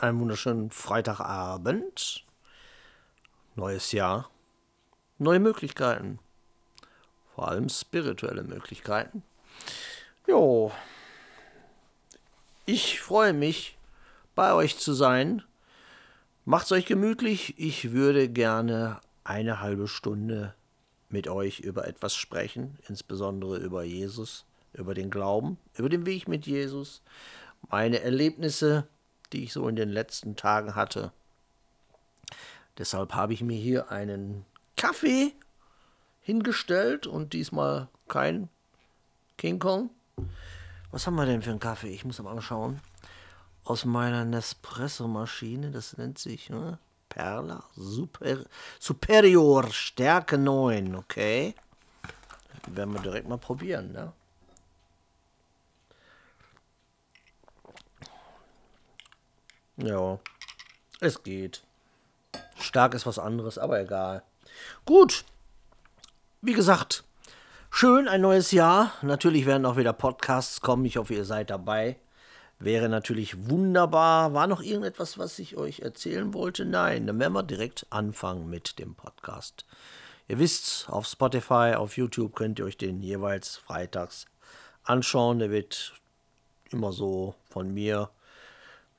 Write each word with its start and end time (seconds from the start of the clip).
einen 0.00 0.20
wunderschönen 0.20 0.70
Freitagabend. 0.70 2.24
Neues 3.54 3.92
Jahr. 3.92 4.30
Neue 5.18 5.40
Möglichkeiten. 5.40 6.18
Vor 7.34 7.48
allem 7.48 7.68
spirituelle 7.68 8.42
Möglichkeiten. 8.42 9.22
Jo. 10.26 10.72
Ich 12.64 13.00
freue 13.00 13.32
mich, 13.32 13.76
bei 14.34 14.54
euch 14.54 14.78
zu 14.78 14.92
sein. 14.92 15.42
Macht's 16.44 16.72
euch 16.72 16.86
gemütlich. 16.86 17.58
Ich 17.58 17.92
würde 17.92 18.28
gerne 18.28 19.00
eine 19.24 19.60
halbe 19.60 19.88
Stunde 19.88 20.54
mit 21.08 21.28
euch 21.28 21.60
über 21.60 21.86
etwas 21.86 22.14
sprechen, 22.14 22.78
insbesondere 22.88 23.58
über 23.58 23.84
Jesus, 23.84 24.46
über 24.72 24.94
den 24.94 25.10
Glauben, 25.10 25.58
über 25.76 25.88
den 25.88 26.06
Weg 26.06 26.28
mit 26.28 26.46
Jesus, 26.46 27.02
meine 27.68 28.00
Erlebnisse, 28.00 28.88
die 29.32 29.44
ich 29.44 29.52
so 29.52 29.68
in 29.68 29.76
den 29.76 29.88
letzten 29.88 30.36
Tagen 30.36 30.74
hatte. 30.74 31.12
Deshalb 32.78 33.14
habe 33.14 33.34
ich 33.34 33.42
mir 33.42 33.58
hier 33.58 33.90
einen 33.90 34.44
Kaffee 34.76 35.32
hingestellt 36.20 37.06
und 37.06 37.32
diesmal 37.32 37.88
kein 38.08 38.48
King 39.36 39.58
Kong. 39.58 39.90
Was 40.90 41.06
haben 41.06 41.16
wir 41.16 41.26
denn 41.26 41.42
für 41.42 41.50
einen 41.50 41.60
Kaffee? 41.60 41.90
Ich 41.90 42.04
muss 42.04 42.22
mal 42.22 42.40
schauen. 42.40 42.80
Aus 43.64 43.84
meiner 43.84 44.24
Nespresso-Maschine, 44.24 45.70
das 45.70 45.96
nennt 45.96 46.18
sich 46.18 46.50
ne? 46.50 46.78
Perla 47.08 47.64
Super, 47.76 48.38
Superior 48.80 49.70
Stärke 49.70 50.38
9, 50.38 50.96
okay. 50.96 51.54
Werden 52.66 52.94
wir 52.94 53.02
direkt 53.02 53.28
mal 53.28 53.38
probieren, 53.38 53.92
ne? 53.92 54.12
Ja, 59.76 60.18
es 61.00 61.22
geht. 61.22 61.62
Stark 62.58 62.94
ist 62.94 63.06
was 63.06 63.18
anderes, 63.18 63.58
aber 63.58 63.80
egal. 63.80 64.22
Gut. 64.84 65.24
Wie 66.40 66.52
gesagt, 66.52 67.04
schön 67.70 68.08
ein 68.08 68.20
neues 68.20 68.52
Jahr. 68.52 68.92
Natürlich 69.02 69.46
werden 69.46 69.64
auch 69.64 69.76
wieder 69.76 69.92
Podcasts 69.92 70.60
kommen. 70.60 70.84
Ich 70.84 70.96
hoffe, 70.96 71.14
ihr 71.14 71.24
seid 71.24 71.50
dabei. 71.50 71.96
Wäre 72.58 72.88
natürlich 72.88 73.48
wunderbar. 73.48 74.34
War 74.34 74.46
noch 74.46 74.62
irgendetwas, 74.62 75.18
was 75.18 75.38
ich 75.38 75.56
euch 75.56 75.80
erzählen 75.80 76.34
wollte? 76.34 76.64
Nein, 76.64 77.06
dann 77.06 77.18
werden 77.18 77.32
wir 77.32 77.42
direkt 77.42 77.86
anfangen 77.90 78.48
mit 78.48 78.78
dem 78.78 78.94
Podcast. 78.94 79.64
Ihr 80.28 80.38
wisst, 80.38 80.88
auf 80.88 81.06
Spotify, 81.06 81.74
auf 81.76 81.96
YouTube 81.96 82.36
könnt 82.36 82.58
ihr 82.58 82.64
euch 82.66 82.76
den 82.76 83.02
jeweils 83.02 83.56
freitags 83.56 84.26
anschauen. 84.84 85.40
Der 85.40 85.50
wird 85.50 85.94
immer 86.70 86.92
so 86.92 87.34
von 87.50 87.74
mir 87.74 88.10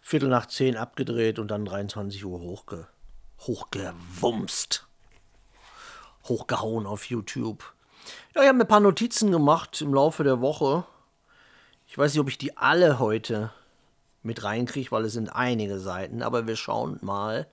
Viertel 0.05 0.27
nach 0.27 0.47
zehn 0.47 0.75
abgedreht 0.75 1.39
und 1.39 1.47
dann 1.47 1.63
23 1.63 2.25
Uhr 2.25 2.41
hochge 2.41 2.89
hochgewumst. 3.39 4.85
Hochgehauen 6.25 6.85
auf 6.85 7.05
YouTube. 7.05 7.63
Ja, 8.35 8.41
ich 8.41 8.47
habe 8.49 8.57
mir 8.57 8.65
ein 8.65 8.67
paar 8.67 8.81
Notizen 8.81 9.31
gemacht 9.31 9.79
im 9.81 9.93
Laufe 9.93 10.25
der 10.25 10.41
Woche. 10.41 10.83
Ich 11.87 11.97
weiß 11.97 12.13
nicht, 12.13 12.19
ob 12.19 12.27
ich 12.27 12.37
die 12.37 12.57
alle 12.57 12.99
heute 12.99 13.51
mit 14.23 14.43
reinkriege, 14.43 14.91
weil 14.91 15.05
es 15.05 15.13
sind 15.13 15.29
einige 15.29 15.79
Seiten, 15.79 16.21
aber 16.21 16.47
wir 16.47 16.57
schauen 16.57 16.99
mal. 17.01 17.47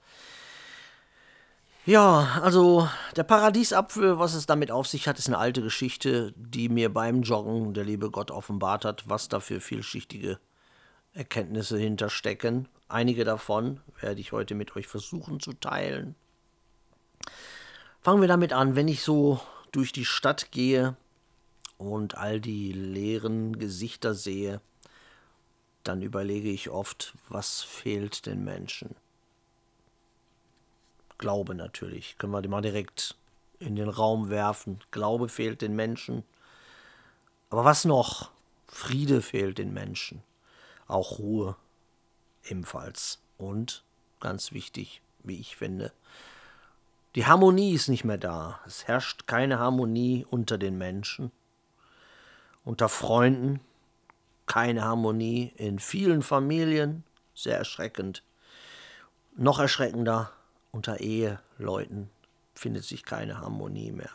Ja, 1.86 2.40
also 2.42 2.88
der 3.14 3.24
Paradiesapfel, 3.24 4.18
was 4.18 4.34
es 4.34 4.46
damit 4.46 4.72
auf 4.72 4.88
sich 4.88 5.06
hat, 5.06 5.20
ist 5.20 5.28
eine 5.28 5.38
alte 5.38 5.62
Geschichte, 5.62 6.34
die 6.36 6.68
mir 6.68 6.92
beim 6.92 7.22
Joggen 7.22 7.74
der 7.74 7.84
liebe 7.84 8.10
Gott 8.10 8.32
offenbart 8.32 8.84
hat, 8.84 9.08
was 9.08 9.28
da 9.28 9.38
für 9.38 9.60
vielschichtige 9.60 10.40
Erkenntnisse 11.12 11.76
hinterstecken. 11.76 12.68
Einige 12.88 13.24
davon 13.24 13.80
werde 14.00 14.20
ich 14.20 14.32
heute 14.32 14.54
mit 14.54 14.76
euch 14.76 14.86
versuchen 14.86 15.40
zu 15.40 15.52
teilen. 15.52 16.14
Fangen 18.00 18.20
wir 18.20 18.28
damit 18.28 18.52
an, 18.52 18.76
wenn 18.76 18.88
ich 18.88 19.02
so 19.02 19.40
durch 19.72 19.92
die 19.92 20.04
Stadt 20.04 20.52
gehe 20.52 20.96
und 21.78 22.16
all 22.16 22.40
die 22.40 22.72
leeren 22.72 23.58
Gesichter 23.58 24.14
sehe, 24.14 24.60
dann 25.84 26.02
überlege 26.02 26.50
ich 26.50 26.70
oft, 26.70 27.14
was 27.28 27.62
fehlt 27.62 28.26
den 28.26 28.44
Menschen. 28.44 28.94
Glaube 31.18 31.54
natürlich, 31.54 32.16
können 32.18 32.32
wir 32.32 32.48
mal 32.48 32.62
direkt 32.62 33.16
in 33.58 33.76
den 33.76 33.88
Raum 33.88 34.30
werfen. 34.30 34.80
Glaube 34.90 35.28
fehlt 35.28 35.60
den 35.60 35.76
Menschen. 35.76 36.24
Aber 37.50 37.64
was 37.64 37.84
noch? 37.84 38.30
Friede 38.66 39.20
fehlt 39.20 39.58
den 39.58 39.72
Menschen 39.72 40.22
auch 40.90 41.18
Ruhe 41.18 41.56
ebenfalls. 42.44 43.20
Und 43.38 43.84
ganz 44.20 44.52
wichtig, 44.52 45.02
wie 45.22 45.40
ich 45.40 45.56
finde, 45.56 45.92
die 47.16 47.26
Harmonie 47.26 47.72
ist 47.72 47.88
nicht 47.88 48.04
mehr 48.04 48.18
da. 48.18 48.60
Es 48.66 48.86
herrscht 48.86 49.26
keine 49.26 49.58
Harmonie 49.58 50.26
unter 50.30 50.58
den 50.58 50.78
Menschen, 50.78 51.32
unter 52.64 52.88
Freunden, 52.88 53.60
keine 54.46 54.84
Harmonie 54.84 55.52
in 55.56 55.78
vielen 55.78 56.22
Familien, 56.22 57.04
sehr 57.34 57.58
erschreckend. 57.58 58.22
Noch 59.36 59.58
erschreckender, 59.58 60.30
unter 60.70 61.00
Eheleuten 61.00 62.10
findet 62.54 62.84
sich 62.84 63.04
keine 63.04 63.40
Harmonie 63.40 63.90
mehr. 63.92 64.10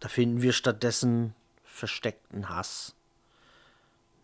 Da 0.00 0.08
finden 0.08 0.42
wir 0.42 0.52
stattdessen 0.52 1.34
versteckten 1.64 2.48
Hass, 2.48 2.94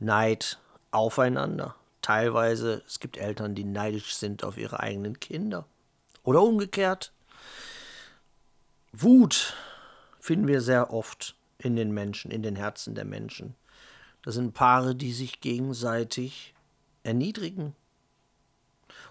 Neid, 0.01 0.59
aufeinander. 0.91 1.75
Teilweise, 2.03 2.83
es 2.87 3.01
gibt 3.01 3.17
Eltern, 3.17 3.55
die 3.55 3.65
neidisch 3.65 4.15
sind 4.15 4.45
auf 4.45 4.57
ihre 4.57 4.81
eigenen 4.81 5.21
Kinder. 5.21 5.67
Oder 6.23 6.43
umgekehrt. 6.43 7.13
Wut 8.93 9.55
finden 10.21 10.49
wir 10.49 10.61
sehr 10.61 10.93
oft 10.93 11.37
in 11.59 11.77
den 11.77 11.93
Menschen, 11.93 12.31
in 12.31 12.43
den 12.43 12.57
Herzen 12.57 12.95
der 12.95 13.05
Menschen. 13.05 13.55
Das 14.23 14.35
sind 14.35 14.55
Paare, 14.55 14.95
die 14.95 15.13
sich 15.13 15.41
gegenseitig 15.41 16.55
erniedrigen. 17.03 17.75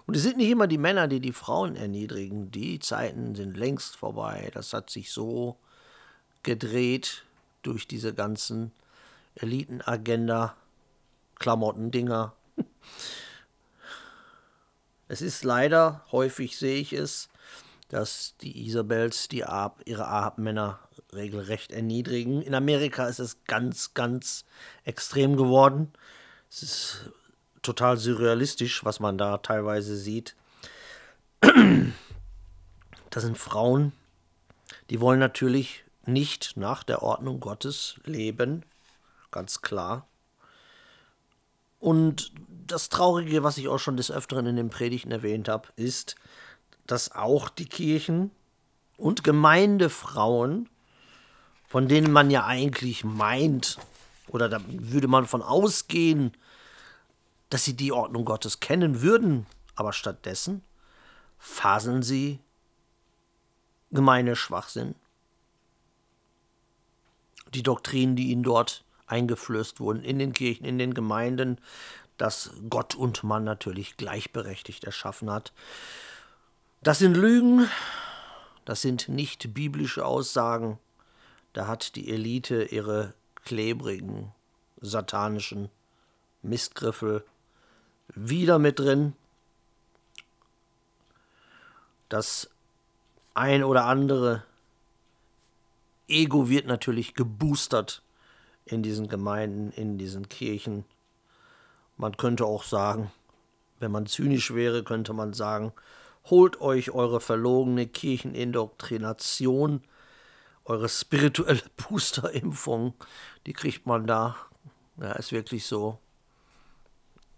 Und 0.06 0.16
es 0.16 0.22
sind 0.22 0.38
nicht 0.38 0.50
immer 0.50 0.66
die 0.66 0.78
Männer, 0.78 1.08
die 1.08 1.20
die 1.20 1.32
Frauen 1.32 1.76
erniedrigen. 1.76 2.50
Die 2.50 2.78
Zeiten 2.78 3.34
sind 3.34 3.56
längst 3.56 3.96
vorbei. 3.96 4.50
Das 4.54 4.72
hat 4.72 4.90
sich 4.90 5.12
so 5.12 5.56
gedreht 6.42 7.24
durch 7.62 7.86
diese 7.86 8.14
ganzen 8.14 8.72
Elitenagenda 9.34 10.56
Klamottendinger. 11.38 12.34
Es 15.10 15.22
ist 15.22 15.42
leider, 15.42 16.04
häufig 16.12 16.58
sehe 16.58 16.78
ich 16.78 16.92
es, 16.92 17.30
dass 17.88 18.34
die 18.42 18.66
Isabels 18.66 19.28
die 19.28 19.42
Ahab, 19.42 19.80
ihre 19.86 20.06
Ahab-Männer 20.06 20.80
regelrecht 21.14 21.72
erniedrigen. 21.72 22.42
In 22.42 22.54
Amerika 22.54 23.08
ist 23.08 23.18
es 23.18 23.42
ganz, 23.44 23.94
ganz 23.94 24.44
extrem 24.84 25.38
geworden. 25.38 25.92
Es 26.50 26.62
ist 26.62 27.10
total 27.62 27.96
surrealistisch, 27.96 28.84
was 28.84 29.00
man 29.00 29.16
da 29.18 29.38
teilweise 29.38 29.96
sieht. 29.96 30.36
Das 33.10 33.22
sind 33.22 33.38
Frauen, 33.38 33.92
die 34.90 35.00
wollen 35.00 35.18
natürlich 35.18 35.82
nicht 36.04 36.58
nach 36.58 36.82
der 36.82 37.02
Ordnung 37.02 37.40
Gottes 37.40 37.98
leben, 38.04 38.64
ganz 39.30 39.62
klar. 39.62 40.06
Und 41.80 42.32
das 42.66 42.88
Traurige, 42.88 43.42
was 43.42 43.58
ich 43.58 43.68
auch 43.68 43.78
schon 43.78 43.96
des 43.96 44.10
Öfteren 44.10 44.46
in 44.46 44.56
den 44.56 44.70
Predigten 44.70 45.10
erwähnt 45.10 45.48
habe, 45.48 45.68
ist, 45.76 46.16
dass 46.86 47.12
auch 47.12 47.48
die 47.48 47.66
Kirchen 47.66 48.30
und 48.96 49.24
Gemeindefrauen, 49.24 50.68
von 51.66 51.88
denen 51.88 52.12
man 52.12 52.30
ja 52.30 52.46
eigentlich 52.46 53.04
meint, 53.04 53.78
oder 54.28 54.48
da 54.48 54.60
würde 54.66 55.08
man 55.08 55.26
von 55.26 55.42
ausgehen, 55.42 56.32
dass 57.50 57.64
sie 57.64 57.74
die 57.74 57.92
Ordnung 57.92 58.24
Gottes 58.24 58.60
kennen 58.60 59.00
würden, 59.00 59.46
aber 59.74 59.92
stattdessen 59.92 60.62
faseln 61.38 62.02
sie 62.02 62.40
gemeine 63.90 64.36
Schwachsinn. 64.36 64.94
Die 67.54 67.62
Doktrinen, 67.62 68.16
die 68.16 68.30
ihnen 68.30 68.42
dort 68.42 68.84
eingeflößt 69.08 69.80
wurden 69.80 70.02
in 70.02 70.18
den 70.18 70.32
Kirchen, 70.32 70.64
in 70.64 70.78
den 70.78 70.94
Gemeinden, 70.94 71.58
dass 72.16 72.50
Gott 72.68 72.94
und 72.94 73.22
man 73.24 73.44
natürlich 73.44 73.96
gleichberechtigt 73.96 74.84
erschaffen 74.84 75.30
hat. 75.30 75.52
Das 76.82 76.98
sind 76.98 77.16
Lügen, 77.16 77.68
das 78.64 78.82
sind 78.82 79.08
nicht 79.08 79.54
biblische 79.54 80.04
Aussagen. 80.04 80.78
Da 81.52 81.66
hat 81.66 81.96
die 81.96 82.10
Elite 82.10 82.64
ihre 82.64 83.14
klebrigen, 83.44 84.32
satanischen 84.80 85.70
Mistgriffel 86.42 87.24
wieder 88.08 88.58
mit 88.58 88.78
drin. 88.78 89.14
Das 92.08 92.50
ein 93.34 93.62
oder 93.64 93.84
andere 93.84 94.44
Ego 96.08 96.48
wird 96.48 96.66
natürlich 96.66 97.14
geboostert 97.14 98.02
in 98.70 98.82
diesen 98.82 99.08
Gemeinden, 99.08 99.70
in 99.72 99.98
diesen 99.98 100.28
Kirchen. 100.28 100.84
Man 101.96 102.16
könnte 102.16 102.44
auch 102.44 102.64
sagen, 102.64 103.10
Wenn 103.80 103.92
man 103.92 104.06
zynisch 104.06 104.54
wäre, 104.54 104.82
könnte 104.82 105.12
man 105.12 105.32
sagen, 105.32 105.72
holt 106.24 106.60
euch 106.60 106.90
eure 106.90 107.20
verlogene 107.20 107.86
Kirchenindoktrination, 107.86 109.82
eure 110.64 110.88
spirituelle 110.88 111.62
Boosterimpfung, 111.76 112.94
die 113.46 113.52
kriegt 113.52 113.86
man 113.86 114.06
da. 114.06 114.36
Ja, 115.00 115.12
ist 115.12 115.32
wirklich 115.32 115.64
so. 115.64 115.98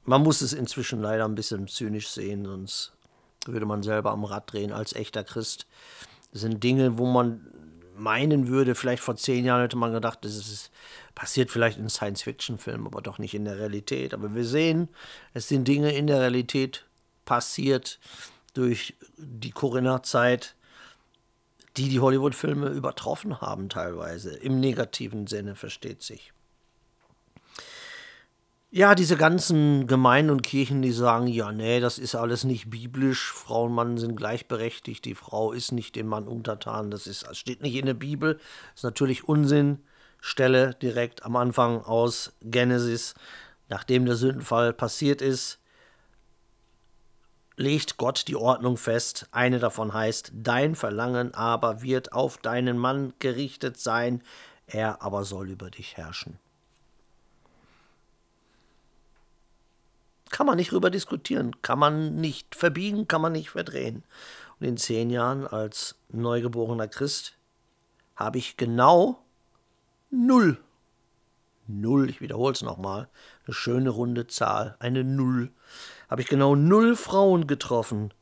Man 0.04 0.22
muss 0.22 0.40
es 0.40 0.54
inzwischen 0.54 1.00
leider 1.00 1.26
ein 1.26 1.34
bisschen 1.34 1.68
zynisch 1.68 2.08
sehen, 2.08 2.46
sonst 2.46 2.92
würde 3.46 3.66
man 3.66 3.82
selber 3.82 4.12
am 4.12 4.24
Rad 4.24 4.50
drehen 4.52 4.72
als 4.72 4.94
echter 4.94 5.24
Christ. 5.24 5.66
Das 6.32 6.40
sind 6.40 6.64
Dinge, 6.64 6.96
wo 6.96 7.06
man 7.06 7.46
meinen 8.00 8.48
würde, 8.48 8.74
vielleicht 8.74 9.02
vor 9.02 9.16
zehn 9.16 9.44
Jahren 9.44 9.62
hätte 9.62 9.76
man 9.76 9.92
gedacht, 9.92 10.20
das 10.22 10.36
ist, 10.36 10.70
passiert 11.14 11.50
vielleicht 11.50 11.78
in 11.78 11.88
Science-Fiction-Filmen, 11.88 12.86
aber 12.86 13.02
doch 13.02 13.18
nicht 13.18 13.34
in 13.34 13.44
der 13.44 13.58
Realität. 13.58 14.14
Aber 14.14 14.34
wir 14.34 14.44
sehen, 14.44 14.88
es 15.34 15.48
sind 15.48 15.68
Dinge 15.68 15.92
in 15.92 16.06
der 16.06 16.20
Realität 16.20 16.86
passiert 17.24 18.00
durch 18.54 18.94
die 19.16 19.52
Corinna-Zeit, 19.52 20.56
die 21.76 21.88
die 21.88 22.00
Hollywood-Filme 22.00 22.68
übertroffen 22.68 23.40
haben 23.40 23.68
teilweise. 23.68 24.34
Im 24.34 24.58
negativen 24.58 25.26
Sinne, 25.26 25.54
versteht 25.54 26.02
sich. 26.02 26.32
Ja, 28.72 28.94
diese 28.94 29.16
ganzen 29.16 29.88
Gemeinden 29.88 30.30
und 30.30 30.42
Kirchen, 30.44 30.80
die 30.80 30.92
sagen, 30.92 31.26
ja, 31.26 31.50
nee, 31.50 31.80
das 31.80 31.98
ist 31.98 32.14
alles 32.14 32.44
nicht 32.44 32.70
biblisch, 32.70 33.32
Frau 33.32 33.64
und 33.64 33.72
Mann 33.72 33.98
sind 33.98 34.14
gleichberechtigt, 34.14 35.04
die 35.04 35.16
Frau 35.16 35.50
ist 35.50 35.72
nicht 35.72 35.96
dem 35.96 36.06
Mann 36.06 36.28
untertan, 36.28 36.88
das, 36.92 37.08
ist, 37.08 37.26
das 37.26 37.36
steht 37.36 37.62
nicht 37.62 37.74
in 37.74 37.86
der 37.86 37.94
Bibel, 37.94 38.34
das 38.34 38.76
ist 38.76 38.84
natürlich 38.84 39.28
Unsinn. 39.28 39.80
Stelle 40.20 40.74
direkt 40.74 41.24
am 41.24 41.34
Anfang 41.34 41.82
aus 41.82 42.32
Genesis, 42.42 43.14
nachdem 43.68 44.06
der 44.06 44.14
Sündenfall 44.14 44.72
passiert 44.72 45.20
ist, 45.20 45.58
legt 47.56 47.96
Gott 47.96 48.28
die 48.28 48.36
Ordnung 48.36 48.76
fest. 48.76 49.26
Eine 49.32 49.58
davon 49.58 49.92
heißt, 49.92 50.30
dein 50.32 50.76
Verlangen 50.76 51.34
aber 51.34 51.82
wird 51.82 52.12
auf 52.12 52.38
deinen 52.38 52.78
Mann 52.78 53.14
gerichtet 53.18 53.80
sein, 53.80 54.22
er 54.66 55.02
aber 55.02 55.24
soll 55.24 55.50
über 55.50 55.70
dich 55.70 55.96
herrschen. 55.96 56.38
Kann 60.30 60.46
man 60.46 60.56
nicht 60.56 60.72
drüber 60.72 60.90
diskutieren, 60.90 61.60
kann 61.62 61.78
man 61.78 62.16
nicht 62.16 62.54
verbiegen, 62.54 63.08
kann 63.08 63.20
man 63.20 63.32
nicht 63.32 63.50
verdrehen. 63.50 64.04
Und 64.58 64.66
in 64.66 64.76
zehn 64.76 65.10
Jahren 65.10 65.46
als 65.46 65.96
neugeborener 66.10 66.88
Christ 66.88 67.36
habe 68.16 68.38
ich 68.38 68.56
genau 68.56 69.22
null, 70.10 70.62
null, 71.66 72.10
ich 72.10 72.20
wiederhole 72.20 72.52
es 72.52 72.62
nochmal, 72.62 73.08
eine 73.46 73.54
schöne 73.54 73.90
runde 73.90 74.26
Zahl, 74.26 74.76
eine 74.78 75.04
Null, 75.04 75.50
habe 76.08 76.22
ich 76.22 76.28
genau 76.28 76.54
null 76.54 76.96
Frauen 76.96 77.46
getroffen, 77.46 78.12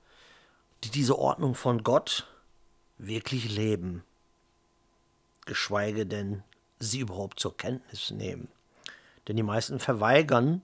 die 0.84 0.90
diese 0.90 1.18
Ordnung 1.18 1.54
von 1.54 1.82
Gott 1.82 2.26
wirklich 2.98 3.54
leben, 3.56 4.04
geschweige 5.46 6.06
denn 6.06 6.42
sie 6.78 7.00
überhaupt 7.00 7.40
zur 7.40 7.56
Kenntnis 7.56 8.10
nehmen. 8.10 8.48
Denn 9.26 9.36
die 9.36 9.42
meisten 9.42 9.80
verweigern 9.80 10.62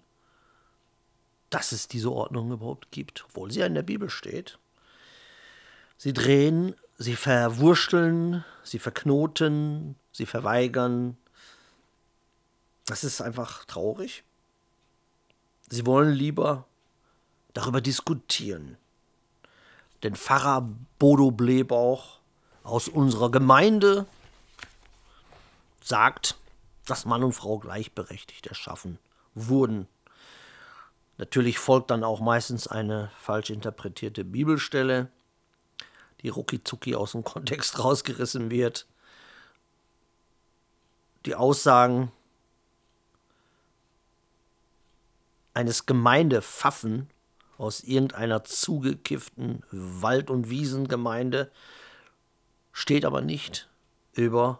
dass 1.50 1.72
es 1.72 1.88
diese 1.88 2.10
Ordnung 2.10 2.52
überhaupt 2.52 2.90
gibt, 2.90 3.24
obwohl 3.26 3.50
sie 3.50 3.60
ja 3.60 3.66
in 3.66 3.74
der 3.74 3.82
Bibel 3.82 4.10
steht. 4.10 4.58
Sie 5.96 6.12
drehen, 6.12 6.74
sie 6.98 7.16
verwurschteln, 7.16 8.44
sie 8.62 8.78
verknoten, 8.78 9.96
sie 10.12 10.26
verweigern. 10.26 11.16
Das 12.86 13.04
ist 13.04 13.20
einfach 13.20 13.64
traurig. 13.64 14.24
Sie 15.70 15.86
wollen 15.86 16.12
lieber 16.12 16.66
darüber 17.52 17.80
diskutieren. 17.80 18.76
Denn 20.02 20.16
Pfarrer 20.16 20.68
Bodo 20.98 21.30
Blebauch 21.30 22.18
aus 22.62 22.88
unserer 22.88 23.30
Gemeinde 23.30 24.06
sagt, 25.82 26.36
dass 26.86 27.06
Mann 27.06 27.24
und 27.24 27.32
Frau 27.32 27.58
gleichberechtigt 27.58 28.46
erschaffen 28.46 28.98
wurden 29.34 29.88
Natürlich 31.16 31.58
folgt 31.58 31.90
dann 31.90 32.02
auch 32.02 32.20
meistens 32.20 32.66
eine 32.66 33.10
falsch 33.18 33.50
interpretierte 33.50 34.24
Bibelstelle, 34.24 35.10
die 36.22 36.28
ruckizucki 36.28 36.94
aus 36.94 37.12
dem 37.12 37.24
Kontext 37.24 37.78
rausgerissen 37.84 38.50
wird. 38.50 38.86
Die 41.26 41.34
Aussagen 41.34 42.10
eines 45.54 45.86
Gemeindepfaffen 45.86 47.08
aus 47.56 47.80
irgendeiner 47.84 48.42
zugekifften 48.42 49.62
Wald- 49.70 50.30
und 50.30 50.50
Wiesengemeinde 50.50 51.50
steht 52.72 53.04
aber 53.04 53.20
nicht 53.20 53.70
über 54.12 54.58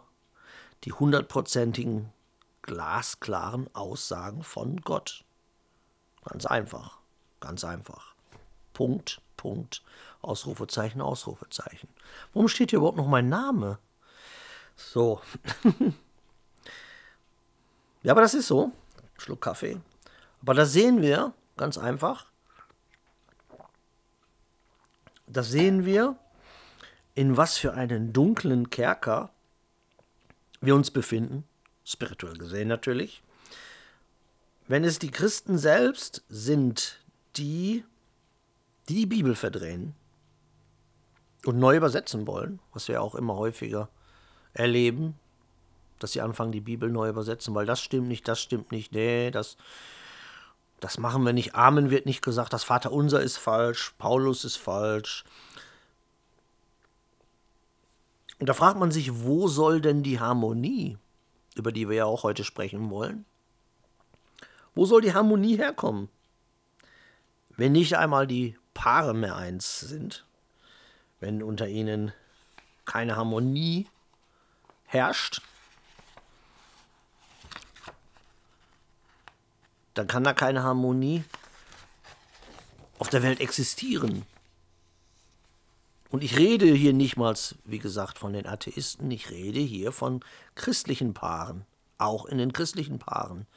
die 0.85 0.93
hundertprozentigen 0.93 2.13
glasklaren 2.61 3.73
Aussagen 3.75 4.43
von 4.43 4.79
Gott. 4.81 5.24
Ganz 6.25 6.45
einfach. 6.45 6.99
Ganz 7.39 7.63
einfach. 7.63 8.15
Punkt, 8.73 9.21
Punkt, 9.37 9.83
Ausrufezeichen, 10.21 11.01
Ausrufezeichen. 11.01 11.89
Warum 12.33 12.47
steht 12.47 12.71
hier 12.71 12.77
überhaupt 12.77 12.97
noch 12.97 13.07
mein 13.07 13.29
Name? 13.29 13.79
So. 14.75 15.21
ja, 18.03 18.11
aber 18.11 18.21
das 18.21 18.33
ist 18.33 18.47
so. 18.47 18.71
Schluck 19.17 19.41
Kaffee. 19.41 19.79
Aber 20.41 20.53
da 20.53 20.65
sehen 20.65 21.01
wir, 21.01 21.33
ganz 21.57 21.77
einfach, 21.77 22.27
da 25.27 25.43
sehen 25.43 25.85
wir, 25.85 26.17
in 27.13 27.37
was 27.37 27.57
für 27.57 27.73
einen 27.73 28.11
dunklen 28.11 28.69
Kerker 28.69 29.29
wir 30.59 30.75
uns 30.75 30.91
befinden, 30.91 31.45
spirituell 31.85 32.37
gesehen 32.37 32.67
natürlich, 32.67 33.23
wenn 34.67 34.83
es 34.83 34.99
die 34.99 35.11
Christen 35.11 35.57
selbst 35.57 36.23
sind, 36.29 36.99
die 37.37 37.83
die, 38.89 39.05
Bibel 39.05 39.35
verdrehen 39.35 39.95
und 41.45 41.57
neu 41.57 41.77
übersetzen 41.77 42.27
wollen, 42.27 42.59
was 42.73 42.87
wir 42.87 43.01
auch 43.01 43.15
immer 43.15 43.35
häufiger 43.35 43.89
erleben, 44.53 45.15
dass 45.99 46.11
sie 46.11 46.21
anfangen, 46.21 46.51
die 46.51 46.61
Bibel 46.61 46.89
neu 46.89 47.09
übersetzen, 47.09 47.55
weil 47.55 47.65
das 47.65 47.81
stimmt 47.81 48.07
nicht, 48.07 48.27
das 48.27 48.41
stimmt 48.41 48.71
nicht, 48.71 48.91
nee, 48.91 49.31
das, 49.31 49.57
das 50.79 50.97
machen 50.97 51.23
wir 51.23 51.33
nicht. 51.33 51.55
Amen 51.55 51.89
wird 51.89 52.05
nicht 52.05 52.21
gesagt, 52.21 52.53
das 52.53 52.63
Vaterunser 52.63 53.21
ist 53.21 53.37
falsch, 53.37 53.93
Paulus 53.97 54.45
ist 54.45 54.57
falsch. 54.57 55.23
Und 58.39 58.49
da 58.49 58.53
fragt 58.53 58.77
man 58.77 58.91
sich, 58.91 59.23
wo 59.23 59.47
soll 59.47 59.81
denn 59.81 60.03
die 60.03 60.19
Harmonie, 60.19 60.97
über 61.55 61.71
die 61.71 61.87
wir 61.87 61.95
ja 61.95 62.05
auch 62.05 62.23
heute 62.23 62.43
sprechen 62.43 62.89
wollen, 62.89 63.25
wo 64.75 64.85
soll 64.85 65.01
die 65.01 65.13
Harmonie 65.13 65.57
herkommen? 65.57 66.09
Wenn 67.49 67.71
nicht 67.71 67.97
einmal 67.97 68.27
die 68.27 68.57
Paare 68.73 69.13
mehr 69.13 69.37
eins 69.37 69.79
sind, 69.79 70.25
wenn 71.21 71.41
unter 71.41 71.67
ihnen 71.67 72.11
keine 72.83 73.15
Harmonie 73.15 73.87
herrscht, 74.83 75.41
dann 79.93 80.07
kann 80.07 80.25
da 80.25 80.33
keine 80.33 80.63
Harmonie 80.63 81.23
auf 82.99 83.09
der 83.09 83.23
Welt 83.23 83.39
existieren. 83.39 84.25
Und 86.09 86.23
ich 86.23 86.37
rede 86.37 86.65
hier 86.65 86.93
nicht 86.93 87.17
mal, 87.17 87.35
wie 87.63 87.79
gesagt, 87.79 88.19
von 88.19 88.33
den 88.33 88.45
Atheisten, 88.45 89.09
ich 89.09 89.31
rede 89.31 89.59
hier 89.59 89.91
von 89.91 90.23
christlichen 90.55 91.13
Paaren, 91.13 91.65
auch 91.97 92.25
in 92.25 92.37
den 92.37 92.53
christlichen 92.53 92.99
Paaren 92.99 93.47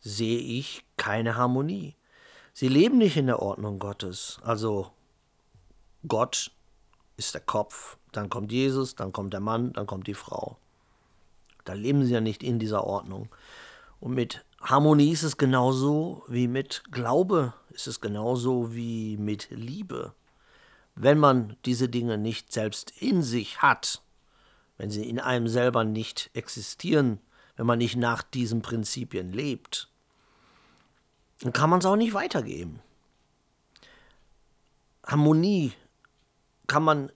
sehe 0.00 0.38
ich 0.38 0.84
keine 0.96 1.36
Harmonie. 1.36 1.96
Sie 2.52 2.68
leben 2.68 2.98
nicht 2.98 3.16
in 3.16 3.26
der 3.26 3.40
Ordnung 3.40 3.78
Gottes. 3.78 4.40
Also 4.42 4.90
Gott 6.06 6.50
ist 7.16 7.34
der 7.34 7.42
Kopf, 7.42 7.98
dann 8.12 8.28
kommt 8.28 8.50
Jesus, 8.50 8.94
dann 8.94 9.12
kommt 9.12 9.32
der 9.32 9.40
Mann, 9.40 9.72
dann 9.72 9.86
kommt 9.86 10.06
die 10.06 10.14
Frau. 10.14 10.56
Da 11.64 11.74
leben 11.74 12.04
sie 12.04 12.14
ja 12.14 12.20
nicht 12.20 12.42
in 12.42 12.58
dieser 12.58 12.84
Ordnung. 12.84 13.28
Und 14.00 14.14
mit 14.14 14.44
Harmonie 14.60 15.12
ist 15.12 15.22
es 15.22 15.36
genauso 15.36 16.24
wie 16.26 16.48
mit 16.48 16.82
Glaube, 16.90 17.52
ist 17.70 17.86
es 17.86 18.00
genauso 18.00 18.74
wie 18.74 19.16
mit 19.18 19.48
Liebe. 19.50 20.14
Wenn 20.94 21.18
man 21.18 21.56
diese 21.66 21.88
Dinge 21.88 22.18
nicht 22.18 22.52
selbst 22.52 22.92
in 23.00 23.22
sich 23.22 23.62
hat, 23.62 24.02
wenn 24.78 24.90
sie 24.90 25.08
in 25.08 25.20
einem 25.20 25.48
selber 25.48 25.84
nicht 25.84 26.30
existieren, 26.32 27.20
wenn 27.56 27.66
man 27.66 27.78
nicht 27.78 27.96
nach 27.96 28.22
diesen 28.22 28.62
Prinzipien 28.62 29.32
lebt, 29.32 29.89
dann 31.40 31.52
kann 31.52 31.70
man 31.70 31.80
es 31.80 31.86
auch 31.86 31.96
nicht 31.96 32.14
weitergeben. 32.14 32.80
Harmonie 35.04 35.72
kann 36.66 36.82
man, 36.82 37.10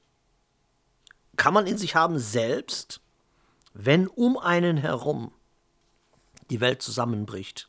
kann 1.36 1.54
man 1.54 1.66
in 1.66 1.78
sich 1.78 1.94
haben 1.94 2.18
selbst, 2.18 3.00
wenn 3.72 4.08
um 4.08 4.38
einen 4.38 4.76
herum 4.76 5.32
die 6.50 6.60
Welt 6.60 6.82
zusammenbricht, 6.82 7.68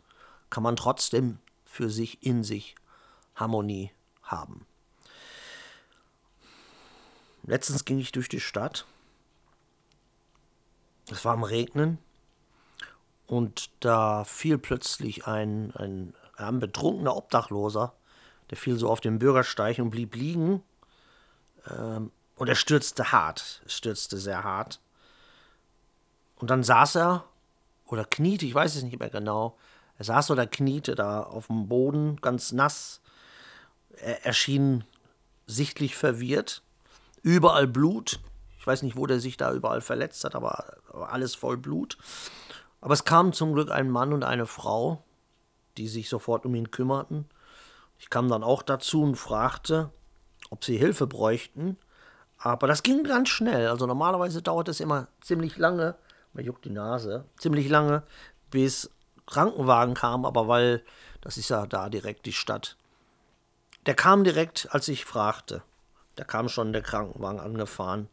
kann 0.50 0.64
man 0.64 0.76
trotzdem 0.76 1.40
für 1.66 1.90
sich 1.90 2.24
in 2.24 2.44
sich 2.44 2.76
Harmonie 3.36 3.92
haben. 4.24 4.66
Letztens 7.44 7.86
ging 7.86 8.00
ich 8.00 8.12
durch 8.12 8.30
die 8.30 8.40
Stadt. 8.40 8.86
Es 11.12 11.24
war 11.26 11.34
am 11.34 11.44
Regnen. 11.44 12.00
Und 13.28 13.70
da 13.80 14.24
fiel 14.24 14.58
plötzlich 14.58 15.28
ein, 15.28 15.72
ein, 15.76 16.14
ein 16.38 16.60
betrunkener 16.60 17.16
Obdachloser. 17.16 17.94
Der 18.50 18.58
fiel 18.58 18.78
so 18.78 18.90
auf 18.90 19.02
den 19.02 19.20
Bürgersteig 19.20 19.80
und 19.80 19.90
blieb 19.90 20.16
liegen. 20.16 20.64
Ähm, 21.70 22.12
und 22.36 22.50
er 22.50 22.56
stürzte 22.56 23.12
hart. 23.12 23.62
Stürzte 23.66 24.18
sehr 24.18 24.44
hart. 24.44 24.80
Und 26.36 26.50
dann 26.50 26.64
saß 26.64 26.96
er 26.98 27.26
oder 27.88 28.06
kniete, 28.06 28.46
ich 28.46 28.56
weiß 28.56 28.76
es 28.76 28.84
nicht 28.84 29.00
mehr 29.00 29.10
genau. 29.10 29.58
Er 29.98 30.06
saß 30.06 30.32
oder 30.32 30.48
kniete 30.48 30.96
da 30.96 31.24
auf 31.24 31.48
dem 31.48 31.68
Boden, 31.68 32.18
ganz 32.18 32.52
nass. 32.52 33.02
Er 33.98 34.26
erschien 34.26 34.84
sichtlich 35.48 35.96
verwirrt. 35.96 36.62
Überall 37.22 37.68
Blut. 37.68 38.20
Ich 38.60 38.68
weiß 38.68 38.82
nicht, 38.82 38.98
wo 38.98 39.06
der 39.06 39.20
sich 39.20 39.38
da 39.38 39.54
überall 39.54 39.82
verletzt 39.82 40.24
hat, 40.24 40.36
aber, 40.36 40.78
aber 40.92 41.12
alles 41.12 41.36
voll 41.36 41.58
Blut. 41.58 41.98
Aber 42.82 42.94
es 42.94 43.06
kamen 43.06 43.32
zum 43.32 43.54
Glück 43.54 43.72
ein 43.72 43.90
Mann 43.90 44.12
und 44.12 44.24
eine 44.24 44.46
Frau, 44.46 45.04
die 45.78 45.88
sich 45.88 46.10
sofort 46.10 46.46
um 46.46 46.56
ihn 46.56 46.72
kümmerten. 46.72 47.26
Ich 48.00 48.10
kam 48.10 48.30
dann 48.30 48.44
auch 48.44 48.62
dazu 48.62 49.04
und 49.04 49.16
fragte, 49.16 49.92
ob 50.50 50.64
sie 50.64 50.78
Hilfe 50.78 51.08
bräuchten. 51.08 51.78
Aber 52.38 52.68
das 52.68 52.84
ging 52.84 53.04
ganz 53.04 53.30
schnell. 53.30 53.68
Also 53.68 53.86
normalerweise 53.88 54.42
dauert 54.42 54.68
es 54.68 54.80
immer 54.80 55.08
ziemlich 55.22 55.58
lange, 55.58 55.96
mir 56.34 56.44
juckt 56.44 56.66
die 56.66 56.70
Nase, 56.70 57.26
ziemlich 57.38 57.70
lange, 57.70 58.04
bis 58.52 58.92
Krankenwagen 59.26 59.96
kam, 59.96 60.26
aber 60.26 60.48
weil, 60.48 60.84
das 61.22 61.38
ist 61.38 61.50
ja 61.50 61.66
da 61.66 61.90
direkt 61.90 62.26
die 62.26 62.34
Stadt. 62.34 62.78
Der 63.86 63.96
kam 63.96 64.24
direkt, 64.24 64.68
als 64.72 64.88
ich 64.88 65.06
fragte. 65.06 65.64
Da 66.16 66.24
kam 66.24 66.50
schon 66.50 66.74
der 66.74 66.82
Krankenwagen 66.82 67.40
angefahren 67.40 68.08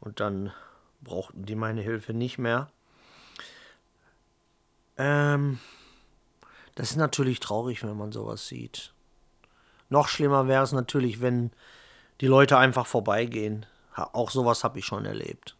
und 0.00 0.20
dann 0.20 0.52
brauchten 1.00 1.44
die 1.44 1.54
meine 1.54 1.80
Hilfe 1.80 2.12
nicht 2.12 2.38
mehr. 2.38 2.70
Ähm, 4.96 5.58
das 6.74 6.90
ist 6.90 6.96
natürlich 6.96 7.40
traurig, 7.40 7.82
wenn 7.82 7.96
man 7.96 8.12
sowas 8.12 8.48
sieht. 8.48 8.92
Noch 9.88 10.08
schlimmer 10.08 10.48
wäre 10.48 10.64
es 10.64 10.72
natürlich, 10.72 11.20
wenn 11.20 11.50
die 12.20 12.26
Leute 12.26 12.56
einfach 12.56 12.86
vorbeigehen. 12.86 13.66
Auch 13.94 14.30
sowas 14.30 14.64
habe 14.64 14.78
ich 14.78 14.86
schon 14.86 15.04
erlebt. 15.04 15.56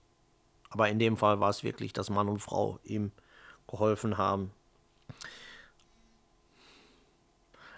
Aber 0.70 0.88
in 0.88 0.98
dem 0.98 1.18
Fall 1.18 1.38
war 1.38 1.50
es 1.50 1.64
wirklich, 1.64 1.92
dass 1.92 2.08
Mann 2.08 2.28
und 2.28 2.38
Frau 2.38 2.78
ihm 2.82 3.12
geholfen 3.66 4.16
haben. 4.16 4.52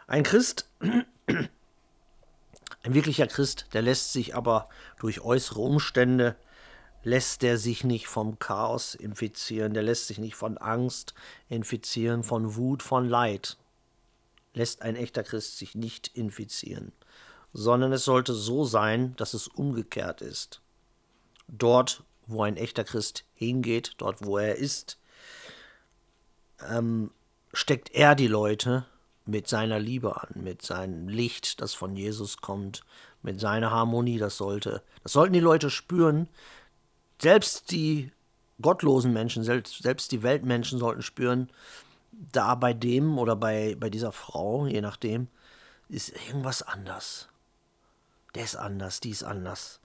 Ein 0.07 0.23
Christ, 0.23 0.69
ein 0.79 1.09
wirklicher 2.85 3.27
Christ, 3.27 3.67
der 3.73 3.83
lässt 3.83 4.13
sich 4.13 4.37
aber 4.37 4.69
durch 5.01 5.23
äußere 5.23 5.61
Umstände, 5.61 6.37
lässt 7.05 7.43
der 7.43 7.59
sich 7.59 7.85
nicht 7.85 8.09
vom 8.09 8.39
Chaos 8.39 8.95
infizieren, 8.95 9.75
der 9.75 9.83
lässt 9.83 10.09
sich 10.09 10.19
nicht 10.19 10.35
von 10.35 10.59
Angst 10.59 11.15
infizieren, 11.49 12.25
von 12.25 12.57
Wut, 12.57 12.83
von 12.83 13.09
Leid. 13.09 13.59
Lässt 14.55 14.83
ein 14.83 14.97
echter 14.97 15.23
Christ 15.23 15.59
sich 15.59 15.75
nicht 15.75 16.09
infizieren, 16.09 16.93
sondern 17.53 17.93
es 17.93 18.05
sollte 18.05 18.33
so 18.33 18.65
sein, 18.65 19.15
dass 19.17 19.35
es 19.35 19.49
umgekehrt 19.49 20.23
ist. 20.23 20.61
Dort, 21.47 22.03
wo 22.27 22.43
ein 22.43 22.57
echter 22.57 22.85
Christ 22.85 23.25
hingeht, 23.35 23.95
dort 23.99 24.25
wo 24.25 24.39
er 24.39 24.57
ist, 24.57 24.99
ähm, 26.69 27.11
steckt 27.53 27.91
er 27.95 28.15
die 28.15 28.29
Leute 28.29 28.87
mit 29.27 29.49
seiner 29.49 29.79
Liebe 29.79 30.21
an, 30.23 30.43
mit 30.43 30.63
seinem 30.63 31.09
Licht, 31.09 31.61
das 31.61 31.75
von 31.75 31.97
Jesus 31.97 32.39
kommt, 32.39 32.85
mit 33.23 33.41
seiner 33.41 33.71
Harmonie, 33.71 34.19
das 34.19 34.37
sollte, 34.37 34.83
das 35.03 35.13
sollten 35.13 35.33
die 35.33 35.41
Leute 35.41 35.71
spüren. 35.71 36.29
Selbst 37.25 37.71
die 37.71 38.13
gottlosen 38.61 39.15
Menschen, 39.15 39.45
selbst, 39.45 39.83
selbst 39.83 40.13
die 40.13 40.23
Weltmenschen 40.23 40.79
sollten 40.79 41.01
spüren, 41.01 41.49
da 42.13 42.55
bei 42.55 42.75
dem 42.75 43.19
oder 43.19 43.35
bei, 43.35 43.77
bei 43.81 43.89
dieser 43.89 44.13
Frau, 44.13 44.67
je 44.67 44.83
nachdem, 44.83 45.29
ist 45.89 46.11
irgendwas 46.29 46.61
anders. 46.61 47.31
Der 48.35 48.45
ist 48.45 48.57
anders, 48.57 49.01
die 49.01 49.09
ist 49.09 49.25
anders. 49.25 49.81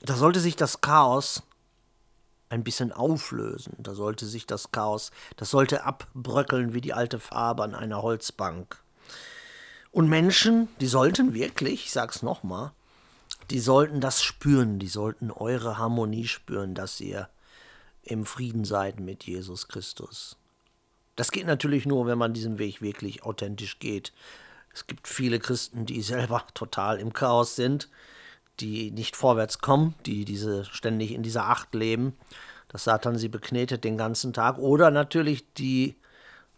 Da 0.00 0.14
sollte 0.14 0.38
sich 0.38 0.54
das 0.54 0.80
Chaos 0.80 1.42
ein 2.50 2.62
bisschen 2.62 2.92
auflösen. 2.92 3.74
Da 3.80 3.94
sollte 3.94 4.26
sich 4.26 4.46
das 4.46 4.70
Chaos, 4.70 5.10
das 5.34 5.50
sollte 5.50 5.82
abbröckeln 5.82 6.72
wie 6.72 6.82
die 6.82 6.94
alte 6.94 7.18
Farbe 7.18 7.64
an 7.64 7.74
einer 7.74 8.00
Holzbank. 8.00 8.80
Und 9.90 10.08
Menschen, 10.08 10.68
die 10.80 10.86
sollten 10.86 11.34
wirklich, 11.34 11.86
ich 11.86 11.90
sag's 11.90 12.22
nochmal, 12.22 12.70
die 13.52 13.60
sollten 13.60 14.00
das 14.00 14.22
spüren, 14.22 14.78
die 14.78 14.88
sollten 14.88 15.30
eure 15.30 15.76
Harmonie 15.76 16.26
spüren, 16.26 16.74
dass 16.74 16.98
ihr 17.02 17.28
im 18.02 18.24
Frieden 18.24 18.64
seid 18.64 18.98
mit 18.98 19.24
Jesus 19.24 19.68
Christus. 19.68 20.38
Das 21.16 21.30
geht 21.30 21.46
natürlich 21.46 21.84
nur, 21.84 22.06
wenn 22.06 22.16
man 22.16 22.32
diesen 22.32 22.58
Weg 22.58 22.80
wirklich 22.80 23.24
authentisch 23.24 23.78
geht. 23.78 24.14
Es 24.72 24.86
gibt 24.86 25.06
viele 25.06 25.38
Christen, 25.38 25.84
die 25.84 26.00
selber 26.00 26.46
total 26.54 26.98
im 26.98 27.12
Chaos 27.12 27.54
sind, 27.54 27.90
die 28.58 28.90
nicht 28.90 29.16
vorwärts 29.16 29.58
kommen, 29.58 29.94
die 30.06 30.24
diese 30.24 30.64
ständig 30.64 31.12
in 31.12 31.22
dieser 31.22 31.48
Acht 31.48 31.74
leben, 31.74 32.16
dass 32.68 32.84
Satan 32.84 33.18
sie 33.18 33.28
beknetet 33.28 33.84
den 33.84 33.98
ganzen 33.98 34.32
Tag, 34.32 34.56
oder 34.56 34.90
natürlich 34.90 35.44
die 35.52 35.96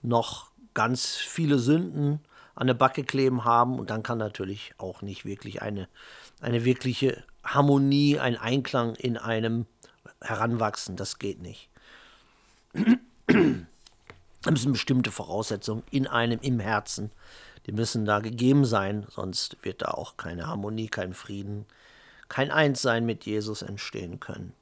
noch 0.01 0.53
ganz 0.75 1.17
viele 1.17 1.59
Sünden 1.59 2.21
an 2.55 2.69
der 2.69 2.75
Backe 2.75 3.03
kleben 3.03 3.45
haben 3.45 3.81
und 3.81 3.91
dann 3.91 4.05
kann 4.05 4.19
natürlich 4.19 4.75
auch 4.79 5.03
nicht 5.03 5.25
wirklich 5.25 5.61
eine, 5.61 5.89
eine 6.45 6.65
wirkliche 6.65 7.25
Harmonie, 7.43 8.19
ein 8.19 8.37
Einklang 8.37 8.95
in 8.97 9.17
einem 9.17 9.67
heranwachsen. 10.21 10.97
Das 10.97 11.19
geht 11.19 11.41
nicht. 11.41 11.71
Da 13.25 14.51
müssen 14.51 14.73
bestimmte 14.73 15.11
Voraussetzungen 15.11 15.83
in 15.91 16.07
einem, 16.07 16.39
im 16.41 16.61
Herzen, 16.61 17.11
die 17.67 17.73
müssen 17.73 18.05
da 18.05 18.19
gegeben 18.19 18.67
sein, 18.67 19.07
sonst 19.09 19.57
wird 19.63 19.81
da 19.81 19.93
auch 19.93 20.19
keine 20.19 20.47
Harmonie, 20.47 20.89
kein 20.89 21.15
Frieden, 21.15 21.65
kein 22.29 22.51
Einssein 22.51 23.07
mit 23.07 23.25
Jesus 23.25 23.63
entstehen 23.63 24.21
können. 24.21 24.53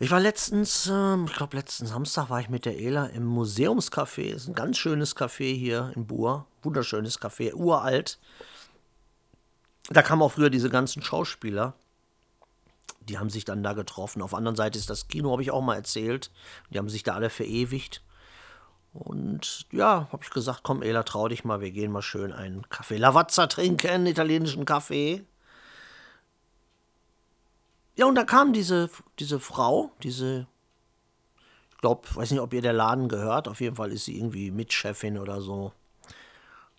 Ich 0.00 0.10
war 0.10 0.18
letztens, 0.18 0.88
ähm, 0.92 1.26
ich 1.28 1.34
glaube 1.34 1.56
letzten 1.56 1.86
Samstag 1.86 2.28
war 2.28 2.40
ich 2.40 2.48
mit 2.48 2.64
der 2.64 2.76
Ela 2.76 3.06
im 3.06 3.24
Museumscafé. 3.24 4.32
Das 4.32 4.42
ist 4.42 4.48
ein 4.48 4.54
ganz 4.54 4.78
schönes 4.78 5.16
Café 5.16 5.54
hier 5.54 5.92
in 5.94 6.08
Buhr. 6.08 6.46
Wunderschönes 6.62 7.20
Café, 7.20 7.54
uralt. 7.54 8.18
Da 9.90 10.02
kamen 10.02 10.22
auch 10.22 10.32
früher 10.32 10.50
diese 10.50 10.70
ganzen 10.70 11.02
Schauspieler 11.02 11.74
die 13.08 13.18
haben 13.18 13.30
sich 13.30 13.44
dann 13.44 13.62
da 13.62 13.72
getroffen. 13.72 14.22
Auf 14.22 14.30
der 14.30 14.38
anderen 14.38 14.56
Seite 14.56 14.78
ist 14.78 14.90
das 14.90 15.08
Kino, 15.08 15.32
habe 15.32 15.42
ich 15.42 15.50
auch 15.50 15.62
mal 15.62 15.76
erzählt. 15.76 16.30
Die 16.70 16.78
haben 16.78 16.88
sich 16.88 17.02
da 17.02 17.14
alle 17.14 17.30
verewigt. 17.30 18.02
Und 18.92 19.66
ja, 19.72 20.08
habe 20.12 20.22
ich 20.22 20.30
gesagt, 20.30 20.60
komm, 20.62 20.82
Ela, 20.82 21.02
trau 21.02 21.28
dich 21.28 21.44
mal, 21.44 21.60
wir 21.60 21.70
gehen 21.70 21.92
mal 21.92 22.02
schön 22.02 22.32
einen 22.32 22.68
Kaffee 22.68 22.98
Lavazza 22.98 23.46
trinken, 23.46 24.06
italienischen 24.06 24.64
Kaffee. 24.64 25.24
Ja, 27.96 28.06
und 28.06 28.14
da 28.14 28.24
kam 28.24 28.52
diese, 28.52 28.90
diese 29.18 29.40
Frau, 29.40 29.92
diese, 30.02 30.46
ich 31.70 31.78
glaube, 31.78 32.02
weiß 32.14 32.30
nicht, 32.30 32.40
ob 32.40 32.52
ihr 32.52 32.62
der 32.62 32.72
Laden 32.72 33.08
gehört, 33.08 33.48
auf 33.48 33.60
jeden 33.60 33.76
Fall 33.76 33.92
ist 33.92 34.04
sie 34.04 34.16
irgendwie 34.16 34.50
Mitchefin 34.50 35.18
oder 35.18 35.40
so. 35.40 35.72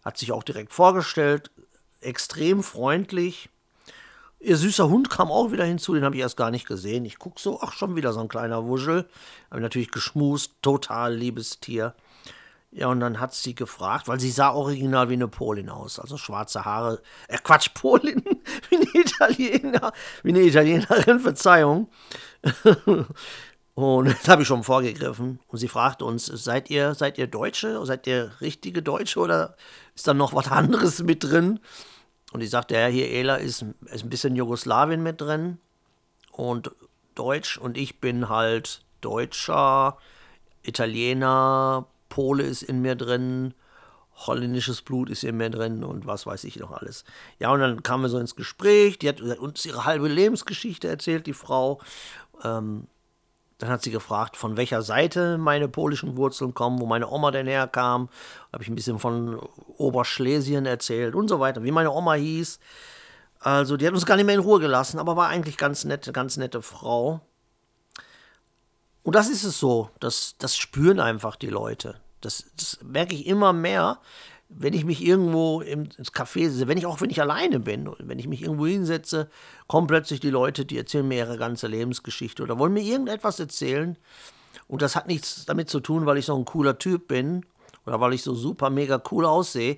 Hat 0.04 0.18
sich 0.18 0.32
auch 0.32 0.44
direkt 0.44 0.74
vorgestellt, 0.74 1.50
extrem 2.06 2.64
freundlich. 2.64 3.50
Ihr 4.40 4.58
süßer 4.58 4.90
Hund 4.90 5.10
kam 5.10 5.32
auch 5.32 5.52
wieder 5.54 5.64
hinzu, 5.64 5.94
den 5.94 6.04
habe 6.04 6.16
ich 6.16 6.22
erst 6.22 6.36
gar 6.36 6.52
nicht 6.52 6.68
gesehen. 6.68 7.06
Ich 7.06 7.18
gucke 7.18 7.40
so, 7.40 7.62
ach, 7.62 7.72
schon 7.72 7.96
wieder 7.96 8.12
so 8.12 8.20
ein 8.20 8.28
kleiner 8.28 8.66
Wuschel. 8.66 9.08
Habe 9.50 9.62
natürlich 9.62 9.90
geschmust, 9.90 10.52
total 10.62 11.16
liebes 11.16 11.62
Tier. 11.62 11.96
Ja, 12.76 12.88
und 12.88 13.00
dann 13.00 13.20
hat 13.20 13.34
sie 13.34 13.54
gefragt, 13.54 14.08
weil 14.08 14.20
sie 14.20 14.32
sah 14.32 14.52
original 14.52 15.08
wie 15.10 15.14
eine 15.14 15.28
Polin 15.28 15.70
aus. 15.70 16.00
Also 16.00 16.18
schwarze 16.18 16.66
Haare, 16.66 17.02
äh, 17.28 17.38
Quatsch, 17.38 17.70
Polin, 17.74 18.24
wie 18.70 18.76
eine 18.76 18.88
Italiener, 18.96 19.94
wie 20.24 20.30
eine 20.30 20.42
Italienerin, 20.42 21.20
Verzeihung. 21.20 21.90
und 23.76 24.08
das 24.08 24.28
habe 24.28 24.42
ich 24.42 24.48
schon 24.48 24.64
vorgegriffen. 24.64 25.40
Und 25.48 25.58
sie 25.60 25.68
fragte 25.68 26.04
uns, 26.04 26.26
seid 26.26 26.72
ihr, 26.72 26.96
seid 26.96 27.20
ihr 27.20 27.28
Deutsche? 27.28 27.86
Seid 27.86 28.08
ihr 28.08 28.32
richtige 28.42 28.82
Deutsche 28.82 29.20
oder 29.20 29.56
ist 29.96 30.08
da 30.08 30.16
noch 30.16 30.34
was 30.34 30.50
anderes 30.50 31.04
mit 31.04 31.24
drin? 31.24 31.60
Und 32.34 32.42
ich 32.42 32.50
sagte, 32.50 32.74
ja, 32.74 32.88
hier 32.88 33.10
Ela 33.12 33.36
ist, 33.36 33.64
ist 33.86 34.04
ein 34.04 34.10
bisschen 34.10 34.36
Jugoslawien 34.36 35.04
mit 35.04 35.22
drin 35.22 35.60
und 36.32 36.72
Deutsch 37.14 37.60
und 37.60 37.78
ich 37.78 38.02
bin 38.02 38.28
halt 38.28 38.82
Deutscher, 39.02 39.98
Italiener, 40.64 41.86
Pole 42.10 42.44
ist 42.44 42.64
in 42.64 42.82
mir 42.82 42.96
drin, 42.96 43.54
holländisches 44.16 44.82
Blut 44.82 45.12
ist 45.12 45.24
in 45.24 45.38
mir 45.38 45.52
drin 45.52 45.84
und 45.84 46.08
was 46.08 46.26
weiß 46.26 46.44
ich 46.46 46.58
noch 46.58 46.72
alles. 46.72 47.04
Ja, 47.38 47.52
und 47.52 47.60
dann 47.60 47.84
kamen 47.84 48.04
wir 48.04 48.10
so 48.10 48.18
ins 48.18 48.36
Gespräch, 48.36 48.98
die 48.98 49.10
hat 49.10 49.22
uns 49.22 49.64
ihre 49.66 49.86
halbe 49.86 50.08
Lebensgeschichte 50.08 50.88
erzählt, 50.88 51.28
die 51.28 51.34
Frau. 51.34 51.82
Ähm, 52.44 52.88
Dann 53.64 53.72
hat 53.72 53.82
sie 53.82 53.92
gefragt, 53.92 54.36
von 54.36 54.58
welcher 54.58 54.82
Seite 54.82 55.38
meine 55.38 55.70
polischen 55.70 56.18
Wurzeln 56.18 56.54
kommen, 56.54 56.82
wo 56.82 56.86
meine 56.86 57.10
Oma 57.10 57.32
denn 57.32 57.48
herkam. 57.48 58.10
Habe 58.52 58.62
ich 58.62 58.68
ein 58.68 58.76
bisschen 58.76 59.00
von 59.00 59.40
Oberschlesien 59.78 60.66
erzählt 60.66 61.16
und 61.16 61.30
so 61.30 61.40
weiter, 61.40 61.64
wie 61.64 61.72
meine 61.72 61.90
Oma 61.90 62.16
hieß. 62.16 62.60
Also, 63.40 63.78
die 63.78 63.88
hat 63.88 63.94
uns 63.94 64.06
gar 64.06 64.18
nicht 64.18 64.26
mehr 64.26 64.36
in 64.36 64.42
Ruhe 64.42 64.60
gelassen, 64.60 65.00
aber 65.00 65.16
war 65.16 65.30
eigentlich 65.30 65.56
ganz 65.56 65.86
nette, 65.86 66.12
ganz 66.12 66.36
nette 66.36 66.62
Frau. 66.62 67.22
Und 69.02 69.16
das 69.16 69.30
ist 69.30 69.46
es 69.46 69.62
so, 69.62 69.90
das, 70.02 70.36
das 70.40 70.58
spüren 70.58 71.00
einfach 71.00 71.38
die 71.38 71.48
Leute. 71.48 72.02
Das, 72.20 72.44
das 72.58 72.80
merke 72.84 73.16
ich 73.16 73.26
immer 73.28 73.54
mehr, 73.54 74.00
wenn 74.56 74.74
ich 74.74 74.86
mich 74.86 75.04
irgendwo 75.04 75.62
ins 75.62 76.14
Café 76.14 76.50
setze, 76.50 76.68
wenn 76.68 76.78
ich 76.78 76.86
auch 76.86 77.02
wenn 77.02 77.10
ich 77.10 77.22
alleine 77.22 77.60
bin, 77.60 77.90
wenn 78.00 78.20
ich 78.20 78.28
mich 78.28 78.42
irgendwo 78.42 78.66
hinsetze, 78.66 79.30
kommen 79.68 79.88
plötzlich 79.88 80.20
die 80.20 80.30
Leute, 80.30 80.66
die 80.66 80.78
erzählen 80.78 81.08
mir 81.08 81.18
ihre 81.20 81.38
ganze 81.38 81.68
Lebensgeschichte 81.68 82.44
oder 82.44 82.60
wollen 82.60 82.74
mir 82.74 82.84
irgendetwas 82.84 83.40
erzählen. 83.40 83.98
Und 84.68 84.82
das 84.82 84.96
hat 84.96 85.08
nichts 85.08 85.46
damit 85.46 85.70
zu 85.70 85.80
tun, 85.80 86.06
weil 86.06 86.18
ich 86.18 86.26
so 86.26 86.38
ein 86.38 86.46
cooler 86.46 86.78
Typ 86.78 87.08
bin 87.08 87.46
oder 87.86 88.00
weil 88.00 88.14
ich 88.14 88.24
so 88.24 88.34
super 88.34 88.70
mega 88.70 89.02
cool 89.12 89.26
aussehe, 89.26 89.78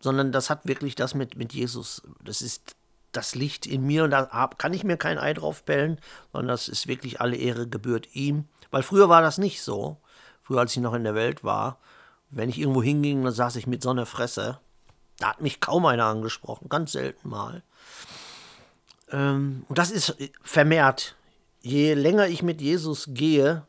sondern 0.00 0.32
das 0.32 0.50
hat 0.50 0.66
wirklich 0.66 0.94
das 0.94 1.14
mit, 1.14 1.36
mit 1.36 1.52
Jesus. 1.52 2.02
Das 2.22 2.42
ist 2.42 2.76
das 3.12 3.34
Licht 3.34 3.66
in 3.66 3.86
mir 3.86 4.04
und 4.04 4.10
da 4.10 4.50
kann 4.58 4.74
ich 4.74 4.84
mir 4.84 4.96
kein 4.96 5.18
Ei 5.18 5.32
drauf 5.32 5.64
pellen, 5.64 5.98
sondern 6.32 6.48
das 6.48 6.68
ist 6.68 6.86
wirklich 6.86 7.20
alle 7.20 7.36
Ehre 7.36 7.66
gebührt 7.66 8.14
ihm. 8.14 8.44
Weil 8.70 8.82
früher 8.82 9.08
war 9.08 9.22
das 9.22 9.38
nicht 9.38 9.62
so. 9.62 9.96
Früher, 10.42 10.60
als 10.60 10.76
ich 10.76 10.82
noch 10.82 10.94
in 10.94 11.04
der 11.04 11.14
Welt 11.14 11.42
war, 11.42 11.78
wenn 12.30 12.48
ich 12.48 12.58
irgendwo 12.58 12.82
hinging, 12.82 13.24
dann 13.24 13.32
saß 13.32 13.56
ich 13.56 13.66
mit 13.66 13.82
so 13.82 13.90
einer 13.90 14.06
Fresse. 14.06 14.58
Da 15.18 15.30
hat 15.30 15.40
mich 15.40 15.60
kaum 15.60 15.86
einer 15.86 16.04
angesprochen, 16.04 16.68
ganz 16.68 16.92
selten 16.92 17.28
mal. 17.28 17.62
Ähm, 19.10 19.64
und 19.68 19.78
das 19.78 19.90
ist 19.90 20.16
vermehrt. 20.42 21.16
Je 21.60 21.94
länger 21.94 22.28
ich 22.28 22.42
mit 22.42 22.60
Jesus 22.60 23.06
gehe, 23.08 23.66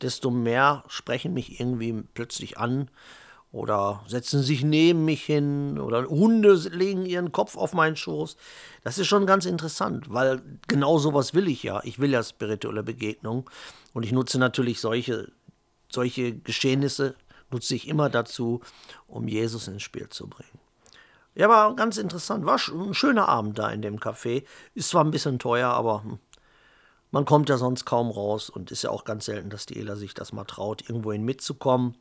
desto 0.00 0.30
mehr 0.30 0.84
sprechen 0.88 1.34
mich 1.34 1.60
irgendwie 1.60 2.02
plötzlich 2.14 2.58
an 2.58 2.90
oder 3.52 4.04
setzen 4.06 4.42
sich 4.42 4.62
neben 4.62 5.04
mich 5.04 5.24
hin 5.24 5.78
oder 5.78 6.06
Hunde 6.06 6.54
legen 6.70 7.04
ihren 7.04 7.32
Kopf 7.32 7.56
auf 7.56 7.72
meinen 7.72 7.96
Schoß. 7.96 8.36
Das 8.84 8.98
ist 8.98 9.08
schon 9.08 9.26
ganz 9.26 9.44
interessant, 9.44 10.06
weil 10.08 10.42
genau 10.68 10.98
sowas 10.98 11.34
will 11.34 11.48
ich 11.48 11.62
ja. 11.62 11.80
Ich 11.84 11.98
will 11.98 12.10
ja 12.10 12.22
spirituelle 12.22 12.82
Begegnung 12.82 13.50
und 13.92 14.04
ich 14.04 14.12
nutze 14.12 14.38
natürlich 14.38 14.80
solche, 14.80 15.30
solche 15.90 16.34
Geschehnisse 16.34 17.16
nutze 17.50 17.74
ich 17.74 17.88
immer 17.88 18.08
dazu, 18.08 18.60
um 19.06 19.28
Jesus 19.28 19.68
ins 19.68 19.82
Spiel 19.82 20.08
zu 20.08 20.28
bringen. 20.28 20.58
Ja, 21.34 21.48
war 21.48 21.74
ganz 21.74 21.96
interessant. 21.96 22.44
War 22.44 22.58
ein 22.58 22.94
schöner 22.94 23.28
Abend 23.28 23.58
da 23.58 23.70
in 23.70 23.82
dem 23.82 23.98
Café. 23.98 24.44
Ist 24.74 24.90
zwar 24.90 25.04
ein 25.04 25.10
bisschen 25.10 25.38
teuer, 25.38 25.70
aber 25.70 26.02
hm, 26.02 26.18
man 27.12 27.24
kommt 27.24 27.48
ja 27.48 27.56
sonst 27.56 27.84
kaum 27.84 28.10
raus 28.10 28.50
und 28.50 28.70
ist 28.70 28.82
ja 28.82 28.90
auch 28.90 29.04
ganz 29.04 29.26
selten, 29.26 29.50
dass 29.50 29.66
die 29.66 29.78
Ela 29.78 29.96
sich 29.96 30.14
das 30.14 30.32
mal 30.32 30.44
traut, 30.44 30.88
irgendwohin 30.88 31.24
mitzukommen. 31.24 31.96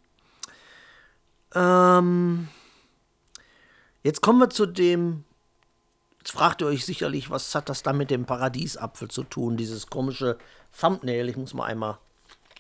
Ähm, 1.55 2.47
jetzt 4.03 4.21
kommen 4.21 4.39
wir 4.39 4.49
zu 4.49 4.65
dem. 4.65 5.23
Jetzt 6.19 6.31
fragt 6.31 6.61
ihr 6.61 6.67
euch 6.67 6.85
sicherlich, 6.85 7.29
was 7.29 7.55
hat 7.55 7.69
das 7.69 7.81
da 7.81 7.93
mit 7.93 8.11
dem 8.11 8.25
Paradiesapfel 8.25 9.09
zu 9.09 9.23
tun, 9.23 9.57
dieses 9.57 9.87
komische 9.87 10.37
Thumbnail. 10.79 11.29
Ich 11.29 11.37
muss 11.37 11.53
mal 11.53 11.65
einmal 11.65 11.97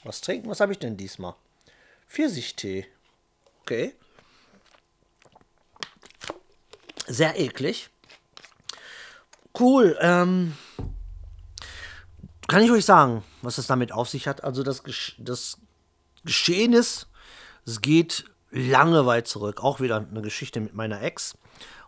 was 0.03 0.21
trinken. 0.21 0.49
Was 0.49 0.59
habe 0.59 0.71
ich 0.71 0.79
denn 0.79 0.97
diesmal? 0.97 1.35
Pfirsichtee. 2.09 2.87
Okay. 3.61 3.95
Sehr 7.07 7.39
eklig. 7.39 7.89
Cool. 9.57 9.95
Ähm, 10.01 10.57
kann 12.47 12.63
ich 12.63 12.71
euch 12.71 12.83
sagen, 12.85 13.23
was 13.43 13.59
es 13.59 13.67
damit 13.67 13.91
auf 13.91 14.09
sich 14.09 14.27
hat? 14.27 14.43
Also 14.43 14.63
das, 14.63 14.83
das 15.19 15.59
Geschehen 16.25 16.73
ist, 16.73 17.07
es 17.65 17.79
geht 17.79 18.25
lange 18.49 19.05
weit 19.05 19.27
zurück. 19.27 19.63
Auch 19.63 19.79
wieder 19.79 19.97
eine 19.97 20.23
Geschichte 20.23 20.59
mit 20.59 20.73
meiner 20.73 21.01
Ex. 21.03 21.37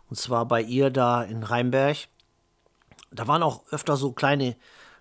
Und 0.08 0.16
zwar 0.16 0.46
bei 0.46 0.62
ihr 0.62 0.90
da 0.90 1.24
in 1.24 1.42
Rheinberg. 1.42 1.96
Da 3.10 3.26
waren 3.26 3.42
auch 3.42 3.64
öfter 3.72 3.96
so 3.96 4.12
kleine 4.12 4.56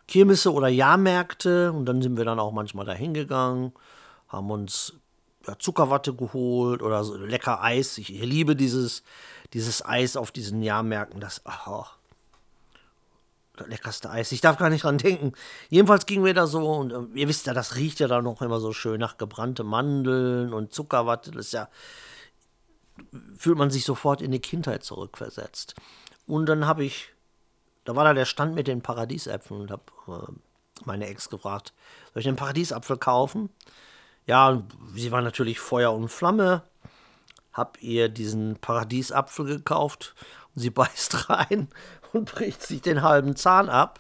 Kirmesse 0.08 0.52
oder 0.52 0.68
Jahrmärkte. 0.68 1.72
Und 1.72 1.86
dann 1.86 2.02
sind 2.02 2.18
wir 2.18 2.26
dann 2.26 2.40
auch 2.40 2.52
manchmal 2.52 2.88
da 2.88 2.94
hingegangen, 2.94 3.74
haben 4.28 4.50
uns 4.50 4.94
ja, 5.48 5.58
Zuckerwatte 5.58 6.14
geholt 6.14 6.82
oder 6.82 7.04
so 7.04 7.16
lecker 7.18 7.62
Eis. 7.62 7.98
Ich, 7.98 8.14
ich, 8.14 8.22
liebe 8.22 8.56
dieses, 8.56 9.04
dieses 9.54 9.84
Eis 9.86 10.16
auf 10.16 10.32
diesen 10.32 10.62
Jahrmärkten. 10.62 11.20
Das, 11.20 11.42
oh, 11.46 11.86
das 13.58 13.68
leckerste 13.68 14.10
Eis. 14.10 14.32
Ich 14.32 14.42
darf 14.42 14.58
gar 14.58 14.70
nicht 14.70 14.84
dran 14.84 14.98
denken. 14.98 15.34
Jedenfalls 15.70 16.06
gingen 16.06 16.26
wir 16.26 16.34
da 16.34 16.48
so 16.48 16.68
und 16.72 16.92
äh, 16.92 17.20
ihr 17.20 17.28
wisst 17.28 17.48
ja, 17.48 17.54
das 17.54 17.76
riecht 17.76 18.00
ja 18.00 18.08
da 18.08 18.22
noch 18.22 18.42
immer 18.42 18.60
so 18.60 18.74
schön 18.74 19.00
nach 19.00 19.18
gebrannte 19.18 19.64
Mandeln 19.64 20.54
und 20.54 20.74
Zuckerwatte. 20.74 21.32
Das 21.32 21.48
ist 21.48 21.54
ja, 21.54 21.70
fühlt 23.38 23.58
man 23.58 23.72
sich 23.72 23.86
sofort 23.86 24.22
in 24.22 24.32
die 24.32 24.40
Kindheit 24.40 24.84
zurückversetzt. 24.84 25.76
Und 26.28 26.46
dann 26.46 26.66
habe 26.66 26.84
ich, 26.84 27.10
da 27.84 27.96
war 27.96 28.04
da 28.04 28.14
der 28.14 28.26
Stand 28.26 28.56
mit 28.56 28.68
den 28.68 28.82
Paradiesäpfeln 28.82 29.62
und 29.62 29.72
habe 29.72 29.84
äh, 30.08 30.32
meine 30.86 31.08
Ex 31.08 31.30
gefragt, 31.30 31.74
soll 32.14 32.22
ich 32.22 32.26
den 32.26 32.36
Paradiesapfel 32.36 32.98
kaufen? 32.98 33.50
Ja, 34.26 34.62
sie 34.94 35.12
war 35.12 35.22
natürlich 35.22 35.60
Feuer 35.60 35.94
und 35.94 36.10
Flamme. 36.10 36.64
Hab 37.54 37.82
ihr 37.82 38.10
diesen 38.10 38.56
Paradiesapfel 38.58 39.46
gekauft 39.46 40.16
und 40.56 40.62
sie 40.62 40.70
beißt 40.72 41.30
rein 41.30 41.68
und 42.14 42.32
bricht 42.32 42.62
sich 42.64 42.82
den 42.82 43.02
halben 43.02 43.36
Zahn 43.36 43.70
ab. 43.70 44.00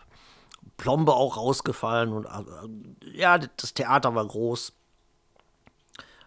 Plombe 0.77 1.13
auch 1.13 1.37
rausgefallen 1.37 2.11
und 2.11 2.25
äh, 2.25 3.17
ja, 3.17 3.37
das 3.37 3.73
Theater 3.73 4.15
war 4.15 4.25
groß. 4.25 4.73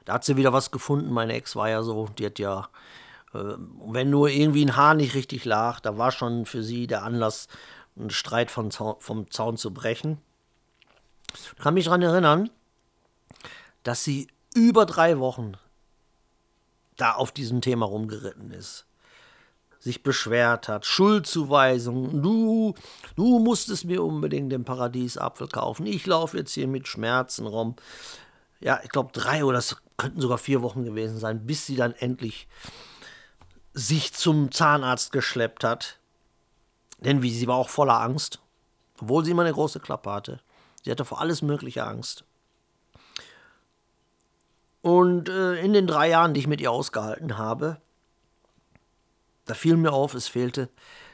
Da 0.05 0.15
hat 0.15 0.25
sie 0.25 0.37
wieder 0.37 0.53
was 0.53 0.71
gefunden. 0.71 1.13
Meine 1.13 1.33
Ex 1.33 1.57
war 1.57 1.69
ja 1.69 1.83
so, 1.83 2.09
die 2.19 2.27
hat 2.27 2.39
ja, 2.39 2.69
äh, 3.33 3.55
wenn 3.87 4.11
nur 4.11 4.29
irgendwie 4.29 4.65
ein 4.65 4.77
Haar 4.77 4.95
nicht 4.95 5.15
richtig 5.15 5.45
lag, 5.45 5.81
da 5.81 5.99
war 5.99 6.13
schon 6.13 6.47
für 6.47 6.63
sie 6.63 6.87
der 6.87 7.03
Anlass, 7.03 7.49
einen 7.97 8.11
Streit 8.11 8.51
vom 8.51 8.71
Zaun, 8.71 8.97
vom 8.99 9.31
Zaun 9.31 9.57
zu 9.57 9.73
brechen. 9.73 10.19
Ich 11.33 11.57
kann 11.57 11.75
mich 11.75 11.87
daran 11.87 12.03
erinnern, 12.03 12.51
dass 13.85 14.03
sie 14.03 14.27
über 14.55 14.87
drei 14.87 15.19
Wochen 15.21 15.53
da 16.97 17.13
auf 17.13 17.33
diesem 17.33 17.61
Thema 17.61 17.87
rumgeritten 17.87 18.51
ist. 18.51 18.87
Sich 19.79 20.03
beschwert 20.03 20.69
hat, 20.69 20.87
Schuldzuweisung, 20.87 22.23
du, 22.23 22.75
du 23.17 23.39
musstest 23.39 23.85
mir 23.85 24.03
unbedingt 24.03 24.51
den 24.51 24.65
Paradiesapfel 24.65 25.49
kaufen. 25.49 25.87
Ich 25.87 26.07
laufe 26.07 26.39
jetzt 26.39 26.55
hier 26.55 26.67
mit 26.67 26.89
Schmerzen 26.89 27.47
rum. 27.47 27.77
Ja, 28.61 28.81
ich 28.83 28.89
glaube, 28.89 29.13
drei 29.13 29.45
oder 29.45 29.59
es 29.59 29.77
könnten 29.99 30.23
sogar 30.23 30.39
vier 30.39 30.63
Wochen 30.63 30.85
gewesen 30.85 31.19
sein, 31.19 31.47
bis 31.47 31.67
sie 31.67 31.77
dann 31.77 31.93
endlich 31.93 32.49
sich 33.75 34.15
zum 34.15 34.51
Zahnarzt 34.53 35.13
geschleppt 35.13 35.65
hat. 35.65 35.99
Denn 36.99 37.21
wie, 37.23 37.35
sie 37.35 37.47
war 37.47 37.57
auch 37.57 37.69
voller 37.69 38.01
Angst, 38.01 38.41
obwohl 39.01 39.25
sie 39.25 39.33
immer 39.33 39.43
eine 39.43 39.53
große 39.53 39.81
Klappe 39.81 40.11
hatte. 40.11 40.41
Sie 40.83 40.91
hatte 40.91 41.05
vor 41.05 41.21
alles 41.21 41.43
Mögliche 41.43 41.85
Angst. 41.85 42.25
Und 44.85 45.31
äh, 45.31 45.55
in 45.65 45.73
den 45.73 45.87
drei 45.87 46.11
Jahren, 46.11 46.35
die 46.35 46.41
ich 46.41 46.47
mit 46.47 46.61
ihr 46.61 46.71
ausgehalten 46.71 47.39
habe, 47.39 47.79
da 49.47 49.55
fiel 49.55 49.79
mir 49.79 49.95
auf, 49.95 50.13
es 50.13 50.29
fehlte. 50.29 50.69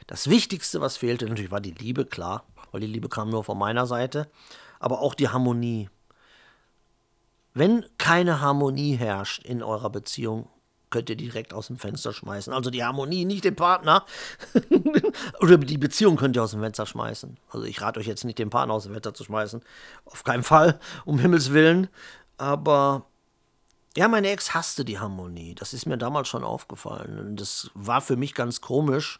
Das 0.07 0.29
Wichtigste, 0.29 0.81
was 0.81 0.97
fehlte, 0.97 1.23
natürlich 1.25 1.51
war 1.51 1.61
die 1.61 1.71
Liebe, 1.71 2.03
klar, 2.03 2.43
weil 2.73 2.81
die 2.81 2.87
Liebe 2.87 3.07
kam 3.07 3.29
nur 3.29 3.45
von 3.45 3.57
meiner 3.57 3.85
Seite, 3.85 4.29
aber 4.81 4.99
auch 4.99 5.15
die 5.15 5.29
Harmonie. 5.29 5.89
Wenn 7.53 7.85
keine 7.97 8.41
Harmonie 8.41 8.97
herrscht 8.97 9.41
in 9.45 9.63
eurer 9.63 9.89
Beziehung, 9.89 10.49
könnt 10.89 11.09
ihr 11.09 11.15
direkt 11.15 11.53
aus 11.53 11.67
dem 11.67 11.77
Fenster 11.77 12.11
schmeißen. 12.11 12.51
Also 12.51 12.71
die 12.71 12.83
Harmonie, 12.83 13.23
nicht 13.23 13.45
den 13.45 13.55
Partner. 13.55 14.05
Oder 15.39 15.57
die 15.57 15.77
Beziehung 15.77 16.17
könnt 16.17 16.35
ihr 16.35 16.43
aus 16.43 16.51
dem 16.51 16.59
Fenster 16.59 16.85
schmeißen. 16.85 17.37
Also 17.49 17.65
ich 17.65 17.79
rate 17.79 18.01
euch 18.01 18.07
jetzt 18.07 18.25
nicht, 18.25 18.37
den 18.37 18.49
Partner 18.49 18.73
aus 18.73 18.83
dem 18.83 18.91
Fenster 18.91 19.13
zu 19.13 19.23
schmeißen. 19.23 19.61
Auf 20.03 20.25
keinen 20.25 20.43
Fall, 20.43 20.77
um 21.05 21.19
Himmels 21.19 21.53
Willen. 21.53 21.87
Aber 22.37 23.05
ja, 23.97 24.07
meine 24.07 24.29
Ex 24.29 24.53
hasste 24.53 24.85
die 24.85 24.99
Harmonie. 24.99 25.55
Das 25.55 25.73
ist 25.73 25.85
mir 25.85 25.97
damals 25.97 26.27
schon 26.27 26.43
aufgefallen. 26.43 27.19
Und 27.19 27.41
das 27.41 27.69
war 27.73 28.01
für 28.01 28.15
mich 28.15 28.33
ganz 28.33 28.61
komisch. 28.61 29.19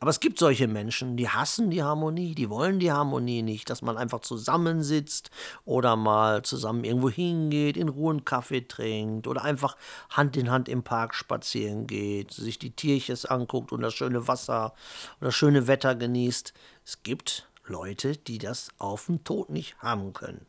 Aber 0.00 0.10
es 0.10 0.20
gibt 0.20 0.38
solche 0.38 0.66
Menschen, 0.66 1.16
die 1.16 1.28
hassen 1.28 1.70
die 1.70 1.82
Harmonie, 1.82 2.34
die 2.34 2.50
wollen 2.50 2.78
die 2.80 2.92
Harmonie 2.92 3.42
nicht, 3.42 3.70
dass 3.70 3.80
man 3.80 3.96
einfach 3.96 4.20
zusammensitzt 4.20 5.30
oder 5.64 5.96
mal 5.96 6.42
zusammen 6.42 6.84
irgendwo 6.84 7.08
hingeht, 7.08 7.76
in 7.76 7.88
Ruhe 7.88 8.10
einen 8.10 8.24
Kaffee 8.24 8.62
trinkt 8.62 9.26
oder 9.26 9.44
einfach 9.44 9.76
Hand 10.10 10.36
in 10.36 10.50
Hand 10.50 10.68
im 10.68 10.82
Park 10.82 11.14
spazieren 11.14 11.86
geht, 11.86 12.32
sich 12.32 12.58
die 12.58 12.72
Tierchen 12.72 13.16
anguckt 13.28 13.72
und 13.72 13.80
das 13.80 13.94
schöne 13.94 14.26
Wasser 14.26 14.74
oder 15.20 15.28
das 15.28 15.36
schöne 15.36 15.68
Wetter 15.68 15.94
genießt. 15.94 16.52
Es 16.84 17.02
gibt 17.02 17.48
Leute, 17.64 18.16
die 18.16 18.38
das 18.38 18.70
auf 18.78 19.06
den 19.06 19.22
Tod 19.24 19.48
nicht 19.48 19.78
haben 19.78 20.12
können. 20.12 20.44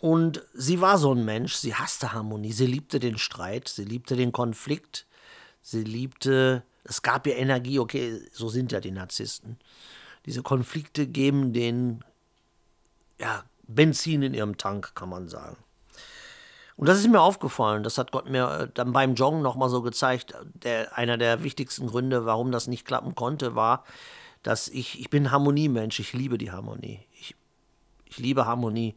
Und 0.00 0.42
sie 0.54 0.80
war 0.80 0.98
so 0.98 1.12
ein 1.12 1.24
Mensch, 1.24 1.54
sie 1.54 1.74
hasste 1.74 2.12
Harmonie, 2.12 2.52
sie 2.52 2.66
liebte 2.66 3.00
den 3.00 3.18
Streit, 3.18 3.68
sie 3.68 3.84
liebte 3.84 4.14
den 4.14 4.30
Konflikt, 4.30 5.06
sie 5.60 5.82
liebte, 5.82 6.62
es 6.84 7.02
gab 7.02 7.26
ihr 7.26 7.36
Energie, 7.36 7.78
okay, 7.78 8.20
so 8.32 8.48
sind 8.48 8.70
ja 8.70 8.80
die 8.80 8.92
Narzissten. 8.92 9.58
Diese 10.24 10.42
Konflikte 10.42 11.06
geben 11.06 11.52
denen 11.52 12.04
ja, 13.18 13.42
Benzin 13.66 14.22
in 14.22 14.34
ihrem 14.34 14.56
Tank, 14.56 14.94
kann 14.94 15.08
man 15.08 15.28
sagen. 15.28 15.56
Und 16.76 16.88
das 16.88 17.00
ist 17.00 17.08
mir 17.08 17.20
aufgefallen, 17.20 17.82
das 17.82 17.98
hat 17.98 18.12
Gott 18.12 18.30
mir 18.30 18.50
äh, 18.50 18.68
dann 18.72 18.92
beim 18.92 19.14
Joggen 19.14 19.42
nochmal 19.42 19.68
so 19.68 19.82
gezeigt. 19.82 20.34
Der, 20.62 20.96
einer 20.96 21.18
der 21.18 21.42
wichtigsten 21.42 21.88
Gründe, 21.88 22.24
warum 22.24 22.52
das 22.52 22.68
nicht 22.68 22.86
klappen 22.86 23.16
konnte, 23.16 23.56
war, 23.56 23.84
dass 24.44 24.68
ich, 24.68 25.00
ich 25.00 25.10
bin 25.10 25.32
Harmoniemensch, 25.32 25.98
ich 25.98 26.12
liebe 26.12 26.38
die 26.38 26.52
Harmonie. 26.52 27.00
Ich, 27.18 27.34
ich 28.04 28.18
liebe 28.18 28.46
Harmonie. 28.46 28.94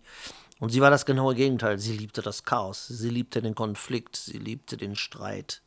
Und 0.61 0.69
sie 0.69 0.79
war 0.79 0.91
das 0.91 1.07
genaue 1.07 1.33
Gegenteil. 1.33 1.79
Sie 1.79 1.97
liebte 1.97 2.21
das 2.21 2.43
Chaos, 2.43 2.87
sie 2.87 3.09
liebte 3.09 3.41
den 3.41 3.55
Konflikt, 3.55 4.15
sie 4.15 4.37
liebte 4.37 4.77
den 4.77 4.95
Streit. 4.95 5.63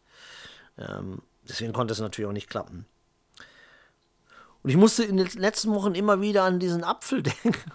Ähm, 0.79 1.21
deswegen 1.49 1.73
konnte 1.73 1.93
es 1.93 1.99
natürlich 1.99 2.29
auch 2.29 2.33
nicht 2.33 2.49
klappen. 2.49 2.87
Und 4.63 4.71
ich 4.71 4.77
musste 4.77 5.03
in 5.03 5.17
den 5.17 5.27
letzten 5.33 5.75
Wochen 5.75 5.97
immer 5.97 6.21
wieder 6.21 6.45
an 6.45 6.61
diesen 6.61 6.85
Apfel 6.85 7.23
denken. 7.45 7.73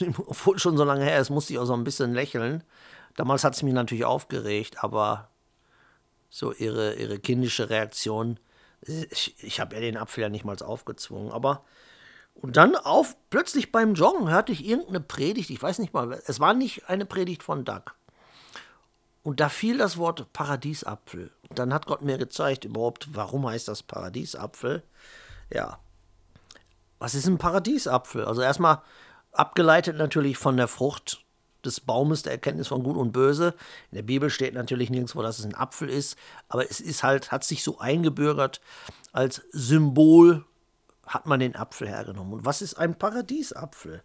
Und 0.00 0.18
obwohl 0.18 0.58
schon 0.58 0.78
so 0.78 0.84
lange 0.84 1.04
her 1.04 1.20
ist, 1.20 1.28
musste 1.28 1.52
ich 1.52 1.58
auch 1.58 1.66
so 1.66 1.74
ein 1.74 1.84
bisschen 1.84 2.14
lächeln. 2.14 2.64
Damals 3.16 3.44
hat 3.44 3.54
es 3.54 3.62
mich 3.62 3.74
natürlich 3.74 4.06
aufgeregt, 4.06 4.82
aber 4.82 5.28
so 6.30 6.54
ihre, 6.54 6.94
ihre 6.94 7.18
kindische 7.18 7.68
Reaktion, 7.68 8.40
ich, 8.80 9.34
ich 9.44 9.60
habe 9.60 9.74
ihr 9.74 9.82
den 9.82 9.98
Apfel 9.98 10.22
ja 10.22 10.30
nicht 10.30 10.46
mal 10.46 10.56
aufgezwungen, 10.62 11.32
aber 11.32 11.66
und 12.34 12.56
dann 12.56 12.74
auf, 12.76 13.16
plötzlich 13.30 13.72
beim 13.72 13.94
Joggen 13.94 14.28
hörte 14.28 14.52
ich 14.52 14.66
irgendeine 14.66 15.00
Predigt, 15.00 15.50
ich 15.50 15.62
weiß 15.62 15.78
nicht 15.78 15.92
mal, 15.92 16.20
es 16.26 16.40
war 16.40 16.54
nicht 16.54 16.88
eine 16.88 17.06
Predigt 17.06 17.42
von 17.42 17.64
Doug. 17.64 17.94
Und 19.22 19.38
da 19.38 19.48
fiel 19.48 19.78
das 19.78 19.96
Wort 19.98 20.32
Paradiesapfel. 20.32 21.30
Und 21.48 21.58
dann 21.58 21.72
hat 21.72 21.86
Gott 21.86 22.02
mir 22.02 22.18
gezeigt, 22.18 22.64
überhaupt, 22.64 23.08
warum 23.12 23.46
heißt 23.46 23.68
das 23.68 23.84
Paradiesapfel? 23.84 24.82
Ja, 25.52 25.78
was 26.98 27.14
ist 27.14 27.26
ein 27.26 27.38
Paradiesapfel? 27.38 28.24
Also 28.24 28.42
erstmal 28.42 28.82
abgeleitet 29.32 29.96
natürlich 29.96 30.38
von 30.38 30.56
der 30.56 30.68
Frucht 30.68 31.24
des 31.64 31.80
Baumes 31.80 32.22
der 32.22 32.32
Erkenntnis 32.32 32.68
von 32.68 32.82
Gut 32.82 32.96
und 32.96 33.12
Böse. 33.12 33.54
In 33.90 33.96
der 33.96 34.02
Bibel 34.02 34.30
steht 34.30 34.54
natürlich 34.54 34.90
nirgendwo, 34.90 35.22
dass 35.22 35.38
es 35.38 35.44
ein 35.44 35.54
Apfel 35.54 35.88
ist, 35.88 36.16
aber 36.48 36.68
es 36.68 36.80
ist 36.80 37.02
halt, 37.02 37.30
hat 37.30 37.44
sich 37.44 37.62
so 37.62 37.78
eingebürgert 37.78 38.60
als 39.12 39.42
Symbol 39.52 40.44
hat 41.06 41.26
man 41.26 41.40
den 41.40 41.56
Apfel 41.56 41.88
hergenommen. 41.88 42.32
Und 42.32 42.44
was 42.44 42.62
ist 42.62 42.74
ein 42.74 42.98
Paradiesapfel? 42.98 44.02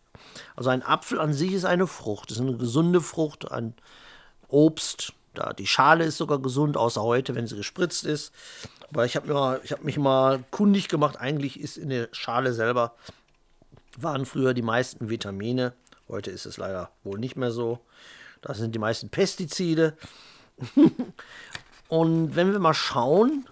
Also 0.55 0.69
ein 0.69 0.83
Apfel 0.83 1.19
an 1.19 1.33
sich 1.33 1.53
ist 1.53 1.65
eine 1.65 1.87
Frucht, 1.87 2.31
es 2.31 2.37
ist 2.37 2.43
eine 2.43 2.57
gesunde 2.57 3.01
Frucht, 3.01 3.51
ein 3.51 3.75
Obst. 4.47 5.13
Da 5.33 5.53
die 5.53 5.67
Schale 5.67 6.05
ist 6.05 6.17
sogar 6.17 6.39
gesund, 6.39 6.77
außer 6.77 7.01
heute, 7.01 7.35
wenn 7.35 7.47
sie 7.47 7.55
gespritzt 7.55 8.05
ist. 8.05 8.33
Aber 8.89 9.05
ich 9.05 9.15
habe 9.15 9.61
hab 9.63 9.83
mich 9.83 9.97
mal 9.97 10.43
kundig 10.49 10.87
gemacht, 10.87 11.19
eigentlich 11.19 11.59
ist 11.59 11.77
in 11.77 11.89
der 11.89 12.09
Schale 12.11 12.53
selber, 12.53 12.95
waren 13.97 14.25
früher 14.25 14.53
die 14.53 14.61
meisten 14.61 15.09
Vitamine. 15.09 15.73
Heute 16.07 16.31
ist 16.31 16.45
es 16.45 16.57
leider 16.57 16.89
wohl 17.03 17.19
nicht 17.19 17.35
mehr 17.35 17.51
so. 17.51 17.79
Da 18.41 18.53
sind 18.53 18.73
die 18.73 18.79
meisten 18.79 19.09
Pestizide. 19.09 19.97
und 21.87 22.35
wenn 22.35 22.51
wir 22.51 22.59
mal 22.59 22.73
schauen, 22.73 23.47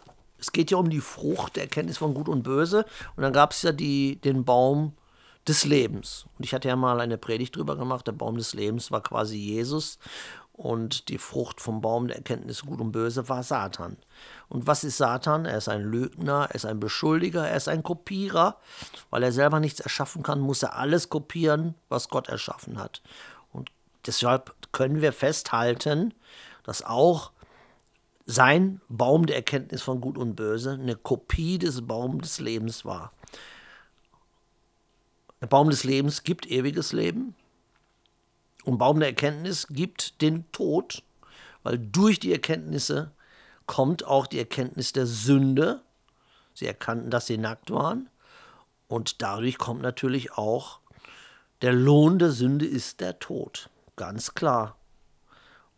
es 0.45 0.51
geht 0.51 0.69
ja 0.69 0.77
um 0.77 0.91
die 0.91 1.01
Frucht 1.01 1.55
der 1.55 1.63
Erkenntnis 1.63 1.97
von 1.97 2.13
Gut 2.13 2.29
und 2.29 2.43
Böse. 2.43 2.85
Und 3.15 3.23
dann 3.23 3.33
gab 3.33 3.51
es 3.51 3.63
ja 3.63 3.71
die, 3.71 4.17
den 4.17 4.45
Baum 4.45 4.93
des 5.47 5.65
Lebens. 5.65 6.27
Und 6.37 6.45
ich 6.45 6.53
hatte 6.53 6.67
ja 6.67 6.75
mal 6.75 6.99
eine 6.99 7.17
Predigt 7.17 7.55
drüber 7.55 7.75
gemacht. 7.75 8.05
Der 8.05 8.11
Baum 8.11 8.37
des 8.37 8.53
Lebens 8.53 8.91
war 8.91 9.01
quasi 9.01 9.37
Jesus. 9.37 9.97
Und 10.53 11.09
die 11.09 11.17
Frucht 11.17 11.61
vom 11.61 11.81
Baum 11.81 12.07
der 12.07 12.17
Erkenntnis 12.17 12.61
Gut 12.61 12.79
und 12.79 12.91
Böse 12.91 13.27
war 13.27 13.41
Satan. 13.41 13.97
Und 14.47 14.67
was 14.67 14.83
ist 14.83 14.97
Satan? 14.97 15.45
Er 15.45 15.57
ist 15.57 15.67
ein 15.67 15.81
Lügner, 15.81 16.45
er 16.49 16.55
ist 16.55 16.65
ein 16.65 16.79
Beschuldiger, 16.79 17.47
er 17.47 17.57
ist 17.57 17.67
ein 17.67 17.81
Kopierer. 17.81 18.57
Weil 19.09 19.23
er 19.23 19.31
selber 19.31 19.59
nichts 19.59 19.79
erschaffen 19.79 20.21
kann, 20.21 20.39
muss 20.39 20.61
er 20.61 20.75
alles 20.75 21.09
kopieren, 21.09 21.73
was 21.89 22.09
Gott 22.09 22.29
erschaffen 22.29 22.77
hat. 22.77 23.01
Und 23.51 23.71
deshalb 24.05 24.53
können 24.71 25.01
wir 25.01 25.11
festhalten, 25.11 26.13
dass 26.63 26.83
auch 26.83 27.31
sein 28.25 28.81
Baum 28.89 29.25
der 29.25 29.35
Erkenntnis 29.35 29.81
von 29.81 30.01
Gut 30.01 30.17
und 30.17 30.35
Böse 30.35 30.71
eine 30.71 30.95
Kopie 30.95 31.59
des 31.59 31.85
Baums 31.85 32.23
des 32.23 32.39
Lebens 32.39 32.85
war. 32.85 33.13
Der 35.41 35.47
Baum 35.47 35.69
des 35.69 35.83
Lebens 35.83 36.23
gibt 36.23 36.47
ewiges 36.47 36.91
Leben, 36.91 37.35
und 38.65 38.79
Baum 38.79 38.99
der 38.99 39.09
Erkenntnis 39.09 39.67
gibt 39.67 40.21
den 40.21 40.51
Tod, 40.51 41.03
weil 41.63 41.77
durch 41.77 42.19
die 42.19 42.33
Erkenntnisse 42.33 43.11
kommt 43.67 44.05
auch 44.05 44.27
die 44.27 44.39
Erkenntnis 44.39 44.91
der 44.91 45.05
Sünde. 45.05 45.81
Sie 46.53 46.65
erkannten, 46.65 47.11
dass 47.11 47.27
sie 47.27 47.37
nackt 47.37 47.69
waren. 47.71 48.09
Und 48.87 49.21
dadurch 49.21 49.57
kommt 49.57 49.81
natürlich 49.81 50.33
auch 50.33 50.79
der 51.61 51.73
Lohn 51.73 52.19
der 52.19 52.31
Sünde 52.31 52.65
ist 52.65 52.99
der 53.01 53.19
Tod. 53.19 53.69
Ganz 53.95 54.33
klar. 54.33 54.77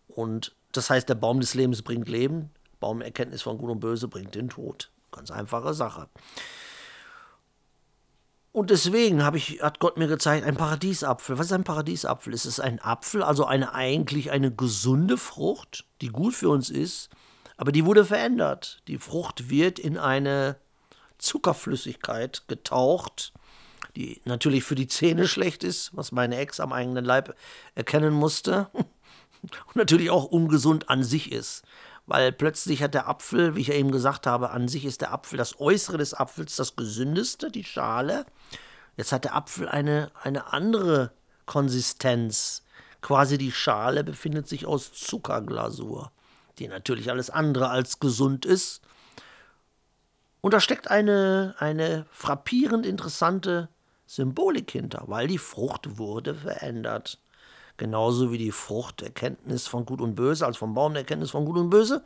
Und 0.08 0.56
das 0.78 0.90
heißt, 0.90 1.10
der 1.10 1.16
Baum 1.16 1.40
des 1.40 1.54
Lebens 1.54 1.82
bringt 1.82 2.08
Leben, 2.08 2.52
Baum 2.80 3.02
Erkenntnis 3.02 3.42
von 3.42 3.58
Gut 3.58 3.70
und 3.70 3.80
Böse 3.80 4.08
bringt 4.08 4.36
den 4.36 4.50
Tod. 4.50 4.92
Ganz 5.12 5.32
einfache 5.32 5.74
Sache. 5.74 6.08
Und 8.52 8.72
deswegen 8.72 9.22
ich, 9.36 9.62
hat 9.62 9.80
Gott 9.80 9.98
mir 9.98 10.08
gezeigt, 10.08 10.46
ein 10.46 10.56
Paradiesapfel. 10.56 11.38
Was 11.38 11.48
ist 11.48 11.52
ein 11.54 11.64
Paradiesapfel? 11.64 12.34
Ist 12.34 12.46
es 12.46 12.60
ein 12.60 12.80
Apfel, 12.80 13.22
also 13.22 13.46
eine 13.46 13.74
eigentlich 13.74 14.32
eine 14.32 14.52
gesunde 14.52 15.18
Frucht, 15.18 15.86
die 16.02 16.08
gut 16.08 16.34
für 16.34 16.50
uns 16.50 16.70
ist, 16.70 17.10
aber 17.56 17.72
die 17.72 17.86
wurde 17.86 18.04
verändert. 18.04 18.82
Die 18.88 18.98
Frucht 18.98 19.50
wird 19.50 19.78
in 19.78 19.98
eine 19.98 20.58
Zuckerflüssigkeit 21.20 22.48
getaucht, 22.48 23.34
die 23.96 24.22
natürlich 24.26 24.64
für 24.64 24.76
die 24.76 24.88
Zähne 24.88 25.28
schlecht 25.28 25.64
ist, 25.64 25.96
was 25.96 26.12
meine 26.12 26.38
Ex 26.38 26.60
am 26.60 26.74
eigenen 26.74 27.06
Leib 27.06 27.36
erkennen 27.76 28.14
musste. 28.14 28.70
Und 29.68 29.76
natürlich 29.76 30.10
auch 30.10 30.26
ungesund 30.26 30.90
an 30.90 31.04
sich 31.04 31.32
ist. 31.32 31.64
Weil 32.06 32.32
plötzlich 32.32 32.82
hat 32.82 32.94
der 32.94 33.10
Apfel, 33.10 33.56
wie 33.56 33.62
ich 33.62 33.68
ja 33.68 33.74
eben 33.74 33.92
gesagt 33.92 34.28
habe, 34.28 34.52
an 34.52 34.68
sich 34.68 34.86
ist 34.86 35.02
der 35.02 35.12
Apfel, 35.12 35.38
das 35.38 35.60
Äußere 35.60 35.98
des 35.98 36.14
Apfels 36.14 36.56
das 36.56 36.76
gesündeste, 36.76 37.52
die 37.52 37.66
Schale. 37.66 38.26
Jetzt 38.96 39.12
hat 39.12 39.26
der 39.26 39.36
Apfel 39.36 39.68
eine, 39.68 40.10
eine 40.24 40.54
andere 40.54 41.12
Konsistenz. 41.46 42.64
Quasi 43.02 43.38
die 43.38 43.52
Schale 43.52 44.04
befindet 44.04 44.48
sich 44.48 44.66
aus 44.66 44.94
Zuckerglasur, 44.94 46.12
die 46.60 46.68
natürlich 46.68 47.12
alles 47.12 47.30
andere 47.30 47.70
als 47.70 48.00
gesund 48.00 48.46
ist. 48.46 48.82
Und 50.42 50.54
da 50.54 50.62
steckt 50.62 50.90
eine, 50.90 51.56
eine 51.60 52.06
frappierend 52.10 52.86
interessante 52.86 53.70
Symbolik 54.06 54.72
hinter, 54.72 55.04
weil 55.08 55.28
die 55.28 55.38
Frucht 55.38 55.98
wurde 55.98 56.34
verändert. 56.34 57.20
Genauso 57.78 58.32
wie 58.32 58.38
die 58.38 58.52
Frucht 58.52 59.02
Erkenntnis 59.02 59.68
von 59.68 59.86
Gut 59.86 60.02
und 60.02 60.16
Böse, 60.16 60.46
als 60.46 60.58
vom 60.58 60.74
Baum 60.74 60.94
der 60.94 61.04
Erkenntnis 61.04 61.32
von 61.32 61.46
Gut 61.46 61.58
und 61.58 61.70
Böse, 61.70 62.04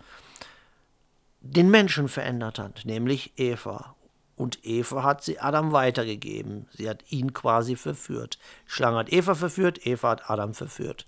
den 1.42 1.72
Menschen 1.72 2.08
verändert 2.08 2.60
hat, 2.60 2.86
nämlich 2.86 3.34
Eva. 3.38 3.96
Und 4.36 4.66
Eva 4.66 5.04
hat 5.04 5.24
sie 5.24 5.40
Adam 5.40 5.72
weitergegeben. 5.72 6.68
Sie 6.72 6.90
hat 6.90 7.04
ihn 7.12 7.34
quasi 7.34 7.76
verführt. 7.76 8.40
Schlange 8.66 8.98
hat 8.98 9.14
Eva 9.14 9.36
verführt, 9.36 9.86
Eva 9.86 10.10
hat 10.10 10.30
Adam 10.30 10.54
verführt. 10.54 11.06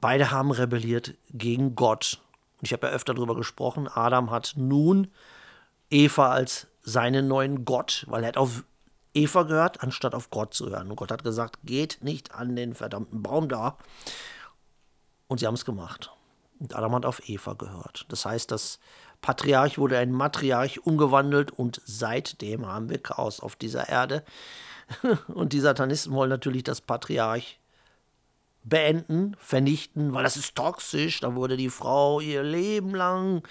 Beide 0.00 0.30
haben 0.30 0.50
rebelliert 0.50 1.14
gegen 1.30 1.74
Gott. 1.74 2.20
Ich 2.60 2.72
habe 2.72 2.86
ja 2.86 2.92
öfter 2.92 3.14
darüber 3.14 3.34
gesprochen. 3.34 3.88
Adam 3.88 4.30
hat 4.30 4.54
nun 4.56 5.10
Eva 5.90 6.30
als 6.30 6.66
seinen 6.82 7.28
neuen 7.28 7.64
Gott, 7.64 8.04
weil 8.08 8.24
er 8.24 8.28
hat 8.28 8.36
auf 8.36 8.64
Eva 9.14 9.42
gehört, 9.42 9.82
anstatt 9.82 10.14
auf 10.14 10.30
Gott 10.30 10.54
zu 10.54 10.70
hören. 10.70 10.90
Und 10.90 10.96
Gott 10.96 11.10
hat 11.10 11.24
gesagt, 11.24 11.58
geht 11.64 11.98
nicht 12.02 12.34
an 12.34 12.56
den 12.56 12.74
verdammten 12.74 13.22
Baum 13.22 13.48
da. 13.48 13.76
Und 15.28 15.40
sie 15.40 15.46
haben 15.46 15.54
es 15.54 15.64
gemacht. 15.64 16.10
Und 16.58 16.74
Adam 16.76 16.94
hat 16.94 17.06
auf 17.06 17.28
Eva 17.28 17.54
gehört. 17.54 18.06
Das 18.08 18.24
heißt, 18.24 18.50
das 18.50 18.78
Patriarch 19.20 19.78
wurde 19.78 19.98
ein 19.98 20.12
Matriarch 20.12 20.84
umgewandelt 20.84 21.50
und 21.50 21.80
seitdem 21.84 22.66
haben 22.66 22.88
wir 22.88 22.98
Chaos 22.98 23.40
auf 23.40 23.56
dieser 23.56 23.88
Erde. 23.88 24.24
Und 25.28 25.52
die 25.52 25.60
Satanisten 25.60 26.12
wollen 26.12 26.28
natürlich 26.28 26.64
das 26.64 26.80
Patriarch 26.80 27.60
beenden, 28.64 29.36
vernichten, 29.38 30.14
weil 30.14 30.22
das 30.22 30.36
ist 30.36 30.54
toxisch. 30.54 31.20
Da 31.20 31.34
wurde 31.34 31.56
die 31.56 31.70
Frau 31.70 32.20
ihr 32.20 32.42
Leben 32.42 32.94
lang, 32.94 33.42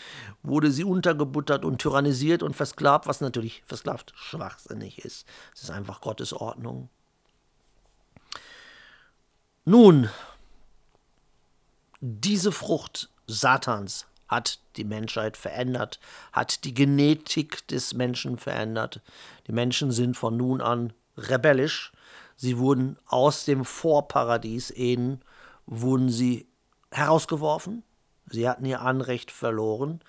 wurde 0.43 0.71
sie 0.71 0.83
untergebuttert 0.83 1.65
und 1.65 1.79
tyrannisiert 1.79 2.43
und 2.43 2.55
versklavt, 2.55 3.07
was 3.07 3.21
natürlich 3.21 3.63
versklavt 3.65 4.13
schwachsinnig 4.15 5.03
ist. 5.03 5.27
Es 5.53 5.63
ist 5.63 5.71
einfach 5.71 6.01
Gottes 6.01 6.33
Ordnung. 6.33 6.89
Nun, 9.65 10.09
diese 11.99 12.51
Frucht 12.51 13.09
Satans 13.27 14.07
hat 14.27 14.59
die 14.77 14.85
Menschheit 14.85 15.35
verändert, 15.37 15.99
hat 16.31 16.63
die 16.63 16.73
Genetik 16.73 17.67
des 17.67 17.93
Menschen 17.93 18.37
verändert. 18.37 19.01
Die 19.47 19.51
Menschen 19.51 19.91
sind 19.91 20.15
von 20.15 20.37
nun 20.37 20.61
an 20.61 20.93
rebellisch. 21.17 21.91
Sie 22.41 22.57
wurden 22.57 22.97
aus 23.05 23.45
dem 23.45 23.65
Vorparadies 23.65 24.71
Eden, 24.71 25.21
wurden 25.67 26.09
sie 26.09 26.47
herausgeworfen. 26.89 27.83
Sie 28.31 28.49
hatten 28.49 28.65
ihr 28.65 28.81
Anrecht 28.81 29.29
verloren. 29.29 30.01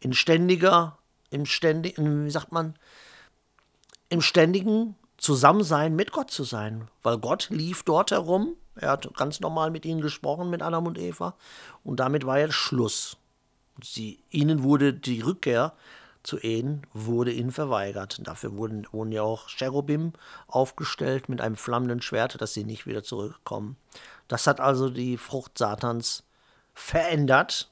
In 0.00 0.12
ständiger, 0.12 0.98
im 1.30 1.46
ständigen, 1.46 2.26
wie 2.26 2.30
sagt 2.32 2.50
man, 2.50 2.74
im 4.08 4.20
ständigen 4.20 4.96
Zusammensein 5.16 5.94
mit 5.94 6.10
Gott 6.10 6.32
zu 6.32 6.42
sein. 6.42 6.88
Weil 7.04 7.18
Gott 7.18 7.50
lief 7.50 7.84
dort 7.84 8.10
herum 8.10 8.56
Er 8.74 8.90
hat 8.90 9.14
ganz 9.14 9.38
normal 9.38 9.70
mit 9.70 9.84
ihnen 9.84 10.00
gesprochen, 10.00 10.50
mit 10.50 10.62
Adam 10.62 10.88
und 10.88 10.98
Eva. 10.98 11.36
Und 11.84 12.00
damit 12.00 12.26
war 12.26 12.40
jetzt 12.40 12.54
Schluss. 12.54 13.16
Sie, 13.80 14.18
ihnen 14.30 14.64
wurde 14.64 14.92
die 14.92 15.20
Rückkehr 15.20 15.72
zu 16.26 16.38
Ehen, 16.38 16.82
wurde 16.92 17.32
ihnen 17.32 17.52
verweigert. 17.52 18.20
Dafür 18.26 18.56
wurden, 18.56 18.86
wurden 18.92 19.12
ja 19.12 19.22
auch 19.22 19.48
Cherubim 19.48 20.12
aufgestellt 20.48 21.28
mit 21.28 21.40
einem 21.40 21.56
flammenden 21.56 22.02
Schwert, 22.02 22.40
dass 22.40 22.52
sie 22.52 22.64
nicht 22.64 22.86
wieder 22.86 23.02
zurückkommen. 23.02 23.76
Das 24.28 24.46
hat 24.46 24.60
also 24.60 24.90
die 24.90 25.16
Frucht 25.16 25.56
Satans 25.56 26.24
verändert. 26.74 27.70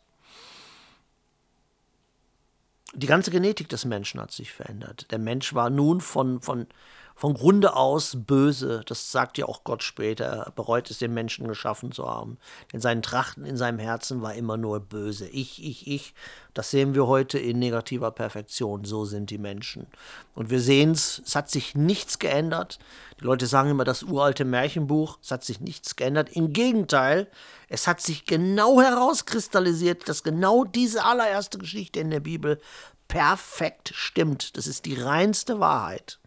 Die 2.94 3.06
ganze 3.06 3.30
Genetik 3.30 3.68
des 3.68 3.84
Menschen 3.84 4.20
hat 4.20 4.30
sich 4.30 4.52
verändert. 4.52 5.10
Der 5.10 5.18
Mensch 5.18 5.52
war 5.54 5.68
nun 5.68 6.00
von, 6.00 6.40
von, 6.40 6.66
von 7.14 7.34
Grunde 7.34 7.76
aus 7.76 8.16
böse. 8.18 8.82
Das 8.86 9.12
sagt 9.12 9.38
ja 9.38 9.46
auch 9.46 9.62
Gott 9.64 9.82
später. 9.82 10.24
Er 10.24 10.50
bereut 10.50 10.90
es, 10.90 10.98
den 10.98 11.14
Menschen 11.14 11.46
geschaffen 11.46 11.92
zu 11.92 12.08
haben. 12.08 12.38
Denn 12.72 12.80
sein 12.80 13.02
Trachten 13.02 13.44
in 13.44 13.56
seinem 13.56 13.78
Herzen 13.78 14.20
war 14.20 14.34
immer 14.34 14.56
nur 14.56 14.80
böse. 14.80 15.28
Ich, 15.28 15.64
ich, 15.64 15.86
ich. 15.86 16.14
Das 16.54 16.70
sehen 16.70 16.94
wir 16.94 17.06
heute 17.06 17.38
in 17.38 17.58
negativer 17.58 18.10
Perfektion. 18.10 18.84
So 18.84 19.04
sind 19.04 19.30
die 19.30 19.38
Menschen. 19.38 19.86
Und 20.34 20.50
wir 20.50 20.60
sehen 20.60 20.90
es, 20.90 21.22
es 21.24 21.36
hat 21.36 21.50
sich 21.50 21.74
nichts 21.74 22.18
geändert. 22.18 22.78
Die 23.20 23.24
Leute 23.24 23.46
sagen 23.46 23.70
immer 23.70 23.84
das 23.84 24.02
uralte 24.02 24.44
Märchenbuch. 24.44 25.18
Es 25.22 25.30
hat 25.30 25.44
sich 25.44 25.60
nichts 25.60 25.94
geändert. 25.94 26.30
Im 26.30 26.52
Gegenteil, 26.52 27.28
es 27.68 27.86
hat 27.86 28.00
sich 28.00 28.24
genau 28.26 28.80
herauskristallisiert, 28.80 30.08
dass 30.08 30.24
genau 30.24 30.64
diese 30.64 31.04
allererste 31.04 31.58
Geschichte 31.58 32.00
in 32.00 32.10
der 32.10 32.20
Bibel 32.20 32.60
perfekt 33.06 33.92
stimmt. 33.94 34.56
Das 34.56 34.66
ist 34.66 34.84
die 34.84 35.00
reinste 35.00 35.60
Wahrheit. 35.60 36.18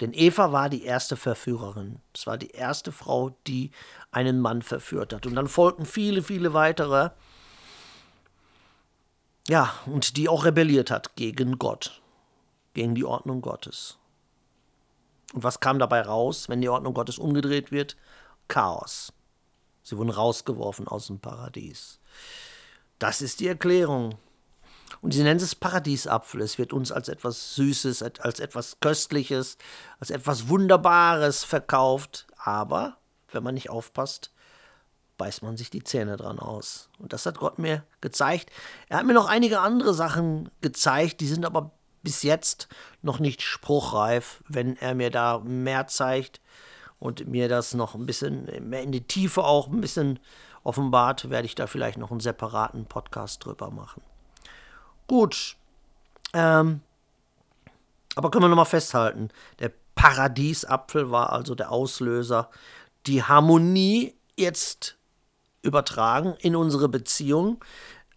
Denn 0.00 0.12
Eva 0.14 0.50
war 0.50 0.70
die 0.70 0.84
erste 0.84 1.16
Verführerin. 1.16 2.00
Es 2.14 2.26
war 2.26 2.38
die 2.38 2.50
erste 2.50 2.90
Frau, 2.90 3.36
die 3.46 3.70
einen 4.10 4.40
Mann 4.40 4.62
verführt 4.62 5.12
hat. 5.12 5.26
Und 5.26 5.34
dann 5.34 5.46
folgten 5.46 5.84
viele, 5.84 6.22
viele 6.22 6.54
weitere. 6.54 7.10
Ja, 9.46 9.74
und 9.86 10.16
die 10.16 10.28
auch 10.28 10.44
rebelliert 10.44 10.90
hat 10.90 11.16
gegen 11.16 11.58
Gott, 11.58 12.00
gegen 12.72 12.94
die 12.94 13.04
Ordnung 13.04 13.42
Gottes. 13.42 13.98
Und 15.34 15.44
was 15.44 15.60
kam 15.60 15.78
dabei 15.78 16.02
raus, 16.02 16.48
wenn 16.48 16.60
die 16.60 16.68
Ordnung 16.68 16.94
Gottes 16.94 17.18
umgedreht 17.18 17.70
wird? 17.70 17.96
Chaos. 18.48 19.12
Sie 19.82 19.96
wurden 19.96 20.10
rausgeworfen 20.10 20.88
aus 20.88 21.08
dem 21.08 21.20
Paradies. 21.20 22.00
Das 22.98 23.22
ist 23.22 23.40
die 23.40 23.48
Erklärung 23.48 24.18
und 25.02 25.12
sie 25.12 25.22
nennen 25.22 25.40
es 25.40 25.54
Paradiesapfel. 25.54 26.42
Es 26.42 26.58
wird 26.58 26.72
uns 26.72 26.92
als 26.92 27.08
etwas 27.08 27.54
Süßes, 27.54 28.02
als 28.02 28.38
etwas 28.38 28.80
Köstliches, 28.80 29.56
als 29.98 30.10
etwas 30.10 30.48
Wunderbares 30.48 31.42
verkauft. 31.44 32.26
Aber, 32.36 32.98
wenn 33.32 33.42
man 33.42 33.54
nicht 33.54 33.70
aufpasst, 33.70 34.30
beißt 35.16 35.42
man 35.42 35.56
sich 35.56 35.70
die 35.70 35.84
Zähne 35.84 36.16
dran 36.16 36.38
aus. 36.38 36.90
Und 36.98 37.12
das 37.12 37.24
hat 37.24 37.38
Gott 37.38 37.58
mir 37.58 37.84
gezeigt. 38.00 38.50
Er 38.88 38.98
hat 38.98 39.06
mir 39.06 39.14
noch 39.14 39.28
einige 39.28 39.60
andere 39.60 39.94
Sachen 39.94 40.50
gezeigt, 40.60 41.20
die 41.20 41.28
sind 41.28 41.46
aber 41.46 41.72
bis 42.02 42.22
jetzt 42.22 42.68
noch 43.02 43.20
nicht 43.20 43.42
spruchreif. 43.42 44.42
Wenn 44.48 44.76
er 44.76 44.94
mir 44.94 45.10
da 45.10 45.38
mehr 45.38 45.86
zeigt 45.86 46.40
und 46.98 47.26
mir 47.26 47.48
das 47.48 47.72
noch 47.74 47.94
ein 47.94 48.06
bisschen 48.06 48.68
mehr 48.68 48.82
in 48.82 48.92
die 48.92 49.06
Tiefe 49.06 49.44
auch 49.44 49.68
ein 49.68 49.80
bisschen 49.80 50.18
offenbart, 50.62 51.30
werde 51.30 51.46
ich 51.46 51.54
da 51.54 51.66
vielleicht 51.66 51.98
noch 51.98 52.10
einen 52.10 52.20
separaten 52.20 52.84
Podcast 52.84 53.44
drüber 53.44 53.70
machen. 53.70 54.02
Gut. 55.10 55.56
Ähm, 56.34 56.82
aber 58.14 58.30
können 58.30 58.44
wir 58.44 58.48
nochmal 58.48 58.64
festhalten, 58.64 59.30
der 59.58 59.72
Paradiesapfel 59.96 61.10
war 61.10 61.32
also 61.32 61.56
der 61.56 61.72
Auslöser, 61.72 62.48
die 63.08 63.24
Harmonie 63.24 64.14
jetzt 64.36 64.98
übertragen 65.62 66.36
in 66.38 66.54
unsere 66.54 66.88
Beziehung. 66.88 67.58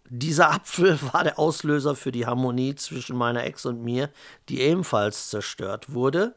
Dieser 0.08 0.52
Apfel 0.52 0.96
war 1.12 1.24
der 1.24 1.36
Auslöser 1.36 1.96
für 1.96 2.12
die 2.12 2.26
Harmonie 2.26 2.76
zwischen 2.76 3.16
meiner 3.16 3.42
Ex 3.42 3.66
und 3.66 3.82
mir, 3.82 4.08
die 4.48 4.60
ebenfalls 4.60 5.30
zerstört 5.30 5.92
wurde. 5.92 6.36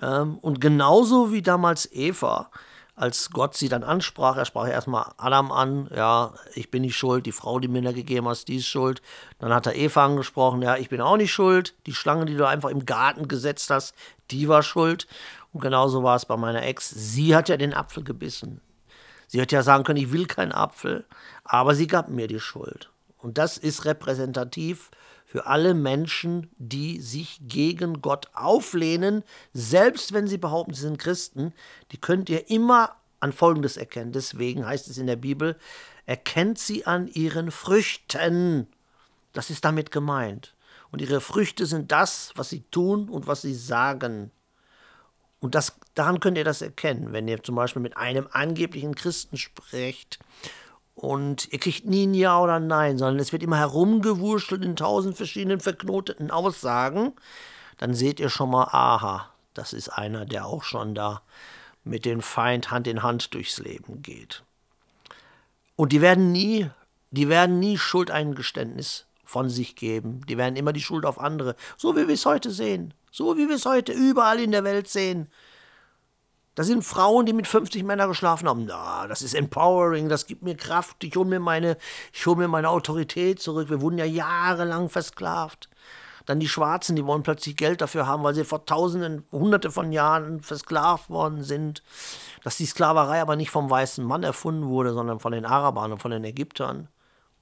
Ähm, 0.00 0.38
und 0.38 0.62
genauso 0.62 1.30
wie 1.30 1.42
damals 1.42 1.92
Eva 1.92 2.50
als 2.96 3.30
Gott 3.30 3.56
sie 3.56 3.68
dann 3.68 3.82
ansprach, 3.82 4.36
er 4.36 4.44
sprach 4.44 4.68
erstmal 4.68 5.12
Adam 5.16 5.50
an, 5.50 5.88
ja, 5.94 6.34
ich 6.54 6.70
bin 6.70 6.82
nicht 6.82 6.96
schuld, 6.96 7.26
die 7.26 7.32
Frau, 7.32 7.58
die 7.58 7.68
mir 7.68 7.82
da 7.82 7.92
gegeben 7.92 8.28
hast, 8.28 8.46
die 8.46 8.56
ist 8.56 8.66
schuld. 8.66 9.02
Dann 9.40 9.52
hat 9.52 9.66
er 9.66 9.74
Eva 9.74 10.04
angesprochen, 10.04 10.62
ja, 10.62 10.76
ich 10.76 10.88
bin 10.88 11.00
auch 11.00 11.16
nicht 11.16 11.32
schuld, 11.32 11.74
die 11.86 11.94
Schlange, 11.94 12.24
die 12.24 12.36
du 12.36 12.46
einfach 12.46 12.70
im 12.70 12.86
Garten 12.86 13.26
gesetzt 13.26 13.70
hast, 13.70 13.94
die 14.30 14.48
war 14.48 14.62
schuld. 14.62 15.08
Und 15.52 15.60
genauso 15.60 16.02
war 16.02 16.16
es 16.16 16.26
bei 16.26 16.36
meiner 16.36 16.62
Ex. 16.62 16.90
Sie 16.90 17.34
hat 17.34 17.48
ja 17.48 17.56
den 17.56 17.74
Apfel 17.74 18.04
gebissen. 18.04 18.60
Sie 19.26 19.40
hätte 19.40 19.56
ja 19.56 19.62
sagen 19.62 19.82
können, 19.82 19.98
ich 19.98 20.12
will 20.12 20.26
keinen 20.26 20.52
Apfel, 20.52 21.04
aber 21.42 21.74
sie 21.74 21.88
gab 21.88 22.08
mir 22.08 22.28
die 22.28 22.40
Schuld. 22.40 22.90
Und 23.18 23.38
das 23.38 23.58
ist 23.58 23.84
repräsentativ 23.84 24.90
für 25.34 25.46
alle 25.46 25.74
Menschen, 25.74 26.48
die 26.58 27.00
sich 27.00 27.40
gegen 27.42 28.00
Gott 28.00 28.28
auflehnen, 28.34 29.24
selbst 29.52 30.12
wenn 30.12 30.28
sie 30.28 30.38
behaupten, 30.38 30.74
sie 30.74 30.82
sind 30.82 31.00
Christen, 31.00 31.52
die 31.90 31.96
könnt 31.96 32.30
ihr 32.30 32.48
immer 32.50 32.94
an 33.18 33.32
Folgendes 33.32 33.76
erkennen. 33.76 34.12
Deswegen 34.12 34.64
heißt 34.64 34.86
es 34.86 34.96
in 34.96 35.08
der 35.08 35.16
Bibel, 35.16 35.58
erkennt 36.06 36.60
sie 36.60 36.86
an 36.86 37.08
ihren 37.08 37.50
Früchten. 37.50 38.68
Das 39.32 39.50
ist 39.50 39.64
damit 39.64 39.90
gemeint. 39.90 40.54
Und 40.92 41.02
ihre 41.02 41.20
Früchte 41.20 41.66
sind 41.66 41.90
das, 41.90 42.30
was 42.36 42.50
sie 42.50 42.62
tun 42.70 43.08
und 43.08 43.26
was 43.26 43.42
sie 43.42 43.56
sagen. 43.56 44.30
Und 45.40 45.56
das, 45.56 45.72
daran 45.94 46.20
könnt 46.20 46.38
ihr 46.38 46.44
das 46.44 46.62
erkennen, 46.62 47.12
wenn 47.12 47.26
ihr 47.26 47.42
zum 47.42 47.56
Beispiel 47.56 47.82
mit 47.82 47.96
einem 47.96 48.28
angeblichen 48.30 48.94
Christen 48.94 49.36
sprecht 49.36 50.20
und 50.94 51.52
ihr 51.52 51.58
kriegt 51.58 51.86
nie 51.86 52.06
ein 52.06 52.14
Ja 52.14 52.40
oder 52.40 52.54
ein 52.54 52.66
Nein, 52.66 52.98
sondern 52.98 53.18
es 53.18 53.32
wird 53.32 53.42
immer 53.42 53.58
herumgewurschtelt 53.58 54.64
in 54.64 54.76
tausend 54.76 55.16
verschiedenen 55.16 55.60
verknoteten 55.60 56.30
Aussagen. 56.30 57.12
Dann 57.78 57.94
seht 57.94 58.20
ihr 58.20 58.30
schon 58.30 58.50
mal, 58.50 58.68
aha, 58.70 59.28
das 59.54 59.72
ist 59.72 59.88
einer, 59.88 60.24
der 60.24 60.46
auch 60.46 60.62
schon 60.62 60.94
da 60.94 61.22
mit 61.82 62.04
dem 62.04 62.22
Feind 62.22 62.70
Hand 62.70 62.86
in 62.86 63.02
Hand 63.02 63.34
durchs 63.34 63.58
Leben 63.58 64.02
geht. 64.02 64.44
Und 65.76 65.92
die 65.92 66.00
werden 66.00 66.32
nie, 66.32 66.70
die 67.10 67.28
werden 67.28 67.58
nie 67.58 67.76
Schuldeingeständnis 67.76 69.06
von 69.24 69.50
sich 69.50 69.74
geben. 69.74 70.20
Die 70.28 70.38
werden 70.38 70.56
immer 70.56 70.72
die 70.72 70.80
Schuld 70.80 71.04
auf 71.04 71.18
andere, 71.18 71.56
so 71.76 71.96
wie 71.96 72.06
wir 72.06 72.14
es 72.14 72.26
heute 72.26 72.50
sehen, 72.50 72.94
so 73.10 73.36
wie 73.36 73.48
wir 73.48 73.56
es 73.56 73.66
heute 73.66 73.92
überall 73.92 74.38
in 74.38 74.52
der 74.52 74.64
Welt 74.64 74.88
sehen. 74.88 75.28
Das 76.54 76.68
sind 76.68 76.84
Frauen, 76.84 77.26
die 77.26 77.32
mit 77.32 77.48
50 77.48 77.82
Männern 77.82 78.08
geschlafen 78.08 78.48
haben. 78.48 78.64
Na, 78.66 79.08
das 79.08 79.22
ist 79.22 79.34
empowering, 79.34 80.08
das 80.08 80.26
gibt 80.26 80.42
mir 80.42 80.56
Kraft. 80.56 81.02
Ich 81.02 81.16
hole 81.16 81.28
mir, 81.28 81.40
meine, 81.40 81.76
hol 82.24 82.36
mir 82.36 82.48
meine 82.48 82.68
Autorität 82.68 83.40
zurück. 83.40 83.70
Wir 83.70 83.80
wurden 83.80 83.98
ja 83.98 84.04
jahrelang 84.04 84.88
versklavt. 84.88 85.68
Dann 86.26 86.40
die 86.40 86.48
Schwarzen, 86.48 86.96
die 86.96 87.04
wollen 87.04 87.22
plötzlich 87.22 87.56
Geld 87.56 87.80
dafür 87.80 88.06
haben, 88.06 88.22
weil 88.22 88.34
sie 88.34 88.44
vor 88.44 88.64
Tausenden, 88.64 89.26
Hunderte 89.30 89.70
von 89.70 89.92
Jahren 89.92 90.40
versklavt 90.40 91.10
worden 91.10 91.42
sind. 91.42 91.82
Dass 92.44 92.56
die 92.56 92.66
Sklaverei 92.66 93.20
aber 93.20 93.36
nicht 93.36 93.50
vom 93.50 93.68
weißen 93.68 94.04
Mann 94.04 94.22
erfunden 94.22 94.68
wurde, 94.68 94.94
sondern 94.94 95.18
von 95.20 95.32
den 95.32 95.44
Arabern 95.44 95.92
und 95.92 96.00
von 96.00 96.12
den 96.12 96.24
Ägyptern. 96.24 96.88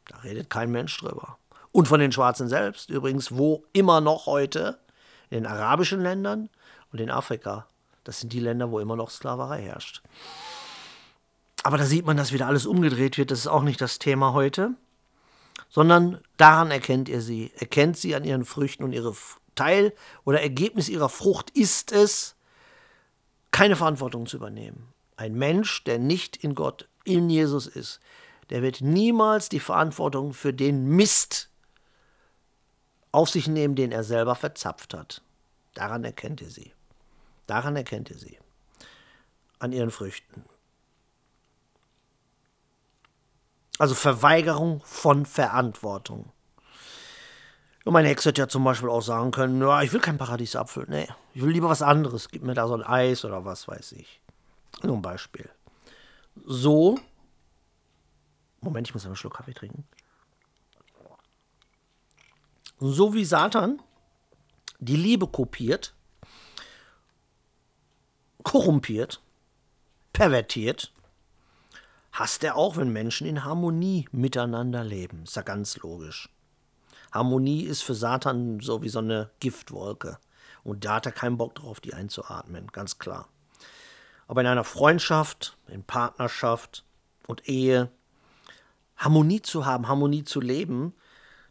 Da 0.07 0.17
redet 0.19 0.49
kein 0.49 0.71
Mensch 0.71 0.99
drüber. 0.99 1.37
Und 1.71 1.87
von 1.87 2.01
den 2.01 2.13
Schwarzen 2.13 2.49
selbst, 2.49 2.91
übrigens, 2.91 3.37
wo 3.37 3.65
immer 3.73 4.01
noch 4.01 4.27
heute, 4.27 4.79
in 5.31 5.45
den 5.45 5.47
arabischen 5.47 6.01
Ländern 6.01 6.51
und 6.93 7.01
in 7.01 7.11
Afrika 7.11 7.67
das 8.05 8.21
sind 8.21 8.33
die 8.33 8.41
Länder, 8.41 8.71
wo 8.71 8.79
immer 8.79 8.97
noch 8.97 9.11
Sklaverei 9.11 9.63
herrscht. 9.63 10.03
Aber 11.63 11.79
da 11.79 11.85
sieht 11.85 12.05
man, 12.05 12.17
dass 12.17 12.33
wieder 12.33 12.47
alles 12.47 12.67
umgedreht 12.67 13.19
wird. 13.19 13.31
Das 13.31 13.41
ist 13.41 13.47
auch 13.47 13.63
nicht 13.63 13.81
das 13.81 13.99
Thema 13.99 14.33
heute. 14.33 14.75
Sondern 15.69 16.21
daran 16.37 16.71
erkennt 16.71 17.09
ihr 17.09 17.21
sie. 17.21 17.53
Erkennt 17.57 17.97
sie 17.97 18.15
an 18.15 18.25
ihren 18.25 18.45
Früchten 18.45 18.83
und 18.83 18.93
ihre 18.93 19.15
Teil 19.55 19.93
oder 20.25 20.43
Ergebnis 20.43 20.89
ihrer 20.89 21.09
Frucht 21.09 21.51
ist 21.51 21.93
es, 21.93 22.35
keine 23.51 23.77
Verantwortung 23.77 24.27
zu 24.27 24.39
übernehmen. 24.39 24.89
Ein 25.17 25.35
Mensch, 25.35 25.85
der 25.85 25.99
nicht 25.99 26.37
in 26.37 26.55
Gott, 26.55 26.89
in 27.05 27.31
Jesus 27.31 27.67
ist, 27.67 28.01
der 28.51 28.63
wird 28.63 28.81
niemals 28.81 29.49
die 29.49 29.61
Verantwortung 29.61 30.33
für 30.33 30.53
den 30.53 30.87
Mist 30.87 31.49
auf 33.13 33.29
sich 33.29 33.47
nehmen, 33.47 33.75
den 33.75 33.93
er 33.93 34.05
selber 34.05 34.35
verzapft 34.35 34.95
hat. 34.95 35.23
Daran 35.75 36.05
erkennt 36.05 36.41
ihr 36.41 36.51
sie. 36.51 36.73
Daran 37.47 37.77
erkennt 37.77 38.11
ihr 38.11 38.19
sie. 38.19 38.39
An 39.59 39.73
ihren 39.73 39.91
Früchten. 39.91 40.45
Also 43.79 43.95
Verweigerung 43.95 44.81
von 44.85 45.27
Verantwortung. 45.27 46.33
Und 47.85 47.95
meine 47.95 48.09
Hex 48.09 48.25
hätte 48.25 48.41
ja 48.41 48.49
zum 48.49 48.63
Beispiel 48.63 48.89
auch 48.89 49.03
sagen 49.03 49.33
können, 49.33 49.61
ja, 49.61 49.83
ich 49.83 49.93
will 49.93 50.01
keinen 50.01 50.19
Paradiesapfel. 50.19 50.87
Nee, 50.89 51.09
ich 51.35 51.43
will 51.43 51.51
lieber 51.51 51.69
was 51.69 51.83
anderes. 51.83 52.29
Gib 52.29 52.43
mir 52.43 52.55
da 52.55 52.69
so 52.69 52.75
ein 52.75 52.85
Eis 52.85 53.25
oder 53.25 53.45
was 53.45 53.67
weiß 53.67 53.93
ich. 53.93 54.21
Nur 54.83 54.97
ein 54.97 55.03
Beispiel. 55.03 55.51
So. 56.45 56.99
Moment, 58.61 58.87
ich 58.87 58.95
muss 58.95 59.05
einen 59.05 59.17
Schluck 59.17 59.37
Kaffee 59.37 59.55
trinken. 59.55 59.85
So 62.79 63.15
wie 63.15 63.25
Satan 63.25 63.83
die 64.79 64.97
Liebe 64.97 65.27
kopiert, 65.29 65.95
korrumpiert, 68.43 69.21
pervertiert, 70.13 70.93
hasst 72.13 72.45
er 72.45 72.57
auch, 72.57 72.77
wenn 72.77 72.93
Menschen 72.93 73.27
in 73.27 73.45
Harmonie 73.45 74.09
miteinander 74.13 74.85
leben. 74.85 75.25
Ist 75.25 75.37
ja 75.37 75.43
ganz 75.43 75.79
logisch. 75.79 76.29
Harmonie 77.11 77.63
ist 77.63 77.83
für 77.83 77.95
Satan 77.95 78.61
so 78.61 78.83
wie 78.83 78.89
so 78.89 78.99
eine 78.99 79.31
Giftwolke. 79.41 80.19
Und 80.65 80.85
da 80.85 80.97
hat 80.97 81.07
er 81.07 81.13
keinen 81.13 81.37
Bock 81.37 81.55
drauf, 81.55 81.81
die 81.81 81.95
einzuatmen, 81.95 82.69
ganz 82.69 82.99
klar. 82.99 83.29
Aber 84.29 84.41
in 84.41 84.47
einer 84.47 84.65
Freundschaft, 84.65 85.57
in 85.69 85.83
Partnerschaft 85.83 86.85
und 87.27 87.49
Ehe, 87.49 87.91
Harmonie 88.97 89.43
zu 89.43 89.67
haben, 89.67 89.89
Harmonie 89.89 90.25
zu 90.25 90.41
leben, 90.41 90.95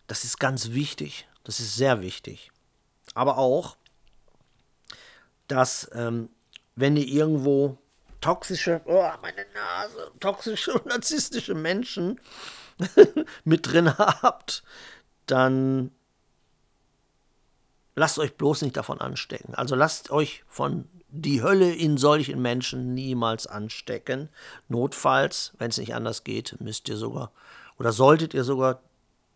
das 0.07 0.23
ist 0.23 0.39
ganz 0.39 0.71
wichtig. 0.71 1.27
Das 1.43 1.59
ist 1.59 1.75
sehr 1.75 2.01
wichtig. 2.01 2.51
Aber 3.13 3.37
auch, 3.37 3.77
dass 5.47 5.89
ähm, 5.93 6.29
wenn 6.75 6.97
ihr 6.97 7.07
irgendwo 7.07 7.77
toxische, 8.21 8.81
oh, 8.85 9.09
meine 9.21 9.45
Nase, 9.53 10.11
toxische 10.19 10.73
und 10.73 10.85
narzisstische 10.87 11.55
Menschen 11.55 12.19
mit 13.43 13.71
drin 13.71 13.97
habt, 13.97 14.63
dann 15.25 15.91
lasst 17.95 18.19
euch 18.19 18.35
bloß 18.35 18.61
nicht 18.61 18.77
davon 18.77 19.01
anstecken. 19.01 19.55
Also 19.55 19.75
lasst 19.75 20.11
euch 20.11 20.43
von 20.47 20.87
die 21.09 21.43
Hölle 21.43 21.73
in 21.73 21.97
solchen 21.97 22.41
Menschen 22.41 22.93
niemals 22.93 23.47
anstecken. 23.47 24.29
Notfalls, 24.69 25.53
wenn 25.57 25.69
es 25.69 25.77
nicht 25.77 25.93
anders 25.93 26.23
geht, 26.23 26.55
müsst 26.59 26.87
ihr 26.89 26.97
sogar 26.97 27.31
oder 27.77 27.91
solltet 27.91 28.33
ihr 28.33 28.43
sogar 28.43 28.81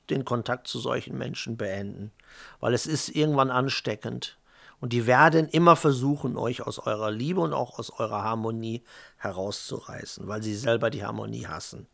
den 0.09 0.23
Kontakt 0.23 0.67
zu 0.67 0.79
solchen 0.79 1.17
Menschen 1.17 1.57
beenden, 1.57 2.11
weil 2.59 2.73
es 2.73 2.85
ist 2.85 3.09
irgendwann 3.09 3.49
ansteckend. 3.49 4.37
Und 4.79 4.93
die 4.93 5.07
werden 5.07 5.47
immer 5.47 5.75
versuchen, 5.75 6.37
euch 6.37 6.61
aus 6.61 6.79
eurer 6.79 7.11
Liebe 7.11 7.41
und 7.41 7.53
auch 7.53 7.79
aus 7.79 7.89
eurer 7.91 8.23
Harmonie 8.23 8.83
herauszureißen, 9.17 10.27
weil 10.27 10.43
sie 10.43 10.55
selber 10.55 10.89
die 10.89 11.05
Harmonie 11.05 11.47
hassen. 11.47 11.87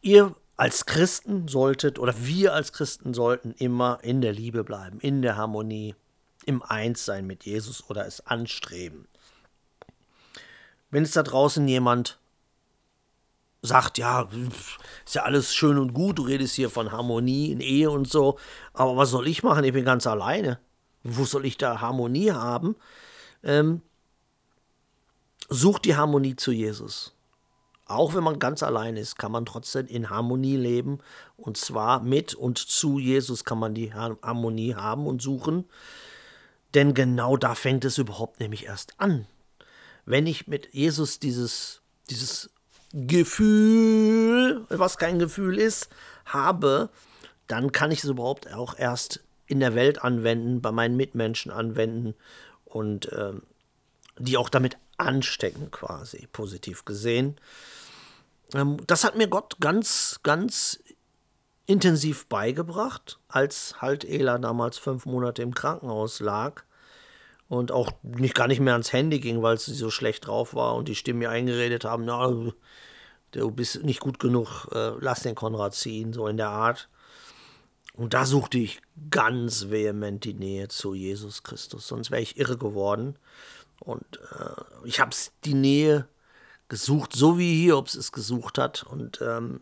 Ihr 0.00 0.34
als 0.56 0.86
Christen 0.86 1.48
solltet, 1.48 1.98
oder 1.98 2.14
wir 2.18 2.52
als 2.52 2.72
Christen 2.72 3.14
sollten 3.14 3.52
immer 3.52 3.98
in 4.02 4.20
der 4.20 4.32
Liebe 4.32 4.64
bleiben, 4.64 4.98
in 5.00 5.22
der 5.22 5.36
Harmonie, 5.36 5.94
im 6.46 6.62
Einssein 6.62 7.26
mit 7.26 7.44
Jesus 7.44 7.88
oder 7.88 8.06
es 8.06 8.26
anstreben. 8.26 9.06
Wenn 10.90 11.02
es 11.02 11.12
da 11.12 11.22
draußen 11.22 11.66
jemand 11.68 12.18
sagt, 13.62 13.98
ja, 13.98 14.28
ist 15.04 15.14
ja 15.14 15.22
alles 15.24 15.54
schön 15.54 15.78
und 15.78 15.92
gut, 15.92 16.18
du 16.18 16.22
redest 16.22 16.54
hier 16.54 16.70
von 16.70 16.92
Harmonie 16.92 17.52
in 17.52 17.60
Ehe 17.60 17.90
und 17.90 18.08
so, 18.08 18.38
aber 18.72 18.96
was 18.96 19.10
soll 19.10 19.28
ich 19.28 19.42
machen? 19.42 19.64
Ich 19.64 19.72
bin 19.72 19.84
ganz 19.84 20.06
alleine. 20.06 20.58
Wo 21.02 21.24
soll 21.24 21.46
ich 21.46 21.58
da 21.58 21.80
Harmonie 21.80 22.32
haben? 22.32 22.76
Ähm, 23.42 23.82
such 25.48 25.78
die 25.78 25.96
Harmonie 25.96 26.36
zu 26.36 26.52
Jesus. 26.52 27.14
Auch 27.86 28.14
wenn 28.14 28.22
man 28.22 28.38
ganz 28.38 28.62
allein 28.62 28.96
ist, 28.96 29.18
kann 29.18 29.32
man 29.32 29.46
trotzdem 29.46 29.86
in 29.86 30.10
Harmonie 30.10 30.56
leben. 30.56 30.98
Und 31.36 31.56
zwar 31.56 32.00
mit 32.00 32.34
und 32.34 32.58
zu 32.58 32.98
Jesus 32.98 33.44
kann 33.44 33.58
man 33.58 33.74
die 33.74 33.94
Harmonie 33.94 34.74
haben 34.74 35.06
und 35.06 35.22
suchen. 35.22 35.64
Denn 36.74 36.92
genau 36.92 37.38
da 37.38 37.54
fängt 37.54 37.86
es 37.86 37.96
überhaupt 37.96 38.40
nämlich 38.40 38.66
erst 38.66 39.00
an. 39.00 39.26
Wenn 40.04 40.26
ich 40.26 40.46
mit 40.46 40.74
Jesus 40.74 41.18
dieses, 41.18 41.80
dieses 42.10 42.50
Gefühl, 42.92 44.66
was 44.68 44.98
kein 44.98 45.18
Gefühl 45.18 45.58
ist, 45.58 45.88
habe, 46.26 46.90
dann 47.46 47.72
kann 47.72 47.90
ich 47.90 48.04
es 48.04 48.10
überhaupt 48.10 48.52
auch 48.52 48.78
erst 48.78 49.20
in 49.48 49.60
der 49.60 49.74
Welt 49.74 50.02
anwenden, 50.02 50.60
bei 50.60 50.70
meinen 50.70 50.96
Mitmenschen 50.96 51.50
anwenden 51.50 52.14
und 52.64 53.10
äh, 53.12 53.32
die 54.18 54.36
auch 54.36 54.48
damit 54.48 54.76
anstecken, 54.98 55.70
quasi, 55.70 56.28
positiv 56.32 56.84
gesehen. 56.84 57.40
Ähm, 58.54 58.78
das 58.86 59.04
hat 59.04 59.16
mir 59.16 59.28
Gott 59.28 59.56
ganz, 59.60 60.20
ganz 60.22 60.78
intensiv 61.66 62.26
beigebracht, 62.26 63.18
als 63.28 63.80
halt 63.80 64.04
Ela 64.04 64.38
damals 64.38 64.78
fünf 64.78 65.06
Monate 65.06 65.42
im 65.42 65.54
Krankenhaus 65.54 66.20
lag 66.20 66.62
und 67.48 67.72
auch 67.72 67.92
nicht 68.02 68.34
gar 68.34 68.48
nicht 68.48 68.60
mehr 68.60 68.72
ans 68.72 68.92
Handy 68.92 69.20
ging, 69.20 69.42
weil 69.42 69.58
sie 69.58 69.74
so 69.74 69.90
schlecht 69.90 70.26
drauf 70.26 70.54
war 70.54 70.74
und 70.74 70.88
die 70.88 70.94
Stimmen 70.94 71.20
mir 71.20 71.30
eingeredet 71.30 71.84
haben, 71.84 72.04
na, 72.04 72.52
du 73.32 73.50
bist 73.50 73.84
nicht 73.84 74.00
gut 74.00 74.18
genug, 74.18 74.68
äh, 74.72 74.92
lass 75.00 75.22
den 75.22 75.34
Konrad 75.34 75.74
ziehen, 75.74 76.12
so 76.12 76.26
in 76.26 76.36
der 76.36 76.48
Art. 76.48 76.88
Und 77.98 78.14
da 78.14 78.24
suchte 78.24 78.58
ich 78.58 78.80
ganz 79.10 79.70
vehement 79.70 80.22
die 80.22 80.34
Nähe 80.34 80.68
zu 80.68 80.94
Jesus 80.94 81.42
Christus, 81.42 81.88
sonst 81.88 82.12
wäre 82.12 82.22
ich 82.22 82.38
irre 82.38 82.56
geworden. 82.56 83.16
Und 83.80 84.04
äh, 84.38 84.86
ich 84.86 85.00
habe 85.00 85.10
die 85.44 85.54
Nähe 85.54 86.06
gesucht, 86.68 87.12
so 87.12 87.38
wie 87.38 87.60
Hiobs 87.60 87.96
es 87.96 88.12
gesucht 88.12 88.56
hat. 88.56 88.84
Und 88.84 89.20
ähm, 89.20 89.60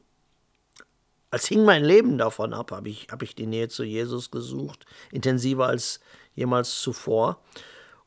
als 1.30 1.46
hing 1.46 1.64
mein 1.64 1.82
Leben 1.82 2.18
davon 2.18 2.52
ab, 2.52 2.72
habe 2.72 2.90
ich, 2.90 3.08
hab 3.10 3.22
ich 3.22 3.34
die 3.34 3.46
Nähe 3.46 3.68
zu 3.68 3.84
Jesus 3.84 4.30
gesucht, 4.30 4.84
intensiver 5.10 5.66
als 5.66 6.00
jemals 6.34 6.82
zuvor. 6.82 7.40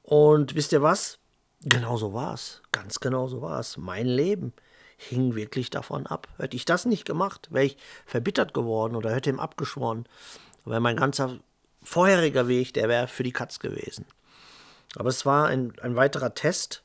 Und 0.04 0.54
wisst 0.54 0.74
ihr 0.74 0.84
was? 0.84 1.18
Genau 1.62 1.98
so 1.98 2.14
war 2.14 2.36
es. 2.36 2.62
Ganz 2.72 3.00
genau 3.00 3.28
so 3.28 3.42
war 3.42 3.60
es. 3.60 3.78
Mein 3.78 4.06
Leben 4.06 4.54
hing 5.00 5.34
wirklich 5.34 5.70
davon 5.70 6.06
ab. 6.06 6.28
Hätte 6.38 6.58
ich 6.58 6.66
das 6.66 6.86
nicht 6.86 7.06
gemacht, 7.06 7.48
wäre 7.52 7.66
ich 7.66 7.78
verbittert 8.06 8.54
geworden 8.54 8.96
oder 8.96 9.12
hätte 9.12 9.30
ihm 9.30 9.40
abgeschworen. 9.40 10.06
Wäre 10.66 10.82
mein 10.82 10.98
ganzer 10.98 11.40
vorheriger 11.82 12.50
Weg, 12.50 12.74
der 12.74 12.90
wäre 12.90 13.08
für 13.08 13.24
die 13.24 13.32
Katz 13.32 13.60
gewesen. 13.60 14.06
Aber 14.96 15.08
es 15.08 15.26
war 15.26 15.48
ein, 15.48 15.74
ein 15.82 15.96
weiterer 15.96 16.34
Test. 16.36 16.84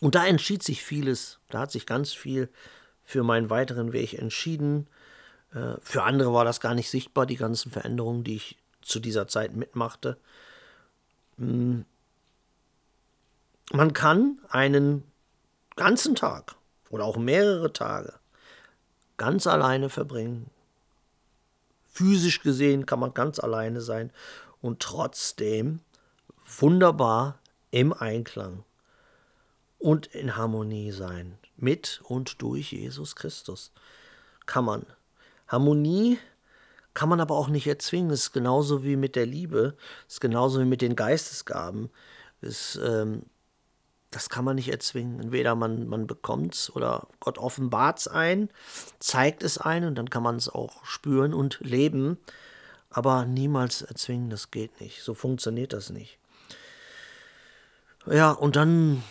Und 0.00 0.14
da 0.14 0.26
entschied 0.26 0.62
sich 0.62 0.82
vieles. 0.82 1.38
Da 1.48 1.60
hat 1.60 1.72
sich 1.72 1.86
ganz 1.86 2.12
viel 2.12 2.50
für 3.04 3.22
meinen 3.22 3.48
weiteren 3.48 3.92
Weg 3.92 4.12
entschieden. 4.12 4.86
Äh, 5.54 5.76
für 5.80 6.02
andere 6.02 6.34
war 6.34 6.44
das 6.44 6.60
gar 6.60 6.74
nicht 6.74 6.90
sichtbar, 6.90 7.24
die 7.24 7.36
ganzen 7.36 7.72
Veränderungen, 7.72 8.22
die 8.22 8.36
ich 8.36 8.58
zu 8.82 9.00
dieser 9.00 9.28
Zeit 9.28 9.56
mitmachte. 9.56 10.18
Hm. 11.38 11.86
Man 13.72 13.92
kann 13.94 14.38
einen 14.50 15.04
ganzen 15.74 16.14
Tag 16.14 16.57
oder 16.90 17.04
auch 17.04 17.16
mehrere 17.16 17.72
Tage 17.72 18.14
ganz 19.16 19.46
alleine 19.46 19.90
verbringen. 19.90 20.50
Physisch 21.86 22.40
gesehen 22.42 22.86
kann 22.86 23.00
man 23.00 23.12
ganz 23.12 23.38
alleine 23.38 23.80
sein 23.80 24.10
und 24.62 24.80
trotzdem 24.80 25.80
wunderbar 26.58 27.38
im 27.70 27.92
Einklang 27.92 28.64
und 29.78 30.06
in 30.06 30.36
Harmonie 30.36 30.92
sein. 30.92 31.38
Mit 31.56 32.00
und 32.04 32.40
durch 32.40 32.72
Jesus 32.72 33.16
Christus 33.16 33.72
kann 34.46 34.64
man. 34.64 34.86
Harmonie 35.48 36.18
kann 36.94 37.08
man 37.08 37.20
aber 37.20 37.36
auch 37.36 37.48
nicht 37.48 37.66
erzwingen. 37.66 38.10
Es 38.10 38.22
ist 38.22 38.32
genauso 38.32 38.84
wie 38.84 38.96
mit 38.96 39.16
der 39.16 39.26
Liebe, 39.26 39.76
es 40.06 40.14
ist 40.14 40.20
genauso 40.20 40.60
wie 40.60 40.64
mit 40.64 40.82
den 40.82 40.96
Geistesgaben. 40.96 41.90
Es 42.40 42.76
ähm, 42.76 43.24
das 44.10 44.30
kann 44.30 44.44
man 44.44 44.56
nicht 44.56 44.70
erzwingen. 44.70 45.20
Entweder 45.20 45.54
man, 45.54 45.86
man 45.86 46.06
bekommt 46.06 46.54
es 46.54 46.74
oder 46.74 47.08
Gott 47.20 47.38
offenbart 47.38 47.98
es 47.98 48.08
ein, 48.08 48.48
zeigt 48.98 49.42
es 49.42 49.58
ein 49.58 49.84
und 49.84 49.96
dann 49.96 50.10
kann 50.10 50.22
man 50.22 50.36
es 50.36 50.48
auch 50.48 50.84
spüren 50.84 51.34
und 51.34 51.58
leben. 51.60 52.18
Aber 52.90 53.26
niemals 53.26 53.82
erzwingen, 53.82 54.30
das 54.30 54.50
geht 54.50 54.80
nicht. 54.80 55.02
So 55.02 55.12
funktioniert 55.12 55.72
das 55.72 55.90
nicht. 55.90 56.18
Ja, 58.06 58.30
und 58.30 58.56
dann, 58.56 59.02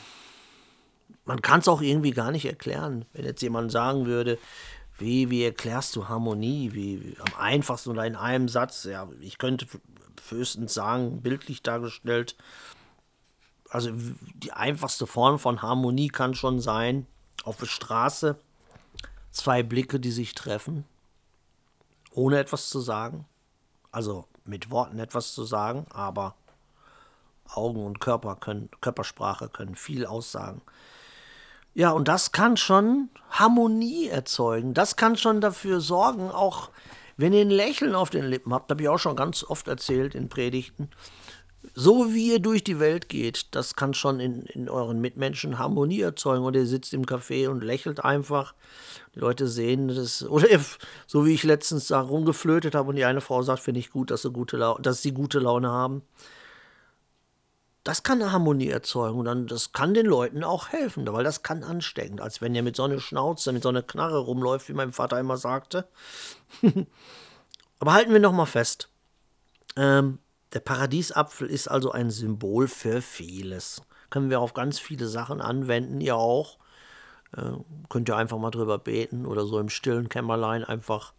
man 1.25 1.41
kann 1.41 1.59
es 1.59 1.67
auch 1.67 1.81
irgendwie 1.81 2.11
gar 2.11 2.31
nicht 2.31 2.45
erklären. 2.45 3.05
Wenn 3.13 3.25
jetzt 3.25 3.43
jemand 3.43 3.71
sagen 3.71 4.07
würde, 4.07 4.39
wie, 4.97 5.29
wie 5.29 5.43
erklärst 5.43 5.95
du 5.95 6.07
Harmonie? 6.07 6.71
Wie, 6.73 7.03
wie, 7.03 7.17
am 7.19 7.39
einfachsten 7.39 7.91
oder 7.91 8.05
in 8.05 8.15
einem 8.15 8.49
Satz? 8.49 8.83
Ja, 8.85 9.07
ich 9.21 9.37
könnte 9.37 9.67
höchstens 10.29 10.73
sagen, 10.73 11.21
bildlich 11.21 11.61
dargestellt, 11.61 12.35
also 13.69 13.91
die 13.93 14.53
einfachste 14.53 15.07
Form 15.07 15.39
von 15.39 15.61
Harmonie 15.61 16.07
kann 16.07 16.33
schon 16.33 16.59
sein, 16.59 17.05
auf 17.43 17.57
der 17.57 17.65
Straße 17.65 18.37
zwei 19.31 19.63
Blicke, 19.63 19.99
die 19.99 20.11
sich 20.11 20.33
treffen, 20.35 20.85
ohne 22.11 22.39
etwas 22.39 22.69
zu 22.69 22.79
sagen. 22.79 23.25
Also 23.91 24.25
mit 24.45 24.69
Worten 24.69 24.99
etwas 24.99 25.33
zu 25.33 25.43
sagen, 25.43 25.85
aber 25.91 26.35
Augen 27.49 27.85
und 27.85 27.99
Körper 27.99 28.35
können, 28.35 28.69
Körpersprache 28.81 29.49
können 29.49 29.75
viel 29.75 30.05
aussagen. 30.05 30.61
Ja, 31.73 31.91
und 31.91 32.07
das 32.07 32.31
kann 32.31 32.57
schon 32.57 33.09
Harmonie 33.29 34.07
erzeugen. 34.07 34.73
Das 34.73 34.95
kann 34.95 35.15
schon 35.15 35.41
dafür 35.41 35.79
sorgen, 35.79 36.31
auch 36.31 36.69
wenn 37.17 37.33
ihr 37.33 37.41
ein 37.41 37.49
Lächeln 37.49 37.95
auf 37.95 38.09
den 38.09 38.25
Lippen 38.25 38.53
habt, 38.53 38.69
habe 38.71 38.81
ich 38.81 38.89
auch 38.89 38.99
schon 38.99 39.15
ganz 39.15 39.43
oft 39.43 39.67
erzählt 39.67 40.15
in 40.15 40.29
Predigten, 40.29 40.89
so 41.73 42.13
wie 42.13 42.31
ihr 42.31 42.39
durch 42.39 42.63
die 42.63 42.79
Welt 42.79 43.09
geht, 43.09 43.47
das 43.55 43.75
kann 43.75 43.93
schon 43.93 44.19
in, 44.19 44.43
in 44.43 44.69
euren 44.69 44.99
Mitmenschen 44.99 45.59
Harmonie 45.59 46.01
erzeugen. 46.01 46.43
Oder 46.43 46.59
ihr 46.59 46.67
sitzt 46.67 46.93
im 46.93 47.05
Café 47.05 47.49
und 47.49 47.63
lächelt 47.63 48.03
einfach. 48.03 48.53
Die 49.15 49.19
Leute 49.19 49.47
sehen 49.47 49.87
das. 49.87 50.23
Oder 50.27 50.49
ihr, 50.49 50.61
so 51.05 51.25
wie 51.25 51.33
ich 51.33 51.43
letztens 51.43 51.87
da 51.87 52.01
rumgeflötet 52.01 52.75
habe 52.75 52.89
und 52.89 52.95
die 52.95 53.05
eine 53.05 53.21
Frau 53.21 53.41
sagt, 53.41 53.61
finde 53.61 53.79
ich 53.79 53.91
gut, 53.91 54.11
dass 54.11 54.23
sie, 54.23 54.31
gute 54.31 54.75
dass 54.79 55.01
sie 55.01 55.11
gute 55.11 55.39
Laune 55.39 55.69
haben. 55.69 56.01
Das 57.83 58.03
kann 58.03 58.21
eine 58.21 58.33
Harmonie 58.33 58.67
erzeugen 58.67 59.19
und 59.19 59.25
dann, 59.25 59.47
das 59.47 59.71
kann 59.71 59.93
den 59.93 60.05
Leuten 60.05 60.43
auch 60.43 60.69
helfen, 60.69 61.07
weil 61.07 61.23
das 61.23 61.41
kann 61.41 61.63
ansteckend, 61.63 62.19
als 62.19 62.41
wenn 62.41 62.53
ihr 62.53 62.61
mit 62.61 62.75
so 62.75 62.83
einer 62.83 62.99
Schnauze, 62.99 63.53
mit 63.53 63.63
so 63.63 63.69
einer 63.69 63.81
Knarre 63.81 64.17
rumläuft, 64.17 64.67
wie 64.67 64.73
mein 64.73 64.91
Vater 64.91 65.17
immer 65.17 65.37
sagte. 65.37 65.87
Aber 67.79 67.93
halten 67.93 68.11
wir 68.11 68.19
noch 68.19 68.33
mal 68.33 68.45
fest. 68.45 68.89
Ähm, 69.77 70.19
der 70.53 70.59
Paradiesapfel 70.59 71.49
ist 71.49 71.67
also 71.67 71.91
ein 71.91 72.09
Symbol 72.09 72.67
für 72.67 73.01
vieles. 73.01 73.81
Können 74.09 74.29
wir 74.29 74.39
auf 74.39 74.53
ganz 74.53 74.79
viele 74.79 75.07
Sachen 75.07 75.41
anwenden, 75.41 75.99
ihr 75.99 76.15
auch. 76.15 76.57
Äh, 77.35 77.51
könnt 77.89 78.09
ihr 78.09 78.15
einfach 78.15 78.37
mal 78.37 78.51
drüber 78.51 78.77
beten 78.77 79.25
oder 79.25 79.45
so 79.45 79.59
im 79.59 79.69
stillen 79.69 80.07
Kämmerlein 80.07 80.63
einfach 80.63 81.13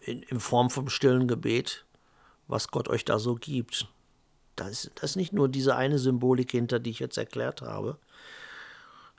in, 0.00 0.22
in 0.22 0.40
Form 0.40 0.70
vom 0.70 0.88
stillen 0.88 1.28
Gebet, 1.28 1.84
was 2.48 2.68
Gott 2.68 2.88
euch 2.88 3.04
da 3.04 3.18
so 3.18 3.36
gibt. 3.36 3.86
Da 4.56 4.68
ist, 4.68 4.90
das 4.96 5.10
ist 5.10 5.16
nicht 5.16 5.32
nur 5.32 5.48
diese 5.48 5.76
eine 5.76 5.98
Symbolik 5.98 6.50
hinter, 6.50 6.80
die 6.80 6.90
ich 6.90 6.98
jetzt 6.98 7.18
erklärt 7.18 7.62
habe. 7.62 7.98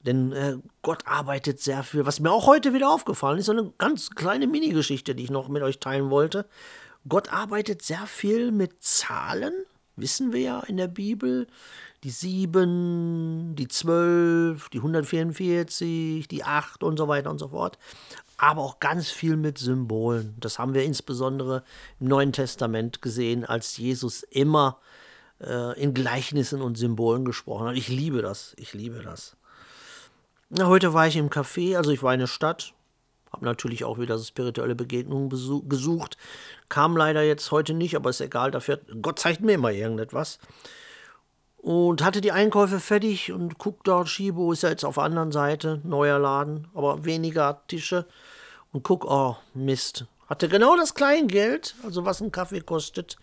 Denn 0.05 0.32
äh, 0.34 0.57
Gott 0.82 1.07
arbeitet 1.07 1.59
sehr 1.59 1.84
viel. 1.84 2.05
Was 2.05 2.20
mir 2.20 2.32
auch 2.32 2.45
heute 2.45 2.74
wieder 2.74 2.91
aufgefallen 2.91 3.39
ist, 3.39 3.47
so 3.47 3.53
eine 3.53 3.74
ganz 3.78 4.11
kleine 4.11 4.45
Mini-Geschichte, 4.45 5.16
die 5.16 5.24
ich 5.24 5.32
noch 5.32 5.47
mit 5.47 5.63
euch 5.63 5.80
teilen 5.80 6.09
wollte. 6.09 6.45
Gott 7.08 7.32
arbeitet 7.32 7.82
sehr 7.82 8.08
viel 8.08 8.51
mit 8.51 8.84
Zahlen, 8.84 9.53
wissen 9.95 10.34
wir 10.34 10.41
ja 10.41 10.60
in 10.62 10.78
der 10.78 10.88
Bibel. 10.88 11.47
Die 12.03 12.10
7, 12.12 13.56
die 13.56 13.68
12, 13.68 14.70
die 14.70 14.78
144, 14.78 16.28
die 16.28 16.43
8 16.43 16.84
und 16.84 16.97
so 16.97 17.08
weiter 17.08 17.32
und 17.32 17.39
so 17.39 17.47
fort. 17.47 17.80
Aber 18.38 18.62
auch 18.62 18.80
ganz 18.80 19.10
viel 19.10 19.38
mit 19.38 19.58
Symbolen. 19.58 20.36
Das 20.39 20.60
haben 20.60 20.74
wir 20.74 20.84
insbesondere 20.84 21.64
im 21.99 22.08
Neuen 22.08 22.32
Testament 22.32 23.01
gesehen, 23.01 23.45
als 23.45 23.78
Jesus 23.78 24.24
immer 24.24 24.80
äh, 25.41 25.80
in 25.82 25.93
Gleichnissen 25.93 26.62
und 26.62 26.78
Symbolen 26.78 27.26
gesprochen 27.26 27.68
hat. 27.68 27.76
Ich 27.76 27.88
liebe 27.88 28.22
das. 28.22 28.53
Ich 28.58 28.74
liebe 28.74 29.01
das. 29.01 29.36
Na, 30.49 30.68
heute 30.68 30.93
war 30.93 31.08
ich 31.08 31.18
im 31.18 31.30
Café, 31.30 31.76
also 31.76 31.91
ich 31.91 32.03
war 32.03 32.14
in 32.14 32.20
der 32.20 32.28
Stadt, 32.28 32.74
habe 33.32 33.45
natürlich 33.45 33.84
auch 33.84 33.99
wieder 33.99 34.18
spirituelle 34.20 34.76
Begegnungen 34.76 35.30
gesucht. 35.30 36.18
Kam 36.70 36.97
leider 36.97 37.24
jetzt 37.24 37.51
heute 37.51 37.74
nicht, 37.74 37.95
aber 37.95 38.09
ist 38.09 38.22
egal, 38.22 38.51
dafür 38.51 38.80
Gott 39.01 39.20
zeigt 39.20 39.41
mir 39.41 39.53
immer 39.53 39.72
irgendetwas. 39.72 40.39
Und 41.57 42.03
hatte 42.03 42.22
die 42.22 42.32
Einkäufe 42.32 42.80
fertig 42.80 43.32
und 43.32 43.57
guck 43.57 43.84
dort, 43.84 44.07
Shibo 44.07 44.51
ist 44.51 44.63
ja 44.63 44.70
jetzt 44.70 44.86
auf 44.86 44.95
der 44.95 45.03
anderen 45.03 45.32
Seite, 45.32 45.82
neuer 45.84 46.20
Laden, 46.20 46.68
aber 46.76 47.05
weniger 47.05 47.63
Tische. 47.68 48.05
Und 48.72 48.84
guck, 48.84 49.05
oh 49.05 49.36
Mist. 49.53 50.05
Hatte 50.28 50.47
genau 50.47 50.76
das 50.76 50.93
Kleingeld, 50.93 51.76
also 51.84 52.05
was 52.05 52.22
ein 52.22 52.32
Kaffee 52.32 52.61
kostet. 52.61 53.18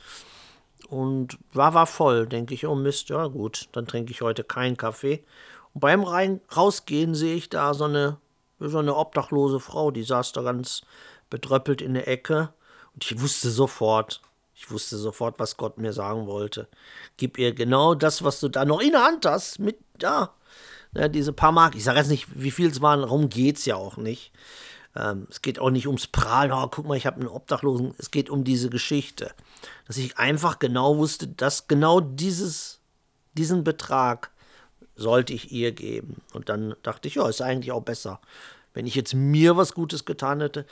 Und 0.88 1.38
war, 1.52 1.74
war 1.74 1.86
voll, 1.86 2.26
denke 2.26 2.54
ich, 2.54 2.66
oh 2.66 2.74
Mist, 2.74 3.10
ja 3.10 3.26
gut, 3.28 3.68
dann 3.72 3.86
trinke 3.86 4.12
ich 4.12 4.22
heute 4.22 4.44
keinen 4.44 4.76
Kaffee. 4.76 5.24
Und 5.72 5.80
beim 5.80 6.02
Rein 6.02 6.40
rausgehen 6.56 7.14
sehe 7.14 7.36
ich 7.36 7.48
da 7.48 7.74
so 7.74 7.84
eine, 7.84 8.18
so 8.58 8.78
eine 8.78 8.96
obdachlose 8.96 9.60
Frau, 9.60 9.90
die 9.90 10.02
saß 10.02 10.32
da 10.32 10.42
ganz 10.42 10.82
bedröppelt 11.30 11.80
in 11.80 11.94
der 11.94 12.08
Ecke. 12.08 12.52
Und 12.94 13.10
ich 13.10 13.20
wusste 13.20 13.50
sofort, 13.50 14.20
ich 14.54 14.70
wusste 14.70 14.96
sofort, 14.96 15.38
was 15.38 15.56
Gott 15.56 15.78
mir 15.78 15.92
sagen 15.92 16.26
wollte. 16.26 16.68
Gib 17.16 17.38
ihr 17.38 17.52
genau 17.54 17.94
das, 17.94 18.22
was 18.22 18.40
du 18.40 18.48
da 18.48 18.64
noch 18.64 18.80
in 18.80 18.92
der 18.92 19.04
Hand 19.04 19.26
hast, 19.26 19.58
mit 19.58 19.78
da. 19.98 20.34
Ja, 20.94 21.08
diese 21.08 21.32
paar 21.32 21.52
Mark. 21.52 21.74
Ich 21.74 21.84
sage 21.84 21.98
jetzt 21.98 22.10
nicht, 22.10 22.28
wie 22.34 22.50
viel 22.50 22.70
es 22.70 22.82
waren, 22.82 23.00
darum 23.00 23.28
geht 23.28 23.56
es 23.56 23.64
ja 23.64 23.76
auch 23.76 23.96
nicht. 23.96 24.30
Ähm, 24.94 25.26
es 25.30 25.40
geht 25.40 25.58
auch 25.58 25.70
nicht 25.70 25.86
ums 25.86 26.06
Prahlen, 26.06 26.52
oh, 26.52 26.68
guck 26.68 26.86
mal, 26.86 26.96
ich 26.96 27.06
habe 27.06 27.20
einen 27.20 27.28
Obdachlosen. 27.28 27.94
Es 27.98 28.10
geht 28.10 28.28
um 28.28 28.44
diese 28.44 28.68
Geschichte. 28.68 29.32
Dass 29.86 29.96
ich 29.96 30.18
einfach 30.18 30.58
genau 30.58 30.98
wusste, 30.98 31.28
dass 31.28 31.66
genau 31.66 32.00
dieses, 32.00 32.80
diesen 33.32 33.64
Betrag 33.64 34.30
sollte 34.94 35.32
ich 35.32 35.50
ihr 35.50 35.72
geben. 35.72 36.20
Und 36.34 36.50
dann 36.50 36.74
dachte 36.82 37.08
ich, 37.08 37.14
ja, 37.14 37.28
ist 37.28 37.40
eigentlich 37.40 37.72
auch 37.72 37.82
besser. 37.82 38.20
Wenn 38.74 38.86
ich 38.86 38.94
jetzt 38.94 39.14
mir 39.14 39.56
was 39.56 39.74
Gutes 39.74 40.04
getan 40.04 40.40
hätte, 40.40 40.66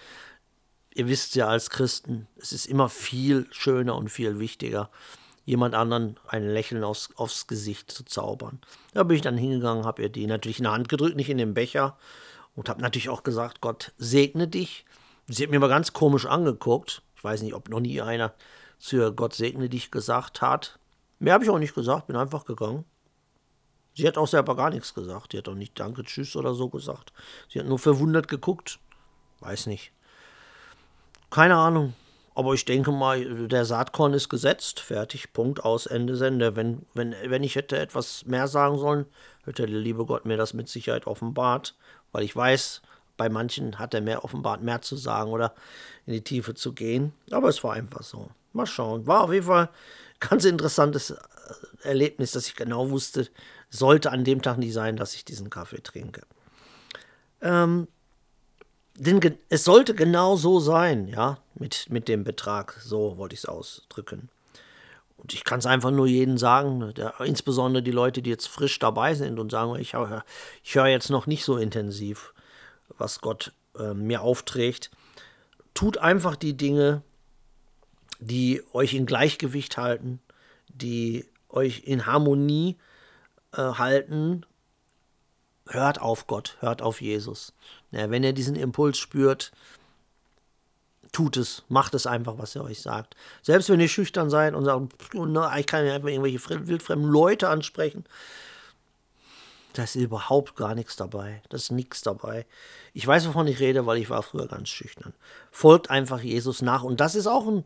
ihr 1.01 1.09
wisst 1.09 1.35
ja 1.35 1.49
als 1.49 1.71
Christen, 1.71 2.27
es 2.37 2.53
ist 2.53 2.67
immer 2.67 2.91
viel 2.91 3.47
schöner 3.53 3.97
und 3.97 4.11
viel 4.11 4.39
wichtiger, 4.39 4.91
jemand 5.47 5.75
anderen 5.75 6.21
ein 6.29 6.47
Lächeln 6.47 6.85
aufs, 6.85 7.09
aufs 7.17 7.47
Gesicht 7.47 7.91
zu 7.91 8.05
zaubern. 8.05 8.61
Da 8.93 9.03
bin 9.05 9.17
ich 9.17 9.23
dann 9.23 9.39
hingegangen, 9.39 9.87
habe 9.87 10.03
ihr 10.03 10.11
die 10.11 10.27
natürlich 10.27 10.59
in 10.59 10.65
der 10.65 10.73
Hand 10.73 10.91
gedrückt, 10.91 11.17
nicht 11.17 11.31
in 11.31 11.39
den 11.39 11.55
Becher. 11.55 11.97
Und 12.55 12.69
habe 12.69 12.83
natürlich 12.83 13.09
auch 13.09 13.23
gesagt, 13.23 13.63
Gott 13.63 13.93
segne 13.97 14.47
dich. 14.47 14.85
Sie 15.27 15.43
hat 15.43 15.51
mir 15.51 15.59
mal 15.59 15.69
ganz 15.69 15.95
komisch 15.95 16.27
angeguckt. 16.27 17.01
Ich 17.17 17.25
weiß 17.25 17.41
nicht, 17.41 17.55
ob 17.55 17.71
noch 17.71 17.81
nie 17.81 18.03
einer 18.03 18.35
zu 18.79 19.15
Gott 19.15 19.33
segne 19.33 19.71
dich 19.71 19.91
gesagt 19.91 20.43
hat. 20.43 20.79
Mehr 21.19 21.33
habe 21.33 21.45
ich 21.45 21.51
auch 21.51 21.59
nicht 21.59 21.75
gesagt, 21.75 22.09
bin 22.09 22.17
einfach 22.17 22.45
gegangen. 22.45 22.85
Sie 23.95 24.07
hat 24.07 24.19
auch 24.19 24.29
selber 24.29 24.55
gar 24.55 24.69
nichts 24.69 24.93
gesagt. 24.93 25.33
Sie 25.33 25.39
hat 25.39 25.49
auch 25.49 25.55
nicht 25.55 25.81
Danke, 25.81 26.05
Tschüss 26.05 26.37
oder 26.37 26.53
so 26.53 26.69
gesagt. 26.69 27.15
Sie 27.49 27.59
hat 27.59 27.67
nur 27.67 27.79
verwundert 27.79 28.29
geguckt. 28.29 28.81
Weiß 29.39 29.65
nicht. 29.67 29.93
Keine 31.31 31.57
Ahnung. 31.57 31.95
Aber 32.35 32.55
ich 32.55 32.65
denke 32.65 32.93
mal, 32.93 33.49
der 33.49 33.65
Saatkorn 33.65 34.15
ist 34.15 34.29
gesetzt. 34.29 34.81
Fertig, 34.81 35.33
Punkt, 35.33 35.65
aus, 35.65 35.87
Ende, 35.87 36.17
Sende. 36.17 36.57
Wenn, 36.57 36.87
wenn, 36.95 37.15
wenn 37.27 37.43
ich 37.43 37.57
hätte 37.57 37.79
etwas 37.79 38.25
mehr 38.25 38.49
sagen 38.49 38.79
sollen, 38.79 39.07
hätte 39.45 39.67
der 39.67 39.77
liebe 39.77 40.07
Gott 40.07 40.25
mir 40.25 40.37
das 40.37 40.55
mit 40.55 40.69
Sicherheit 40.69 41.07
offenbart. 41.07 41.75
Weil 42.13 42.23
ich 42.23 42.35
weiß, 42.35 42.83
bei 43.17 43.29
manchen 43.29 43.79
hat 43.79 43.95
er 43.95 44.01
mehr 44.01 44.25
offenbart, 44.25 44.63
mehr 44.63 44.81
zu 44.81 44.97
sagen 44.97 45.31
oder 45.31 45.55
in 46.07 46.15
die 46.15 46.25
Tiefe 46.25 46.55
zu 46.55 46.73
gehen. 46.73 47.13
Aber 47.31 47.49
es 47.49 47.63
war 47.63 47.75
einfach 47.75 48.03
so. 48.03 48.31
Mal 48.53 48.67
schauen. 48.67 49.07
War 49.07 49.23
auf 49.23 49.33
jeden 49.33 49.47
Fall 49.47 49.65
ein 49.67 50.29
ganz 50.29 50.45
interessantes 50.45 51.15
Erlebnis, 51.83 52.33
dass 52.33 52.47
ich 52.47 52.57
genau 52.57 52.91
wusste, 52.91 53.29
sollte 53.69 54.11
an 54.11 54.25
dem 54.25 54.43
Tag 54.43 54.59
nicht 54.59 54.73
sein, 54.73 54.97
dass 54.97 55.15
ich 55.15 55.25
diesen 55.25 55.51
Kaffee 55.51 55.83
trinke. 55.83 56.23
Ähm, 57.41 57.89
denn 59.01 59.39
es 59.49 59.65
sollte 59.65 59.95
genau 59.95 60.37
so 60.37 60.61
sein, 60.61 61.09
ja, 61.09 61.39
mit, 61.55 61.87
mit 61.89 62.07
dem 62.07 62.23
Betrag. 62.23 62.79
So 62.83 63.17
wollte 63.17 63.35
ich 63.35 63.41
es 63.41 63.47
ausdrücken. 63.47 64.29
Und 65.17 65.33
ich 65.33 65.45
kann 65.45 65.59
es 65.59 65.67
einfach 65.67 65.91
nur 65.91 66.07
jedem 66.07 66.37
sagen, 66.37 66.79
ne, 66.79 66.93
der, 66.93 67.19
insbesondere 67.21 67.83
die 67.83 67.91
Leute, 67.91 68.21
die 68.21 68.31
jetzt 68.31 68.49
frisch 68.49 68.79
dabei 68.79 69.15
sind 69.15 69.39
und 69.39 69.51
sagen, 69.51 69.75
ich, 69.77 69.95
ich 70.63 70.75
höre 70.75 70.87
jetzt 70.87 71.11
noch 71.11 71.27
nicht 71.27 71.45
so 71.45 71.57
intensiv, 71.57 72.35
was 72.99 73.21
Gott 73.21 73.53
äh, 73.79 73.95
mir 73.95 74.21
aufträgt. 74.21 74.91
Tut 75.73 75.99
einfach 75.99 76.37
die 76.37 76.57
Dinge, 76.57 77.03
die 78.19 78.63
euch 78.75 78.93
in 78.93 79.07
Gleichgewicht 79.07 79.79
halten, 79.79 80.21
die 80.69 81.27
euch 81.49 81.85
in 81.85 82.05
Harmonie 82.05 82.77
äh, 83.53 83.63
halten. 83.63 84.45
Hört 85.71 86.01
auf 86.01 86.27
Gott, 86.27 86.57
hört 86.61 86.83
auf 86.83 87.01
Jesus. 87.01 87.53
Ja, 87.93 88.11
wenn 88.11 88.25
ihr 88.25 88.33
diesen 88.33 88.57
Impuls 88.57 88.99
spürt, 88.99 89.53
tut 91.13 91.37
es, 91.37 91.63
macht 91.69 91.95
es 91.95 92.07
einfach, 92.07 92.39
was 92.39 92.57
er 92.57 92.65
euch 92.65 92.83
sagt. 92.83 93.15
Selbst 93.43 93.69
wenn 93.69 93.79
ihr 93.79 93.89
schüchtern 93.89 94.31
seid 94.31 94.55
und 94.55 94.65
sagt, 94.65 94.93
ich 95.59 95.67
kann 95.67 95.87
ja 95.87 95.95
einfach 95.95 96.09
irgendwelche 96.09 96.67
wildfremden 96.67 97.09
Leute 97.09 97.49
ansprechen, 97.49 98.05
da 99.75 99.85
ist 99.85 99.95
überhaupt 99.95 100.57
gar 100.57 100.75
nichts 100.75 100.97
dabei. 100.97 101.41
Da 101.49 101.57
ist 101.57 101.71
nichts 101.71 102.03
dabei. 102.03 102.47
Ich 102.93 103.07
weiß, 103.07 103.29
wovon 103.29 103.47
ich 103.47 103.61
rede, 103.61 103.87
weil 103.87 103.99
ich 103.99 104.11
war 104.11 104.25
früher 104.25 104.49
ganz 104.49 104.69
schüchtern. 104.69 105.15
Folgt 105.53 105.91
einfach 105.91 106.21
Jesus 106.21 106.63
nach. 106.63 106.83
Und 106.83 107.01
das 107.01 107.15
ist 107.15 107.29
auch 107.29 107.47
ein, 107.47 107.65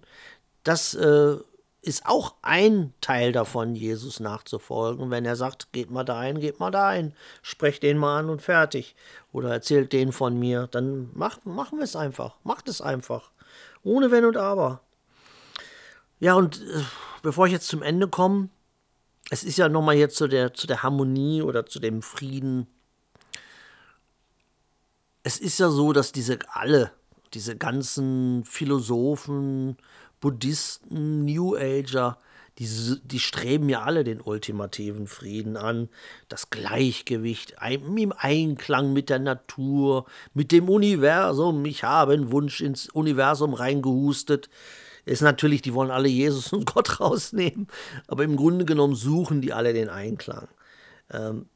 das 0.62 0.94
äh, 0.94 1.36
ist 1.84 2.06
auch 2.06 2.34
ein 2.42 2.94
Teil 3.00 3.32
davon, 3.32 3.74
Jesus 3.74 4.18
nachzufolgen. 4.18 5.10
Wenn 5.10 5.24
er 5.24 5.36
sagt, 5.36 5.72
geht 5.72 5.90
mal 5.90 6.04
dahin, 6.04 6.40
geht 6.40 6.58
mal 6.58 6.70
dahin, 6.70 7.12
sprecht 7.42 7.82
den 7.82 7.98
mal 7.98 8.20
an 8.20 8.30
und 8.30 8.42
fertig. 8.42 8.96
Oder 9.32 9.50
erzählt 9.50 9.92
den 9.92 10.12
von 10.12 10.38
mir, 10.38 10.66
dann 10.70 11.10
mach, 11.14 11.44
machen 11.44 11.78
wir 11.78 11.84
es 11.84 11.96
einfach. 11.96 12.36
Macht 12.42 12.68
es 12.68 12.80
einfach. 12.80 13.30
Ohne 13.82 14.10
Wenn 14.10 14.24
und 14.24 14.36
Aber. 14.36 14.80
Ja, 16.20 16.34
und 16.34 16.62
äh, 16.62 16.82
bevor 17.22 17.46
ich 17.46 17.52
jetzt 17.52 17.68
zum 17.68 17.82
Ende 17.82 18.08
komme, 18.08 18.48
es 19.30 19.44
ist 19.44 19.58
ja 19.58 19.68
nochmal 19.68 19.96
jetzt 19.96 20.16
zu 20.16 20.26
der, 20.26 20.54
zu 20.54 20.66
der 20.66 20.82
Harmonie 20.82 21.42
oder 21.42 21.66
zu 21.66 21.80
dem 21.80 22.02
Frieden. 22.02 22.66
Es 25.22 25.38
ist 25.38 25.58
ja 25.58 25.70
so, 25.70 25.92
dass 25.92 26.12
diese 26.12 26.38
alle, 26.48 26.92
diese 27.34 27.56
ganzen 27.56 28.44
Philosophen, 28.44 29.76
Buddhisten, 30.24 31.26
New 31.26 31.54
Ager, 31.54 32.16
die, 32.58 32.66
die 33.04 33.20
streben 33.20 33.68
ja 33.68 33.82
alle 33.82 34.04
den 34.04 34.22
ultimativen 34.22 35.06
Frieden 35.06 35.58
an, 35.58 35.90
das 36.30 36.48
Gleichgewicht 36.48 37.56
im 37.60 38.14
Einklang 38.16 38.94
mit 38.94 39.10
der 39.10 39.18
Natur, 39.18 40.06
mit 40.32 40.50
dem 40.50 40.70
Universum. 40.70 41.66
Ich 41.66 41.84
habe 41.84 42.14
einen 42.14 42.32
Wunsch 42.32 42.62
ins 42.62 42.88
Universum 42.88 43.52
reingehustet. 43.52 44.48
Ist 45.04 45.20
natürlich, 45.20 45.60
die 45.60 45.74
wollen 45.74 45.90
alle 45.90 46.08
Jesus 46.08 46.54
und 46.54 46.72
Gott 46.72 47.00
rausnehmen, 47.00 47.68
aber 48.06 48.24
im 48.24 48.36
Grunde 48.36 48.64
genommen 48.64 48.94
suchen 48.94 49.42
die 49.42 49.52
alle 49.52 49.74
den 49.74 49.90
Einklang. 49.90 50.48
Ähm 51.12 51.50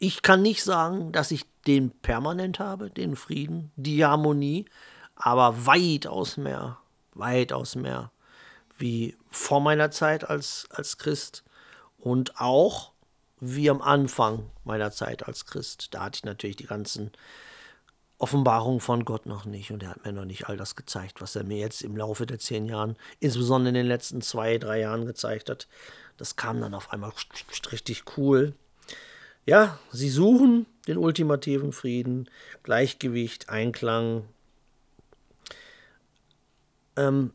ich 0.00 0.22
kann 0.22 0.42
nicht 0.42 0.64
sagen, 0.64 1.12
dass 1.12 1.30
ich 1.30 1.44
den 1.68 1.90
permanent 1.90 2.58
habe, 2.58 2.90
den 2.90 3.14
Frieden, 3.14 3.70
die 3.76 4.04
Harmonie, 4.04 4.64
aber 5.20 5.66
weitaus 5.66 6.36
mehr, 6.36 6.78
weitaus 7.14 7.76
mehr 7.76 8.10
wie 8.78 9.16
vor 9.30 9.60
meiner 9.60 9.90
Zeit 9.90 10.28
als, 10.28 10.66
als 10.70 10.98
Christ 10.98 11.44
und 11.98 12.40
auch 12.40 12.92
wie 13.38 13.70
am 13.70 13.82
Anfang 13.82 14.50
meiner 14.64 14.90
Zeit 14.90 15.26
als 15.26 15.46
Christ. 15.46 15.94
Da 15.94 16.04
hatte 16.04 16.16
ich 16.16 16.24
natürlich 16.24 16.56
die 16.56 16.66
ganzen 16.66 17.10
Offenbarungen 18.18 18.80
von 18.80 19.04
Gott 19.04 19.26
noch 19.26 19.44
nicht 19.44 19.70
und 19.70 19.82
er 19.82 19.90
hat 19.90 20.04
mir 20.04 20.12
noch 20.12 20.24
nicht 20.24 20.48
all 20.48 20.56
das 20.56 20.76
gezeigt, 20.76 21.20
was 21.20 21.36
er 21.36 21.44
mir 21.44 21.58
jetzt 21.58 21.82
im 21.82 21.96
Laufe 21.96 22.26
der 22.26 22.38
zehn 22.38 22.66
Jahren, 22.66 22.96
insbesondere 23.18 23.70
in 23.70 23.74
den 23.74 23.86
letzten 23.86 24.20
zwei, 24.20 24.58
drei 24.58 24.80
Jahren 24.80 25.06
gezeigt 25.06 25.48
hat. 25.48 25.68
Das 26.16 26.36
kam 26.36 26.60
dann 26.60 26.74
auf 26.74 26.92
einmal 26.92 27.12
richtig 27.72 28.04
cool. 28.16 28.54
Ja, 29.46 29.78
sie 29.90 30.10
suchen 30.10 30.66
den 30.86 30.98
ultimativen 30.98 31.72
Frieden, 31.72 32.28
Gleichgewicht, 32.62 33.48
Einklang. 33.48 34.24
Ähm, 37.00 37.32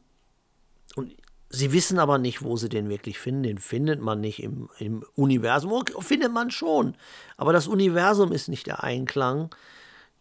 und 0.96 1.16
sie 1.50 1.74
wissen 1.74 2.00
aber 2.00 2.18
nicht, 2.18 2.44
wo 2.44 2.56
sie 2.58 2.70
den 2.70 2.90
wirklich 2.90 3.20
finden. 3.20 3.44
Den 3.44 3.58
findet 3.58 4.02
man 4.02 4.22
nicht 4.22 4.42
im, 4.42 4.70
im 4.80 5.04
Universum. 5.16 5.84
Findet 6.00 6.32
man 6.32 6.52
schon. 6.52 6.96
Aber 7.38 7.54
das 7.54 7.68
Universum 7.68 8.32
ist 8.32 8.48
nicht 8.48 8.68
der 8.68 8.84
Einklang. 8.84 9.54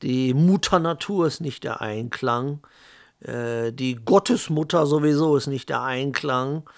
Die 0.02 0.34
Mutter 0.34 0.78
Natur 0.78 1.26
ist 1.26 1.40
nicht 1.40 1.64
der 1.64 1.80
Einklang. 1.80 2.60
Äh, 3.20 3.72
die 3.72 3.96
Gottesmutter 3.96 4.86
sowieso 4.86 5.36
ist 5.36 5.46
nicht 5.46 5.68
der 5.68 5.82
Einklang. 5.82 6.68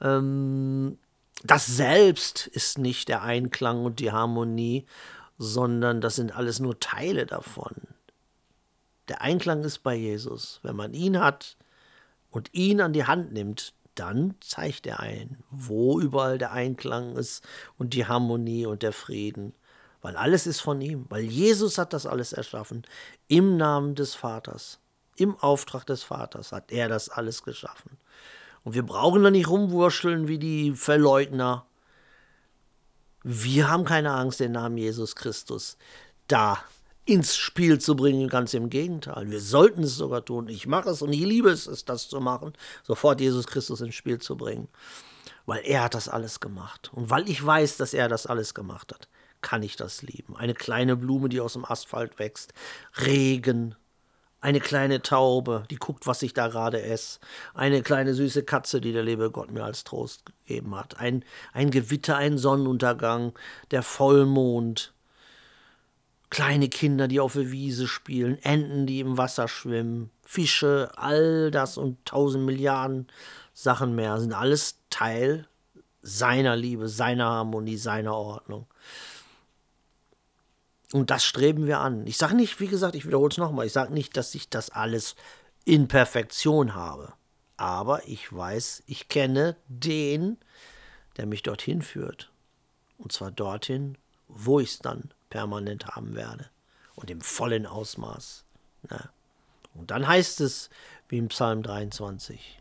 Ähm, 0.00 0.98
das 1.42 1.66
Selbst 1.66 2.46
ist 2.48 2.78
nicht 2.78 3.08
der 3.08 3.22
Einklang 3.22 3.84
und 3.84 3.98
die 3.98 4.12
Harmonie, 4.12 4.86
sondern 5.38 6.02
das 6.02 6.16
sind 6.16 6.36
alles 6.36 6.60
nur 6.60 6.78
Teile 6.80 7.24
davon. 7.24 7.74
Der 9.08 9.22
Einklang 9.22 9.64
ist 9.64 9.78
bei 9.78 9.94
Jesus. 9.94 10.60
Wenn 10.62 10.76
man 10.76 10.92
ihn 10.92 11.18
hat 11.18 11.56
und 12.30 12.52
ihn 12.52 12.80
an 12.80 12.92
die 12.92 13.04
Hand 13.04 13.32
nimmt, 13.32 13.74
dann 13.94 14.34
zeigt 14.40 14.86
er 14.86 15.00
ein, 15.00 15.38
wo 15.50 16.00
überall 16.00 16.38
der 16.38 16.52
Einklang 16.52 17.16
ist 17.16 17.44
und 17.76 17.94
die 17.94 18.06
Harmonie 18.06 18.66
und 18.66 18.82
der 18.82 18.92
Frieden. 18.92 19.52
Weil 20.00 20.16
alles 20.16 20.46
ist 20.46 20.60
von 20.60 20.80
ihm, 20.80 21.06
weil 21.10 21.24
Jesus 21.24 21.76
hat 21.76 21.92
das 21.92 22.06
alles 22.06 22.32
erschaffen. 22.32 22.86
Im 23.28 23.56
Namen 23.56 23.94
des 23.94 24.14
Vaters, 24.14 24.78
im 25.16 25.36
Auftrag 25.36 25.84
des 25.84 26.02
Vaters 26.02 26.52
hat 26.52 26.72
er 26.72 26.88
das 26.88 27.10
alles 27.10 27.42
geschaffen. 27.42 27.98
Und 28.64 28.74
wir 28.74 28.84
brauchen 28.84 29.22
da 29.22 29.30
nicht 29.30 29.48
rumwurscheln 29.48 30.28
wie 30.28 30.38
die 30.38 30.72
Verleugner. 30.72 31.66
Wir 33.22 33.68
haben 33.68 33.84
keine 33.84 34.12
Angst, 34.12 34.40
den 34.40 34.52
Namen 34.52 34.78
Jesus 34.78 35.16
Christus 35.16 35.76
da 36.26 36.62
ins 37.10 37.36
Spiel 37.36 37.78
zu 37.78 37.96
bringen. 37.96 38.28
Ganz 38.28 38.54
im 38.54 38.70
Gegenteil. 38.70 39.30
Wir 39.30 39.40
sollten 39.40 39.82
es 39.82 39.96
sogar 39.96 40.24
tun. 40.24 40.48
Ich 40.48 40.66
mache 40.66 40.90
es 40.90 41.02
und 41.02 41.12
ich 41.12 41.20
liebe 41.20 41.50
es, 41.50 41.66
es 41.66 41.84
das 41.84 42.08
zu 42.08 42.20
machen, 42.20 42.52
sofort 42.82 43.20
Jesus 43.20 43.46
Christus 43.46 43.80
ins 43.80 43.94
Spiel 43.94 44.18
zu 44.18 44.36
bringen. 44.36 44.68
Weil 45.46 45.62
er 45.64 45.84
hat 45.84 45.94
das 45.94 46.08
alles 46.08 46.40
gemacht. 46.40 46.90
Und 46.94 47.10
weil 47.10 47.28
ich 47.28 47.44
weiß, 47.44 47.76
dass 47.76 47.94
er 47.94 48.08
das 48.08 48.26
alles 48.26 48.54
gemacht 48.54 48.92
hat, 48.92 49.08
kann 49.40 49.62
ich 49.62 49.76
das 49.76 50.02
lieben. 50.02 50.36
Eine 50.36 50.54
kleine 50.54 50.96
Blume, 50.96 51.28
die 51.28 51.40
aus 51.40 51.54
dem 51.54 51.64
Asphalt 51.64 52.18
wächst. 52.18 52.52
Regen, 53.04 53.74
eine 54.40 54.60
kleine 54.60 55.02
Taube, 55.02 55.64
die 55.70 55.76
guckt, 55.76 56.06
was 56.06 56.22
ich 56.22 56.32
da 56.32 56.48
gerade 56.48 56.80
esse. 56.82 57.20
Eine 57.52 57.82
kleine 57.82 58.14
süße 58.14 58.42
Katze, 58.42 58.80
die 58.80 58.92
der 58.92 59.02
liebe 59.02 59.30
Gott 59.30 59.50
mir 59.50 59.64
als 59.64 59.84
Trost 59.84 60.24
gegeben 60.24 60.74
hat. 60.74 60.98
Ein, 60.98 61.24
ein 61.52 61.70
Gewitter, 61.70 62.16
ein 62.16 62.38
Sonnenuntergang, 62.38 63.34
der 63.70 63.82
Vollmond. 63.82 64.94
Kleine 66.30 66.68
Kinder, 66.68 67.08
die 67.08 67.20
auf 67.20 67.32
der 67.32 67.50
Wiese 67.50 67.88
spielen, 67.88 68.38
Enten, 68.42 68.86
die 68.86 69.00
im 69.00 69.18
Wasser 69.18 69.48
schwimmen, 69.48 70.10
Fische, 70.22 70.92
all 70.96 71.50
das 71.50 71.76
und 71.76 72.04
tausend 72.06 72.46
Milliarden 72.46 73.08
Sachen 73.52 73.94
mehr 73.94 74.18
sind 74.20 74.32
alles 74.32 74.78
Teil 74.90 75.46
seiner 76.02 76.56
Liebe, 76.56 76.88
seiner 76.88 77.26
Harmonie, 77.26 77.76
seiner 77.76 78.14
Ordnung. 78.14 78.66
Und 80.92 81.10
das 81.10 81.24
streben 81.24 81.66
wir 81.66 81.80
an. 81.80 82.06
Ich 82.06 82.16
sage 82.16 82.34
nicht, 82.34 82.58
wie 82.60 82.68
gesagt, 82.68 82.94
ich 82.94 83.06
wiederhole 83.06 83.30
es 83.30 83.38
nochmal, 83.38 83.66
ich 83.66 83.72
sage 83.72 83.92
nicht, 83.92 84.16
dass 84.16 84.34
ich 84.34 84.48
das 84.48 84.70
alles 84.70 85.14
in 85.64 85.88
Perfektion 85.88 86.74
habe. 86.74 87.12
Aber 87.56 88.08
ich 88.08 88.32
weiß, 88.32 88.82
ich 88.86 89.08
kenne 89.08 89.56
den, 89.68 90.38
der 91.16 91.26
mich 91.26 91.42
dorthin 91.42 91.82
führt. 91.82 92.32
Und 92.96 93.12
zwar 93.12 93.30
dorthin, 93.30 93.98
wo 94.26 94.60
ich 94.60 94.70
es 94.70 94.78
dann 94.78 95.10
permanent 95.30 95.86
haben 95.86 96.14
werde. 96.14 96.50
Und 96.94 97.10
im 97.10 97.20
vollen 97.20 97.66
Ausmaß. 97.66 98.44
Ne? 98.90 99.08
Und 99.74 99.90
dann 99.90 100.06
heißt 100.06 100.40
es, 100.40 100.68
wie 101.08 101.18
im 101.18 101.28
Psalm 101.28 101.62
23, 101.62 102.60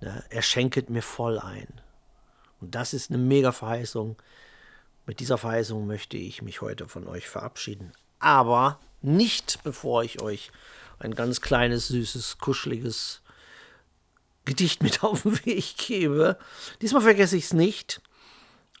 ne? 0.00 0.24
er 0.28 0.42
schenket 0.42 0.90
mir 0.90 1.02
voll 1.02 1.38
ein. 1.38 1.80
Und 2.60 2.74
das 2.74 2.94
ist 2.94 3.10
eine 3.10 3.18
mega 3.18 3.52
Verheißung, 3.52 4.16
mit 5.06 5.18
dieser 5.18 5.38
Verheißung 5.38 5.86
möchte 5.86 6.16
ich 6.16 6.42
mich 6.42 6.60
heute 6.60 6.88
von 6.88 7.08
euch 7.08 7.28
verabschieden. 7.28 7.92
Aber 8.20 8.78
nicht 9.00 9.60
bevor 9.64 10.04
ich 10.04 10.22
euch 10.22 10.52
ein 11.00 11.14
ganz 11.14 11.40
kleines, 11.40 11.88
süßes, 11.88 12.38
kuscheliges 12.38 13.20
Gedicht 14.44 14.82
mit 14.82 15.02
auf 15.02 15.22
den 15.22 15.44
Weg 15.44 15.76
gebe. 15.76 16.38
Diesmal 16.80 17.02
vergesse 17.02 17.36
ich 17.36 17.44
es 17.44 17.52
nicht. 17.52 18.00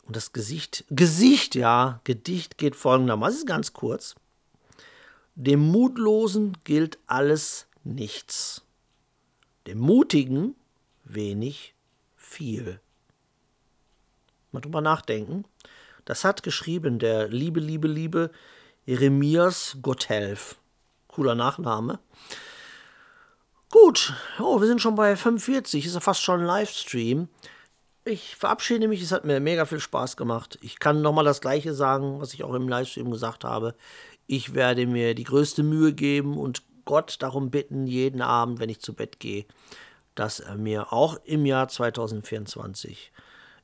Und 0.02 0.16
das 0.16 0.32
Gesicht, 0.32 0.84
Gesicht, 0.90 1.54
ja, 1.54 2.00
Gedicht 2.04 2.58
geht 2.58 2.76
folgendermaßen, 2.76 3.34
es 3.34 3.40
ist 3.40 3.46
ganz 3.46 3.72
kurz. 3.72 4.14
Dem 5.34 5.60
Mutlosen 5.60 6.56
gilt 6.64 6.98
alles 7.06 7.66
nichts. 7.84 8.62
Dem 9.66 9.78
Mutigen 9.78 10.54
wenig 11.04 11.74
viel. 12.16 12.80
Mal 14.50 14.60
drüber 14.60 14.80
nachdenken. 14.80 15.44
Das 16.04 16.24
hat 16.24 16.42
geschrieben 16.42 16.98
der 16.98 17.28
liebe, 17.28 17.60
liebe, 17.60 17.88
liebe 17.88 18.30
Jeremias 18.84 19.78
Gotthelf. 19.80 20.56
Cooler 21.08 21.34
Nachname. 21.34 22.00
Gut, 23.70 24.12
oh, 24.38 24.60
wir 24.60 24.66
sind 24.66 24.82
schon 24.82 24.96
bei 24.96 25.16
45, 25.16 25.86
ist 25.86 25.94
ja 25.94 26.00
fast 26.00 26.22
schon 26.22 26.40
ein 26.40 26.46
Livestream. 26.46 27.28
Ich 28.04 28.34
verabschiede 28.34 28.88
mich, 28.88 29.00
es 29.00 29.12
hat 29.12 29.24
mir 29.24 29.38
mega 29.38 29.64
viel 29.64 29.78
Spaß 29.78 30.16
gemacht. 30.16 30.58
Ich 30.60 30.80
kann 30.80 31.02
nochmal 31.02 31.24
das 31.24 31.40
gleiche 31.40 31.72
sagen, 31.72 32.20
was 32.20 32.34
ich 32.34 32.42
auch 32.42 32.54
im 32.54 32.68
Livestream 32.68 33.12
gesagt 33.12 33.44
habe. 33.44 33.76
Ich 34.26 34.54
werde 34.54 34.86
mir 34.86 35.14
die 35.14 35.22
größte 35.22 35.62
Mühe 35.62 35.92
geben 35.92 36.36
und 36.36 36.62
Gott 36.84 37.16
darum 37.20 37.50
bitten, 37.50 37.86
jeden 37.86 38.20
Abend, 38.20 38.58
wenn 38.58 38.70
ich 38.70 38.80
zu 38.80 38.92
Bett 38.92 39.20
gehe, 39.20 39.44
dass 40.16 40.40
er 40.40 40.56
mir 40.56 40.92
auch 40.92 41.20
im 41.24 41.46
Jahr 41.46 41.68
2024 41.68 43.12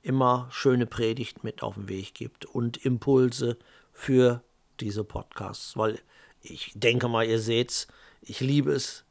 immer 0.03 0.47
schöne 0.53 0.87
Predigten 0.87 1.41
mit 1.43 1.65
auf 1.65 1.75
den 1.75 1.89
Weg 1.89 2.15
gibt 2.15 2.45
und 2.45 2.77
Impulse 2.85 3.59
für 3.93 4.45
diese 4.79 5.03
Podcasts, 5.03 5.77
weil 5.77 5.99
ich 6.41 6.71
denke 6.77 7.09
mal, 7.09 7.27
ihr 7.27 7.41
seht's, 7.41 7.89
ich 8.23 8.39
liebe 8.39 8.71
es, 8.71 9.05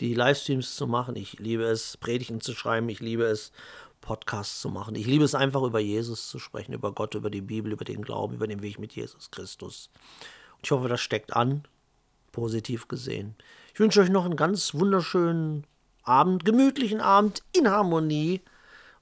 die 0.00 0.14
Livestreams 0.14 0.76
zu 0.76 0.86
machen, 0.86 1.16
ich 1.16 1.38
liebe 1.38 1.64
es, 1.64 1.98
Predigten 1.98 2.40
zu 2.40 2.54
schreiben, 2.54 2.88
ich 2.88 3.00
liebe 3.00 3.24
es, 3.24 3.52
Podcasts 4.00 4.60
zu 4.60 4.68
machen. 4.68 4.94
Ich 4.94 5.06
liebe 5.06 5.24
es 5.24 5.34
einfach 5.34 5.62
über 5.62 5.80
Jesus 5.80 6.28
zu 6.28 6.38
sprechen, 6.38 6.72
über 6.72 6.92
Gott, 6.92 7.14
über 7.14 7.30
die 7.30 7.40
Bibel, 7.40 7.72
über 7.72 7.84
den 7.84 8.02
Glauben, 8.02 8.34
über 8.34 8.46
den 8.46 8.62
Weg 8.62 8.78
mit 8.78 8.92
Jesus 8.92 9.30
Christus. 9.30 9.90
Und 10.56 10.64
ich 10.64 10.70
hoffe, 10.70 10.88
das 10.88 11.00
steckt 11.00 11.34
an, 11.34 11.64
positiv 12.32 12.88
gesehen. 12.88 13.34
Ich 13.74 13.80
wünsche 13.80 14.00
euch 14.00 14.10
noch 14.10 14.24
einen 14.24 14.36
ganz 14.36 14.74
wunderschönen 14.74 15.64
Abend, 16.02 16.44
gemütlichen 16.44 17.00
Abend 17.00 17.42
in 17.52 17.68
Harmonie 17.68 18.40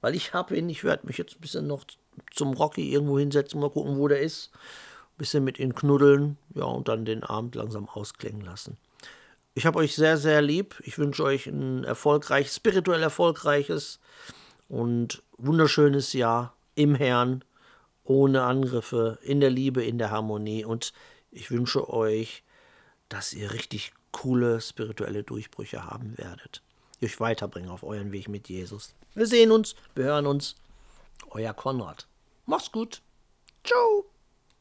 weil 0.01 0.15
ich 0.15 0.33
habe 0.33 0.57
ihn, 0.57 0.69
ich 0.69 0.83
werde 0.83 1.07
mich 1.07 1.17
jetzt 1.17 1.35
ein 1.35 1.41
bisschen 1.41 1.67
noch 1.67 1.85
zum 2.31 2.53
Rocky 2.53 2.91
irgendwo 2.91 3.19
hinsetzen, 3.19 3.59
mal 3.59 3.69
gucken, 3.69 3.97
wo 3.97 4.07
der 4.07 4.21
ist. 4.21 4.51
Ein 4.53 5.17
bisschen 5.17 5.43
mit 5.43 5.59
ihm 5.59 5.75
knuddeln, 5.75 6.37
ja, 6.55 6.63
und 6.63 6.87
dann 6.87 7.05
den 7.05 7.23
Abend 7.23 7.55
langsam 7.55 7.89
ausklingen 7.89 8.41
lassen. 8.41 8.77
Ich 9.53 9.65
habe 9.65 9.79
euch 9.79 9.95
sehr, 9.95 10.17
sehr 10.17 10.41
lieb. 10.41 10.81
Ich 10.85 10.97
wünsche 10.97 11.23
euch 11.23 11.47
ein 11.47 11.83
erfolgreiches, 11.83 12.55
spirituell 12.55 13.03
erfolgreiches 13.03 13.99
und 14.69 15.21
wunderschönes 15.37 16.13
Jahr 16.13 16.53
im 16.75 16.95
Herrn, 16.95 17.43
ohne 18.05 18.43
Angriffe, 18.43 19.19
in 19.21 19.41
der 19.41 19.49
Liebe, 19.49 19.83
in 19.83 19.97
der 19.97 20.11
Harmonie. 20.11 20.63
Und 20.63 20.93
ich 21.31 21.51
wünsche 21.51 21.89
euch, 21.91 22.43
dass 23.09 23.33
ihr 23.33 23.51
richtig 23.51 23.91
coole 24.11 24.61
spirituelle 24.61 25.23
Durchbrüche 25.23 25.83
haben 25.83 26.17
werdet 26.17 26.63
die 26.99 27.05
euch 27.05 27.19
weiterbringen 27.19 27.69
auf 27.69 27.83
euren 27.83 28.11
Weg 28.11 28.29
mit 28.29 28.49
Jesus. 28.49 28.93
Wir 29.13 29.27
sehen 29.27 29.51
uns, 29.51 29.75
wir 29.95 30.05
hören 30.05 30.27
uns. 30.27 30.55
Euer 31.31 31.53
Konrad. 31.53 32.07
Mach's 32.45 32.71
gut. 32.71 33.01
Ciao. 33.63 34.05